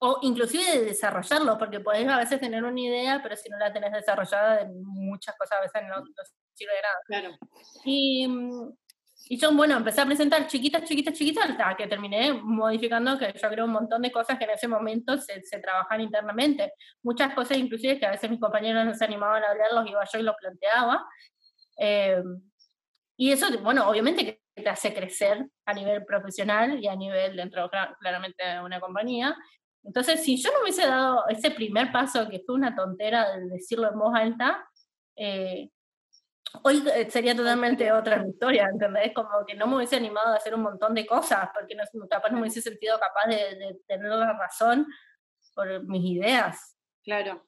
O 0.00 0.18
inclusive 0.22 0.64
de 0.64 0.84
desarrollarlo, 0.86 1.56
porque 1.56 1.78
podés 1.78 2.08
a 2.08 2.16
veces 2.16 2.40
tener 2.40 2.64
una 2.64 2.80
idea, 2.80 3.20
pero 3.22 3.36
si 3.36 3.48
no 3.48 3.58
la 3.58 3.72
tenés 3.72 3.92
desarrollada, 3.92 4.68
muchas 4.72 5.36
cosas 5.36 5.58
a 5.58 5.60
veces 5.60 5.82
no, 5.88 6.00
no 6.00 6.22
sirve 6.54 6.72
de 6.74 6.82
nada. 6.82 6.98
Claro. 7.06 7.38
Y, 7.84 8.26
y 9.32 9.38
yo, 9.38 9.52
bueno, 9.52 9.76
empecé 9.76 10.00
a 10.00 10.06
presentar 10.06 10.48
chiquitas, 10.48 10.82
chiquitas, 10.82 11.14
chiquitas, 11.14 11.50
hasta 11.50 11.76
que 11.76 11.86
terminé 11.86 12.32
modificando, 12.32 13.16
que 13.16 13.32
yo 13.32 13.48
creo 13.48 13.64
un 13.64 13.70
montón 13.70 14.02
de 14.02 14.10
cosas 14.10 14.36
que 14.36 14.42
en 14.42 14.50
ese 14.50 14.66
momento 14.66 15.16
se, 15.18 15.40
se 15.44 15.60
trabajan 15.60 16.00
internamente. 16.00 16.72
Muchas 17.04 17.32
cosas, 17.32 17.56
inclusive, 17.56 18.00
que 18.00 18.06
a 18.06 18.10
veces 18.10 18.28
mis 18.28 18.40
compañeros 18.40 18.84
no 18.84 18.92
se 18.92 19.04
animaban 19.04 19.44
a 19.44 19.52
hablarlos, 19.52 19.88
iba 19.88 20.04
yo 20.12 20.18
y 20.18 20.22
los 20.24 20.34
planteaba. 20.34 21.06
Eh, 21.78 22.20
y 23.16 23.30
eso, 23.30 23.46
bueno, 23.62 23.88
obviamente 23.88 24.24
que 24.24 24.62
te 24.64 24.68
hace 24.68 24.92
crecer 24.92 25.46
a 25.64 25.74
nivel 25.74 26.04
profesional 26.04 26.82
y 26.82 26.88
a 26.88 26.96
nivel 26.96 27.36
dentro, 27.36 27.70
claramente, 28.00 28.44
de 28.44 28.60
una 28.60 28.80
compañía. 28.80 29.36
Entonces, 29.84 30.24
si 30.24 30.42
yo 30.42 30.50
no 30.50 30.62
hubiese 30.62 30.84
dado 30.84 31.28
ese 31.28 31.52
primer 31.52 31.92
paso, 31.92 32.28
que 32.28 32.42
fue 32.44 32.56
una 32.56 32.74
tontera 32.74 33.36
de 33.36 33.46
decirlo 33.46 33.92
en 33.92 33.96
voz 33.96 34.12
alta, 34.12 34.68
eh, 35.14 35.70
hoy 36.62 36.82
eh, 36.94 37.10
sería 37.10 37.34
totalmente 37.34 37.90
otra 37.92 38.24
historia, 38.26 38.68
¿entendés? 38.72 39.12
Como 39.14 39.28
que 39.46 39.54
no 39.54 39.66
me 39.66 39.76
hubiese 39.76 39.96
animado 39.96 40.32
a 40.32 40.36
hacer 40.36 40.54
un 40.54 40.62
montón 40.62 40.94
de 40.94 41.06
cosas, 41.06 41.48
porque 41.54 41.74
no, 41.74 41.84
capaz 42.08 42.30
no 42.30 42.36
me 42.36 42.42
hubiese 42.42 42.62
sentido 42.62 42.98
capaz 42.98 43.28
de, 43.28 43.78
tener 43.86 44.08
la 44.08 44.32
razón 44.38 44.86
por 45.54 45.84
mis 45.84 46.04
ideas. 46.04 46.76
Claro. 47.04 47.46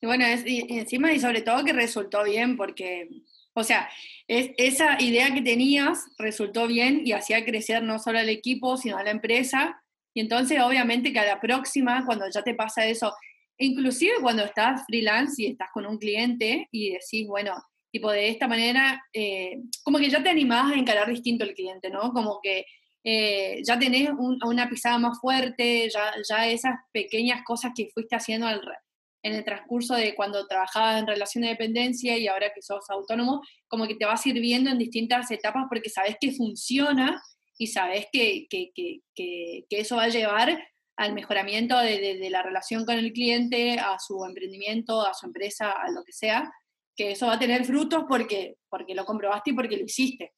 Y 0.00 0.06
bueno, 0.06 0.24
es, 0.24 0.44
y 0.46 0.78
encima 0.78 1.12
y 1.12 1.20
sobre 1.20 1.42
todo 1.42 1.64
que 1.64 1.72
resultó 1.72 2.24
bien, 2.24 2.56
porque, 2.56 3.08
o 3.54 3.62
sea, 3.62 3.88
es, 4.26 4.50
esa 4.56 5.00
idea 5.00 5.32
que 5.32 5.42
tenías 5.42 6.04
resultó 6.18 6.66
bien 6.66 7.02
y 7.04 7.12
hacía 7.12 7.44
crecer 7.44 7.82
no 7.82 7.98
solo 7.98 8.18
al 8.18 8.28
equipo, 8.28 8.76
sino 8.76 8.96
a 8.96 9.04
la 9.04 9.10
empresa. 9.10 9.82
Y 10.14 10.20
entonces, 10.20 10.60
obviamente, 10.60 11.12
que 11.12 11.20
a 11.20 11.26
la 11.26 11.40
próxima, 11.40 12.04
cuando 12.04 12.28
ya 12.28 12.42
te 12.42 12.54
pasa 12.54 12.84
eso, 12.84 13.14
inclusive 13.56 14.14
cuando 14.20 14.44
estás 14.44 14.84
freelance 14.86 15.40
y 15.40 15.46
estás 15.46 15.68
con 15.72 15.86
un 15.86 15.98
cliente 15.98 16.68
y 16.70 16.90
decís, 16.90 17.26
bueno, 17.28 17.54
Tipo, 17.92 18.10
de 18.10 18.28
esta 18.28 18.48
manera, 18.48 19.04
eh, 19.12 19.58
como 19.84 19.98
que 19.98 20.08
ya 20.08 20.22
te 20.22 20.30
animás 20.30 20.72
a 20.72 20.76
encarar 20.76 21.08
distinto 21.08 21.44
el 21.44 21.54
cliente, 21.54 21.90
¿no? 21.90 22.12
Como 22.12 22.40
que 22.42 22.64
eh, 23.04 23.60
ya 23.64 23.78
tenés 23.78 24.10
una 24.18 24.68
pisada 24.68 24.98
más 24.98 25.20
fuerte, 25.20 25.90
ya, 25.90 26.12
ya 26.28 26.48
esas 26.48 26.74
pequeñas 26.92 27.42
cosas 27.44 27.72
que 27.76 27.90
fuiste 27.92 28.16
haciendo 28.16 28.48
en 28.48 29.34
el 29.34 29.44
transcurso 29.44 29.94
de 29.94 30.14
cuando 30.14 30.46
trabajabas 30.46 31.00
en 31.00 31.06
relación 31.06 31.42
de 31.42 31.50
dependencia 31.50 32.16
y 32.16 32.28
ahora 32.28 32.52
que 32.54 32.62
sos 32.62 32.88
autónomo, 32.88 33.42
como 33.68 33.86
que 33.86 33.96
te 33.96 34.06
vas 34.06 34.22
sirviendo 34.22 34.70
en 34.70 34.78
distintas 34.78 35.30
etapas 35.30 35.66
porque 35.68 35.90
sabes 35.90 36.16
que 36.20 36.32
funciona 36.32 37.20
y 37.58 37.66
sabes 37.66 38.06
que, 38.12 38.46
que, 38.48 38.70
que, 38.74 39.00
que 39.14 39.66
eso 39.68 39.96
va 39.96 40.04
a 40.04 40.08
llevar 40.08 40.58
al 40.96 41.14
mejoramiento 41.14 41.78
de, 41.78 42.18
de, 42.18 42.30
la 42.30 42.42
relación 42.42 42.84
con 42.84 42.96
el 42.98 43.12
cliente, 43.12 43.78
a 43.78 43.98
su 43.98 44.24
emprendimiento, 44.24 45.04
a 45.04 45.14
su 45.14 45.26
empresa, 45.26 45.70
a 45.70 45.90
lo 45.90 46.04
que 46.04 46.12
sea, 46.12 46.52
que 46.96 47.12
eso 47.12 47.26
va 47.26 47.34
a 47.34 47.38
tener 47.38 47.64
frutos 47.64 48.04
porque, 48.08 48.56
porque 48.68 48.94
lo 48.94 49.04
comprobaste 49.04 49.50
y 49.50 49.54
porque 49.54 49.76
lo 49.76 49.84
hiciste. 49.84 50.32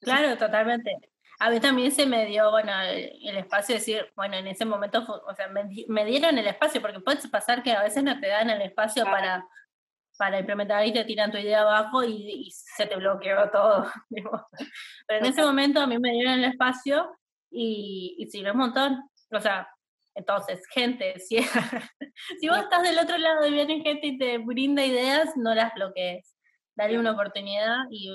Claro, 0.00 0.36
totalmente 0.36 0.98
a 1.40 1.50
mí 1.50 1.60
también 1.60 1.90
se 1.90 2.06
me 2.06 2.26
dio, 2.26 2.50
bueno, 2.50 2.72
el, 2.82 3.36
espacio 3.36 3.74
de 3.74 3.78
decir, 3.80 4.12
bueno, 4.16 4.36
en 4.36 4.46
ese 4.46 4.64
momento, 4.64 5.04
o 5.26 5.34
sea, 5.34 5.48
me, 5.48 6.04
dieron 6.04 6.38
el 6.38 6.46
espacio, 6.46 6.80
porque 6.80 7.00
puede 7.00 7.28
pasar 7.28 7.62
que 7.62 7.72
a 7.72 7.82
veces 7.82 8.02
no 8.02 8.18
te 8.20 8.28
dan 8.28 8.50
el 8.50 8.62
espacio 8.62 9.04
para, 9.04 9.46
para 10.16 10.38
implementar 10.38 10.86
y 10.86 10.92
te 10.92 11.04
tiran 11.04 11.32
tu 11.32 11.38
idea 11.38 11.62
abajo 11.62 12.04
y, 12.04 12.50
se 12.50 12.86
te 12.86 12.96
bloqueó 12.96 13.50
todo. 13.50 13.90
Pero 15.06 15.20
en 15.20 15.26
ese 15.26 15.42
momento 15.42 15.80
a 15.80 15.86
mí 15.86 15.98
me 15.98 16.12
dieron 16.12 16.34
el 16.34 16.44
espacio 16.44 17.10
y, 17.50 18.16
y 18.18 18.30
sirvió 18.30 18.52
un 18.52 18.58
montón. 18.58 19.10
O 19.30 19.40
sea, 19.40 19.68
entonces, 20.14 20.62
gente, 20.72 21.18
si, 21.20 21.38
si 22.40 22.48
vos 22.48 22.58
estás 22.58 22.82
del 22.82 22.98
otro 22.98 23.18
lado 23.18 23.46
y 23.46 23.52
viene 23.52 23.82
gente 23.82 24.06
y 24.06 24.18
te 24.18 24.38
brinda 24.38 24.84
ideas, 24.84 25.30
no 25.36 25.54
las 25.54 25.74
bloquees 25.74 26.34
darle 26.76 26.98
una 26.98 27.12
oportunidad 27.12 27.84
y, 27.90 28.08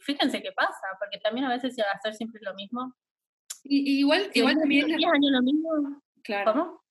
fíjense 0.00 0.42
qué 0.42 0.52
pasa, 0.52 0.86
porque 0.98 1.18
también 1.18 1.46
a 1.46 1.50
veces 1.50 1.76
hacer 1.94 2.14
siempre 2.14 2.40
lo 2.44 2.54
mismo. 2.54 2.94
Y, 3.64 3.98
igual, 4.00 4.30
igual 4.34 4.56
también... 4.56 4.86
10 4.86 5.12
años 5.12 5.32
lo 5.32 5.42
mismo. 5.42 6.02
Claro. 6.22 6.52
¿Cómo? 6.52 6.84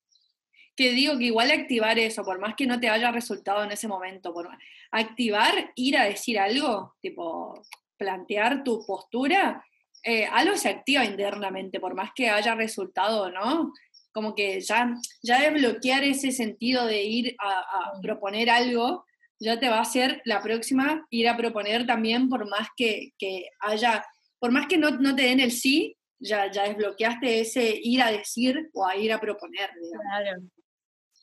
Que 0.75 0.91
digo 0.91 1.17
que 1.17 1.25
igual 1.25 1.51
activar 1.51 1.99
eso, 1.99 2.23
por 2.23 2.39
más 2.39 2.55
que 2.55 2.65
no 2.65 2.79
te 2.79 2.89
haya 2.89 3.11
resultado 3.11 3.63
en 3.63 3.71
ese 3.71 3.87
momento, 3.87 4.33
por 4.33 4.49
activar, 4.91 5.71
ir 5.75 5.97
a 5.97 6.05
decir 6.05 6.39
algo, 6.39 6.95
tipo 6.99 7.53
plantear 7.97 8.63
tu 8.63 8.83
postura, 8.85 9.63
eh, 10.03 10.25
algo 10.25 10.57
se 10.57 10.69
activa 10.69 11.05
internamente, 11.05 11.79
por 11.79 11.93
más 11.93 12.11
que 12.13 12.29
haya 12.29 12.55
resultado 12.55 13.31
no, 13.31 13.71
como 14.13 14.35
que 14.35 14.61
ya, 14.61 14.95
ya 15.21 15.41
desbloquear 15.41 16.03
ese 16.03 16.31
sentido 16.31 16.85
de 16.85 17.03
ir 17.03 17.35
a, 17.39 17.59
a 17.59 18.01
proponer 18.01 18.49
algo, 18.49 19.05
ya 19.43 19.59
te 19.59 19.69
va 19.69 19.77
a 19.77 19.81
hacer 19.81 20.21
la 20.25 20.41
próxima 20.41 21.05
ir 21.09 21.27
a 21.27 21.37
proponer 21.37 21.85
también, 21.85 22.29
por 22.29 22.47
más 22.49 22.69
que, 22.75 23.11
haya, 23.59 24.05
por 24.39 24.51
más 24.51 24.67
que 24.67 24.77
no, 24.77 24.91
no, 24.91 25.15
te 25.15 25.23
den 25.23 25.39
el 25.39 25.51
sí, 25.51 25.97
ya, 26.19 26.49
ya 26.49 26.63
desbloqueaste 26.63 27.41
ese 27.41 27.79
ir 27.83 28.01
a 28.01 28.11
decir 28.11 28.69
o 28.73 28.87
a 28.87 28.95
ir 28.95 29.11
a 29.11 29.19
proponer. 29.19 29.69
Claro. 29.69 30.41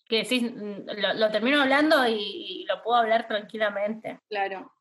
Que 0.06 0.22
mm, 0.22 1.18
lo, 1.18 1.30
termino 1.30 1.62
hablando 1.62 2.06
y, 2.06 2.66
lo 2.68 2.82
puedo 2.82 2.98
hablar 2.98 3.26
tranquilamente. 3.26 4.20
Claro, 4.28 4.72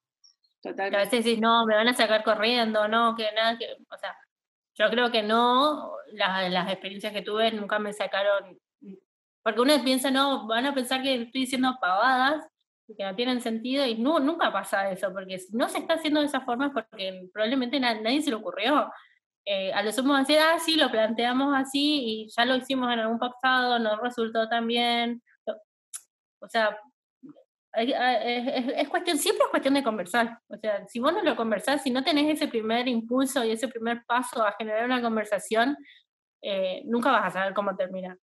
totalmente. 0.62 0.98
a 0.98 1.06
veces 1.06 1.24
decís, 1.24 1.40
no, 1.40 1.66
me 1.66 1.76
van 1.76 1.88
a 1.88 1.94
sacar 1.94 2.24
corriendo, 2.24 2.88
no, 2.88 3.16
que 3.16 3.32
nada, 3.34 3.58
que, 3.58 3.72
o 3.72 3.98
sea, 3.98 4.16
yo 4.76 4.90
creo 4.90 5.12
que 5.12 5.24
no, 5.24 5.92
las, 6.14 6.52
las 6.52 6.72
experiencias 6.72 7.14
que 7.14 7.22
tuve 7.22 7.52
nunca 7.52 7.80
me 7.80 7.94
sacaron, 7.94 8.60
porque 9.44 9.62
uno 9.62 9.84
piensa, 9.84 10.12
no, 10.12 10.48
van 10.48 10.66
a 10.66 10.74
pensar 10.74 11.02
que 11.02 11.24
estoy 11.24 11.42
diciendo 11.42 11.78
pavadas, 11.80 12.46
que 12.98 13.04
no 13.04 13.16
tienen 13.16 13.42
sentido 13.42 13.86
y 13.86 13.96
no, 13.96 14.20
nunca 14.20 14.52
pasa 14.52 14.90
eso, 14.90 15.12
porque 15.14 15.40
si 15.40 15.56
no 15.56 15.70
se 15.70 15.80
está 15.80 15.96
haciendo 15.96 16.22
de 16.22 16.26
esa 16.26 16.42
forma 16.42 16.68
es 16.68 16.74
porque 16.74 17.30
probablemente 17.34 17.80
nadie 17.80 18.22
se 18.22 18.30
le 18.30 18.36
ocurrió. 18.36 18.92
Eh, 19.46 19.72
a 19.74 19.82
lo 19.82 19.92
sumo 19.92 20.18
decir, 20.18 20.38
ah, 20.40 20.60
sí, 20.60 20.76
lo 20.76 20.92
planteamos 20.92 21.56
así 21.56 22.04
y 22.06 22.28
ya 22.36 22.46
lo 22.46 22.56
hicimos 22.56 22.92
en 22.92 23.00
algún 23.00 23.20
pasado, 23.20 23.80
no 23.80 24.00
resultó 24.00 24.48
tan 24.48 24.68
bien. 24.68 25.22
O 26.42 26.48
sea, 26.48 26.78
es, 27.74 28.90
cuestión, 28.90 29.18
siempre 29.18 29.46
es 29.46 29.50
cuestión 29.50 29.74
de 29.74 29.84
conversar. 29.84 30.40
O 30.48 30.58
sea, 30.58 30.88
si 30.88 31.00
vos 31.00 31.14
no 31.14 31.22
lo 31.22 31.36
conversás, 31.36 31.84
si 31.84 31.92
no 31.92 32.04
tenés 32.04 32.36
ese 32.36 32.48
primer 32.48 32.88
impulso 32.88 33.44
y 33.44 33.52
ese 33.52 33.68
primer 33.68 34.04
paso 34.06 34.44
a 34.44 34.54
generar 34.54 34.86
una 34.86 35.02
conversación, 35.02 35.78
eh, 36.42 36.82
nunca 36.86 37.12
vas 37.12 37.28
a 37.28 37.40
saber 37.40 37.54
cómo 37.54 37.76
termina. 37.76 38.18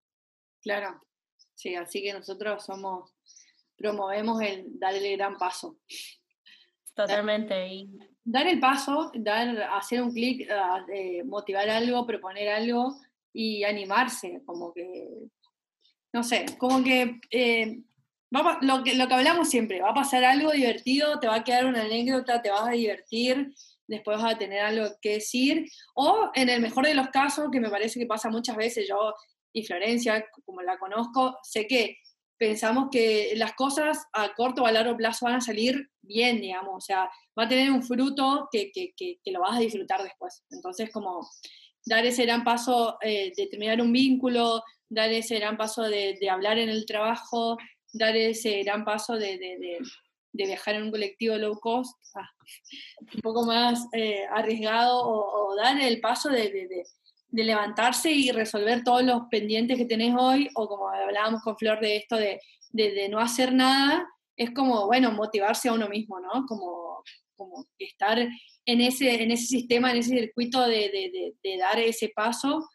Claro, 0.63 1.01
sí, 1.55 1.75
así 1.75 2.03
que 2.03 2.13
nosotros 2.13 2.65
somos 2.65 3.13
promovemos 3.77 4.41
el 4.41 4.79
dar 4.79 4.95
el 4.95 5.17
gran 5.17 5.37
paso. 5.37 5.79
Totalmente. 6.95 7.69
Y... 7.69 7.91
Dar 8.25 8.47
el 8.47 8.59
paso, 8.59 9.13
dar, 9.15 9.63
hacer 9.75 10.03
un 10.03 10.13
clic, 10.13 10.49
eh, 10.93 11.23
motivar 11.25 11.69
algo, 11.69 12.07
proponer 12.07 12.49
algo 12.49 12.97
y 13.33 13.63
animarse, 13.63 14.43
como 14.45 14.73
que, 14.73 15.09
no 16.13 16.25
sé, 16.25 16.47
como 16.59 16.83
que, 16.83 17.21
eh, 17.31 17.83
lo 18.31 18.83
que 18.83 18.97
lo 18.97 19.07
que 19.07 19.15
hablamos 19.15 19.49
siempre, 19.49 19.81
va 19.81 19.91
a 19.91 19.95
pasar 19.95 20.25
algo 20.25 20.51
divertido, 20.51 21.21
te 21.21 21.29
va 21.29 21.37
a 21.37 21.45
quedar 21.45 21.67
una 21.67 21.83
anécdota, 21.83 22.43
te 22.43 22.51
vas 22.51 22.67
a 22.67 22.73
divertir, 22.73 23.55
después 23.89 24.21
vas 24.21 24.35
a 24.35 24.39
tener 24.39 24.61
algo 24.61 24.89
que 25.01 25.15
decir, 25.15 25.67
o 25.95 26.31
en 26.35 26.49
el 26.49 26.61
mejor 26.61 26.87
de 26.87 26.95
los 26.95 27.09
casos, 27.09 27.49
que 27.51 27.61
me 27.61 27.71
parece 27.71 28.01
que 28.01 28.07
pasa 28.07 28.29
muchas 28.29 28.57
veces, 28.57 28.87
yo 28.89 29.15
y 29.53 29.65
Florencia, 29.65 30.27
como 30.45 30.61
la 30.63 30.79
conozco, 30.79 31.39
sé 31.43 31.67
que 31.67 31.97
pensamos 32.39 32.89
que 32.91 33.33
las 33.37 33.55
cosas 33.55 34.05
a 34.13 34.35
corto 34.35 34.63
o 34.63 34.67
a 34.67 34.73
largo 34.73 34.97
plazo 34.97 35.25
van 35.25 35.37
a 35.37 35.41
salir 35.41 35.89
bien, 36.03 36.41
digamos, 36.41 36.75
o 36.77 36.81
sea, 36.81 37.11
va 37.39 37.45
a 37.45 37.49
tener 37.49 37.71
un 37.71 37.83
fruto 37.83 38.49
que, 38.53 38.71
que, 38.71 38.93
que, 38.95 39.33
lo 39.33 39.41
vas 39.41 39.57
a 39.57 39.61
disfrutar 39.61 40.03
después. 40.03 40.45
Entonces, 40.51 40.91
como 40.93 41.27
dar 41.87 42.05
ese 42.05 42.25
gran 42.25 42.45
paso 42.45 42.99
eh, 43.01 43.33
de 43.35 43.47
terminar 43.47 43.81
un 43.81 43.93
vínculo, 43.93 44.63
dar 44.89 45.11
ese 45.11 45.37
gran 45.39 45.57
paso 45.57 45.83
de, 45.83 46.19
de, 46.21 46.31
hablar 46.31 46.59
en 46.59 46.69
el 46.69 46.85
trabajo, 46.85 47.57
dar 47.93 48.17
ese 48.17 48.63
gran 48.63 48.85
paso 48.85 49.15
de, 49.15 49.79
viajar 50.45 50.75
en 50.75 50.85
un 50.85 50.91
colectivo 50.91 51.37
low 51.37 51.59
cost, 51.59 51.97
ah, 52.15 52.29
un 53.15 53.21
poco 53.23 53.47
más 53.47 53.87
eh, 53.93 54.27
arriesgado, 54.31 55.01
o, 55.03 55.55
dar 55.57 55.81
el 55.81 56.01
paso 56.01 56.29
de, 56.29 56.51
de 57.29 57.45
levantarse 57.45 58.11
y 58.11 58.31
resolver 58.31 58.85
todos 58.85 59.03
los 59.03 59.23
pendientes 59.31 59.79
que 59.79 59.87
tenés 59.87 60.15
hoy, 60.19 60.49
o 60.55 60.69
como 60.69 60.89
hablábamos 60.89 61.43
con 61.43 61.57
Flor 61.57 61.81
de 61.81 61.97
esto 61.97 62.17
de, 62.17 62.41
de, 62.73 63.09
no 63.09 63.19
hacer 63.19 63.53
nada, 63.55 64.07
es 64.37 64.51
como, 64.51 64.87
bueno, 64.87 65.13
motivarse 65.13 65.69
a 65.69 65.73
uno 65.73 65.89
mismo, 65.89 66.21
¿no? 66.21 66.45
Como, 66.47 67.03
como 67.37 67.67
estar 67.79 68.19
en 68.19 68.81
ese, 68.81 69.23
en 69.23 69.31
ese 69.31 69.47
sistema, 69.47 69.91
en 69.91 69.99
ese 69.99 70.11
circuito 70.11 70.67
de, 70.67 71.35
de 71.43 71.57
dar 71.57 71.79
ese 71.79 72.11
paso, 72.15 72.69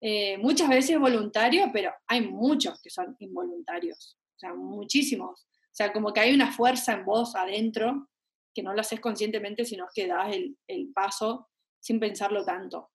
eh, 0.00 0.38
muchas 0.38 0.68
veces 0.68 0.98
voluntario, 0.98 1.70
pero 1.72 1.92
hay 2.06 2.20
muchos 2.20 2.80
que 2.80 2.90
son 2.90 3.16
involuntarios, 3.18 4.16
o 4.36 4.38
sea, 4.38 4.54
muchísimos. 4.54 5.46
Sea, 5.78 5.92
como 5.92 6.12
que 6.12 6.20
hay 6.20 6.34
una 6.34 6.52
fuerza 6.52 6.92
en 6.92 7.04
vos 7.04 7.36
adentro 7.36 8.08
que 8.54 8.62
no 8.62 8.74
lo 8.74 8.80
haces 8.80 9.00
conscientemente, 9.00 9.64
sino 9.64 9.86
que 9.94 10.08
das 10.08 10.34
el, 10.34 10.56
el 10.66 10.92
paso 10.92 11.48
sin 11.80 12.00
pensarlo 12.00 12.44
tanto 12.44 12.90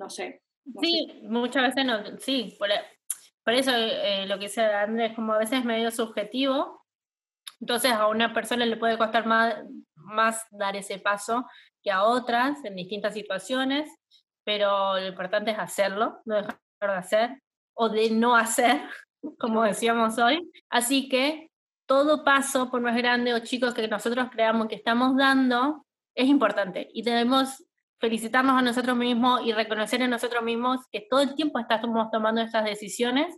no 0.00 0.10
sé. 0.10 0.42
sí, 0.80 1.20
muchas 1.24 1.62
veces 1.62 1.84
no, 1.84 2.18
sí, 2.18 2.56
por, 2.58 2.70
eso 3.54 3.70
eh, 3.74 4.26
lo 4.26 4.38
que 4.38 4.46
dice 4.46 4.64
Andrés, 4.64 5.12
como 5.14 5.34
a 5.34 5.38
veces 5.38 5.60
es 5.60 5.64
medio 5.64 5.90
subjetivo, 5.90 6.84
entonces 7.60 7.92
a 7.92 8.06
una 8.06 8.32
persona 8.32 8.64
le 8.64 8.76
puede 8.76 8.96
costar 8.96 9.26
más, 9.26 9.56
más 9.94 10.46
dar 10.50 10.76
ese 10.76 10.98
paso 10.98 11.44
que 11.82 11.90
a 11.90 12.04
otras 12.04 12.64
en 12.64 12.76
distintas 12.76 13.12
situaciones, 13.12 13.90
pero 14.44 14.98
lo 14.98 15.06
importante 15.06 15.50
es 15.50 15.58
hacerlo, 15.58 16.20
no 16.24 16.36
dejar 16.36 16.58
de 16.80 16.92
hacer 16.92 17.42
o 17.74 17.88
de 17.88 18.10
no 18.10 18.36
hacer, 18.36 18.80
como 19.38 19.64
decíamos 19.64 20.18
hoy. 20.18 20.50
Así 20.70 21.08
que 21.08 21.49
todo 21.90 22.22
paso, 22.22 22.70
por 22.70 22.80
más 22.80 22.96
grande 22.96 23.34
o 23.34 23.40
chico 23.40 23.74
que 23.74 23.88
nosotros 23.88 24.28
creamos 24.30 24.68
que 24.68 24.76
estamos 24.76 25.16
dando, 25.16 25.84
es 26.14 26.28
importante 26.28 26.88
y 26.94 27.02
debemos 27.02 27.66
felicitarnos 27.98 28.56
a 28.56 28.62
nosotros 28.62 28.96
mismos 28.96 29.40
y 29.44 29.52
reconocer 29.52 30.00
en 30.00 30.10
nosotros 30.10 30.44
mismos 30.44 30.86
que 30.92 31.04
todo 31.10 31.20
el 31.20 31.34
tiempo 31.34 31.58
estamos 31.58 32.08
tomando 32.12 32.42
estas 32.42 32.64
decisiones 32.64 33.36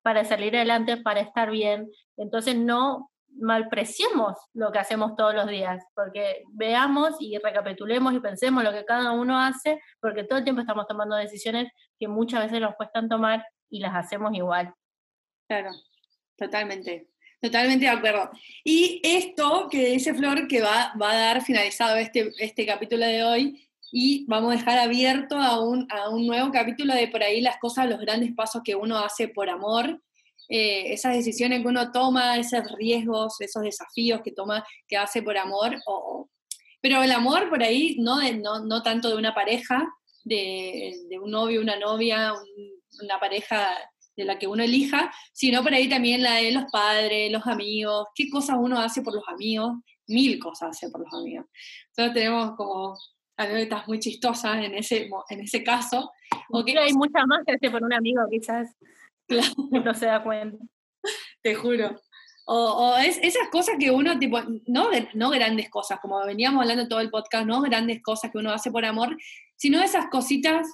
para 0.00 0.24
salir 0.24 0.56
adelante, 0.56 0.96
para 0.96 1.20
estar 1.20 1.50
bien. 1.50 1.90
Entonces 2.16 2.56
no 2.56 3.10
malpreciemos 3.28 4.38
lo 4.54 4.72
que 4.72 4.78
hacemos 4.78 5.14
todos 5.14 5.34
los 5.34 5.46
días, 5.46 5.84
porque 5.94 6.44
veamos 6.48 7.16
y 7.20 7.36
recapitulemos 7.36 8.14
y 8.14 8.20
pensemos 8.20 8.64
lo 8.64 8.72
que 8.72 8.86
cada 8.86 9.12
uno 9.12 9.38
hace, 9.38 9.82
porque 10.00 10.24
todo 10.24 10.38
el 10.38 10.44
tiempo 10.44 10.62
estamos 10.62 10.86
tomando 10.86 11.14
decisiones 11.16 11.70
que 11.98 12.08
muchas 12.08 12.44
veces 12.44 12.58
nos 12.58 12.74
cuestan 12.74 13.10
tomar 13.10 13.44
y 13.68 13.80
las 13.80 13.94
hacemos 13.94 14.32
igual. 14.32 14.72
Claro, 15.46 15.72
totalmente. 16.38 17.11
Totalmente 17.42 17.84
de 17.86 17.90
acuerdo. 17.90 18.30
Y 18.64 19.00
esto 19.02 19.68
que 19.68 19.90
dice 19.90 20.14
Flor, 20.14 20.46
que 20.46 20.60
va, 20.60 20.92
va 21.00 21.10
a 21.10 21.16
dar 21.16 21.44
finalizado 21.44 21.96
este, 21.96 22.32
este 22.38 22.64
capítulo 22.64 23.04
de 23.04 23.24
hoy, 23.24 23.68
y 23.90 24.24
vamos 24.26 24.54
a 24.54 24.56
dejar 24.56 24.78
abierto 24.78 25.36
a 25.36 25.60
un, 25.60 25.86
a 25.90 26.08
un 26.08 26.26
nuevo 26.26 26.50
capítulo 26.52 26.94
de 26.94 27.08
por 27.08 27.22
ahí 27.22 27.40
las 27.40 27.58
cosas, 27.58 27.88
los 27.90 27.98
grandes 27.98 28.32
pasos 28.34 28.62
que 28.64 28.76
uno 28.76 28.96
hace 28.98 29.28
por 29.28 29.50
amor. 29.50 30.00
eh, 30.48 30.92
esas 30.92 31.14
decisiones 31.14 31.62
que 31.62 31.68
uno 31.68 31.90
toma, 31.92 32.36
esos 32.36 32.62
riesgos, 32.78 33.40
esos 33.40 33.62
desafíos 33.62 34.20
que 34.22 34.32
toma, 34.32 34.64
que 34.86 34.96
hace 34.96 35.22
por 35.22 35.36
amor, 35.36 35.78
pero 36.80 37.02
el 37.02 37.12
amor 37.12 37.48
por 37.48 37.62
ahí 37.62 37.96
no, 37.98 38.20
no, 38.34 38.60
no 38.64 38.82
tanto 38.82 39.08
de 39.08 39.16
una 39.16 39.34
pareja, 39.34 39.86
de 40.24 41.18
un 41.20 41.30
novio, 41.30 41.60
una 41.60 41.76
novia, 41.76 42.34
una 43.02 43.18
pareja 43.18 43.68
de 44.16 44.24
la 44.24 44.38
que 44.38 44.46
uno 44.46 44.62
elija, 44.62 45.12
sino 45.32 45.62
por 45.62 45.72
ahí 45.72 45.88
también 45.88 46.22
la 46.22 46.34
de 46.34 46.52
los 46.52 46.64
padres, 46.70 47.32
los 47.32 47.46
amigos, 47.46 48.08
qué 48.14 48.28
cosas 48.28 48.56
uno 48.60 48.78
hace 48.78 49.02
por 49.02 49.14
los 49.14 49.24
amigos, 49.28 49.72
mil 50.06 50.38
cosas 50.38 50.70
hace 50.70 50.90
por 50.90 51.02
los 51.02 51.12
amigos. 51.14 51.46
Entonces 51.88 52.14
tenemos 52.14 52.56
como 52.56 52.96
anécdotas 53.36 53.88
muy 53.88 53.98
chistosas 53.98 54.64
en 54.64 54.74
ese, 54.74 55.08
en 55.28 55.40
ese 55.40 55.62
caso. 55.64 56.10
O 56.50 56.64
que 56.64 56.78
hay 56.78 56.92
muchas 56.92 57.26
más 57.26 57.40
que 57.46 57.54
hace 57.54 57.70
por 57.70 57.82
un 57.82 57.92
amigo, 57.92 58.20
quizás 58.30 58.68
claro. 59.26 59.52
no 59.70 59.94
se 59.94 60.06
da 60.06 60.22
cuenta. 60.22 60.58
Te 61.42 61.54
juro. 61.54 62.00
O, 62.44 62.96
es, 62.98 63.18
esas 63.22 63.48
cosas 63.50 63.76
que 63.78 63.90
uno, 63.90 64.18
tipo, 64.18 64.40
no, 64.66 64.88
no 65.14 65.30
grandes 65.30 65.70
cosas, 65.70 66.00
como 66.00 66.24
veníamos 66.26 66.62
hablando 66.62 66.88
todo 66.88 67.00
el 67.00 67.10
podcast, 67.10 67.46
no 67.46 67.62
grandes 67.62 68.02
cosas 68.02 68.30
que 68.30 68.38
uno 68.38 68.50
hace 68.50 68.70
por 68.70 68.84
amor, 68.84 69.16
sino 69.56 69.80
esas 69.80 70.06
cositas 70.10 70.66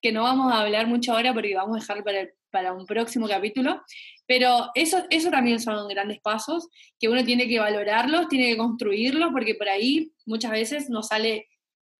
que 0.00 0.12
no 0.12 0.22
vamos 0.22 0.52
a 0.52 0.60
hablar 0.60 0.86
mucho 0.86 1.12
ahora 1.12 1.34
porque 1.34 1.54
vamos 1.54 1.76
a 1.76 1.80
dejar 1.80 2.04
para, 2.04 2.28
para 2.50 2.72
un 2.72 2.86
próximo 2.86 3.28
capítulo, 3.28 3.82
pero 4.26 4.70
eso, 4.74 5.04
eso 5.10 5.30
también 5.30 5.60
son 5.60 5.88
grandes 5.88 6.20
pasos 6.20 6.68
que 6.98 7.08
uno 7.08 7.24
tiene 7.24 7.48
que 7.48 7.58
valorarlos, 7.58 8.28
tiene 8.28 8.50
que 8.50 8.56
construirlos, 8.56 9.30
porque 9.32 9.54
por 9.54 9.68
ahí 9.68 10.12
muchas 10.26 10.50
veces 10.50 10.90
nos 10.90 11.08
sale 11.08 11.48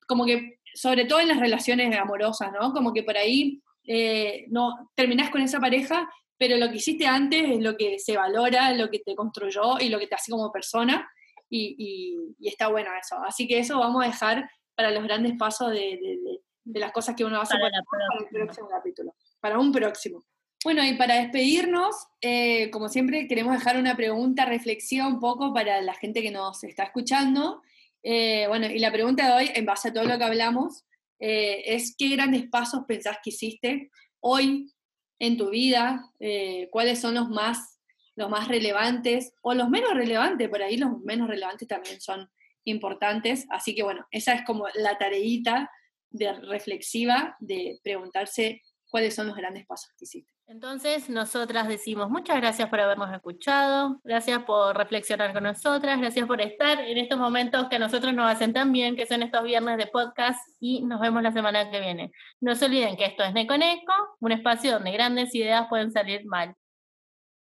como 0.06 0.24
que, 0.24 0.58
sobre 0.74 1.04
todo 1.04 1.20
en 1.20 1.28
las 1.28 1.40
relaciones 1.40 1.96
amorosas, 1.96 2.50
¿no? 2.52 2.72
Como 2.72 2.92
que 2.92 3.02
por 3.02 3.16
ahí 3.16 3.62
eh, 3.84 4.44
no 4.48 4.90
terminás 4.94 5.30
con 5.30 5.40
esa 5.40 5.60
pareja, 5.60 6.08
pero 6.36 6.56
lo 6.56 6.70
que 6.70 6.76
hiciste 6.76 7.06
antes 7.06 7.50
es 7.50 7.60
lo 7.60 7.76
que 7.76 7.98
se 7.98 8.16
valora, 8.16 8.72
lo 8.72 8.90
que 8.90 9.00
te 9.00 9.14
construyó 9.14 9.78
y 9.78 9.88
lo 9.88 9.98
que 9.98 10.06
te 10.06 10.14
hace 10.14 10.30
como 10.30 10.50
persona, 10.50 11.08
y, 11.50 12.16
está 12.40 12.68
bueno 12.68 12.90
eso. 13.00 13.16
Así 13.26 13.46
que 13.46 13.58
eso 13.58 13.78
vamos 13.78 14.02
a 14.02 14.06
dejar 14.06 14.50
para 14.74 14.90
los 14.90 15.02
grandes 15.04 15.36
pasos 15.36 15.70
de, 15.70 16.18
las 16.64 16.92
cosas 16.92 17.14
que 17.16 17.24
uno 17.24 17.40
hace 17.40 17.54
para, 17.58 17.82
para, 17.90 18.24
el 18.24 18.28
próximo 18.28 18.68
capítulo, 18.68 19.14
para 19.40 19.58
un 19.58 19.72
próximo. 19.72 20.24
Bueno, 20.62 20.84
y 20.84 20.92
para 20.92 21.14
despedirnos, 21.14 21.96
eh, 22.20 22.70
como 22.70 22.90
siempre, 22.90 23.26
queremos 23.26 23.54
dejar 23.54 23.78
una 23.78 23.96
pregunta, 23.96 24.44
reflexión 24.44 25.14
un 25.14 25.20
poco 25.20 25.54
para 25.54 25.80
la 25.80 25.94
gente 25.94 26.20
que 26.20 26.30
nos 26.30 26.62
está 26.64 26.82
escuchando. 26.82 27.62
Eh, 28.02 28.44
bueno, 28.46 28.66
y 28.66 28.78
la 28.78 28.92
pregunta 28.92 29.26
de 29.26 29.32
hoy, 29.32 29.50
en 29.54 29.64
base 29.64 29.88
a 29.88 29.92
todo 29.94 30.04
lo 30.04 30.18
que 30.18 30.24
hablamos, 30.24 30.84
eh, 31.18 31.62
es 31.64 31.94
qué 31.96 32.10
grandes 32.10 32.46
pasos 32.50 32.82
pensás 32.86 33.16
que 33.22 33.30
hiciste 33.30 33.90
hoy 34.20 34.70
en 35.18 35.38
tu 35.38 35.48
vida, 35.50 36.10
cuáles 36.70 37.00
son 37.00 37.14
los 37.14 37.28
más, 37.28 37.78
los 38.14 38.30
más 38.30 38.48
relevantes 38.48 39.32
o 39.42 39.54
los 39.54 39.68
menos 39.68 39.94
relevantes, 39.94 40.48
por 40.48 40.62
ahí 40.62 40.78
los 40.78 40.98
menos 41.00 41.28
relevantes 41.28 41.68
también 41.68 42.00
son 42.00 42.30
importantes. 42.64 43.46
Así 43.50 43.74
que 43.74 43.82
bueno, 43.82 44.06
esa 44.10 44.34
es 44.34 44.44
como 44.44 44.66
la 44.74 44.96
tareita 44.98 45.70
de 46.10 46.32
reflexiva 46.32 47.36
de 47.38 47.78
preguntarse 47.82 48.62
cuáles 48.90 49.14
son 49.14 49.26
los 49.26 49.36
grandes 49.36 49.66
pasos 49.66 49.90
que 49.98 50.04
hiciste. 50.04 50.39
Entonces, 50.50 51.08
nosotras 51.08 51.68
decimos 51.68 52.10
muchas 52.10 52.36
gracias 52.38 52.68
por 52.68 52.80
habernos 52.80 53.12
escuchado, 53.12 54.00
gracias 54.02 54.42
por 54.42 54.76
reflexionar 54.76 55.32
con 55.32 55.44
nosotras, 55.44 56.00
gracias 56.00 56.26
por 56.26 56.40
estar 56.40 56.80
en 56.80 56.98
estos 56.98 57.20
momentos 57.20 57.68
que 57.68 57.76
a 57.76 57.78
nosotros 57.78 58.12
nos 58.12 58.28
hacen 58.28 58.52
tan 58.52 58.72
bien, 58.72 58.96
que 58.96 59.06
son 59.06 59.22
estos 59.22 59.44
viernes 59.44 59.78
de 59.78 59.86
podcast, 59.86 60.40
y 60.58 60.82
nos 60.82 61.00
vemos 61.00 61.22
la 61.22 61.30
semana 61.30 61.70
que 61.70 61.78
viene. 61.78 62.10
No 62.40 62.56
se 62.56 62.64
olviden 62.64 62.96
que 62.96 63.04
esto 63.04 63.22
es 63.22 63.32
Neconeco, 63.32 63.92
un 64.18 64.32
espacio 64.32 64.72
donde 64.72 64.90
grandes 64.90 65.32
ideas 65.36 65.68
pueden 65.68 65.92
salir 65.92 66.26
mal. 66.26 66.56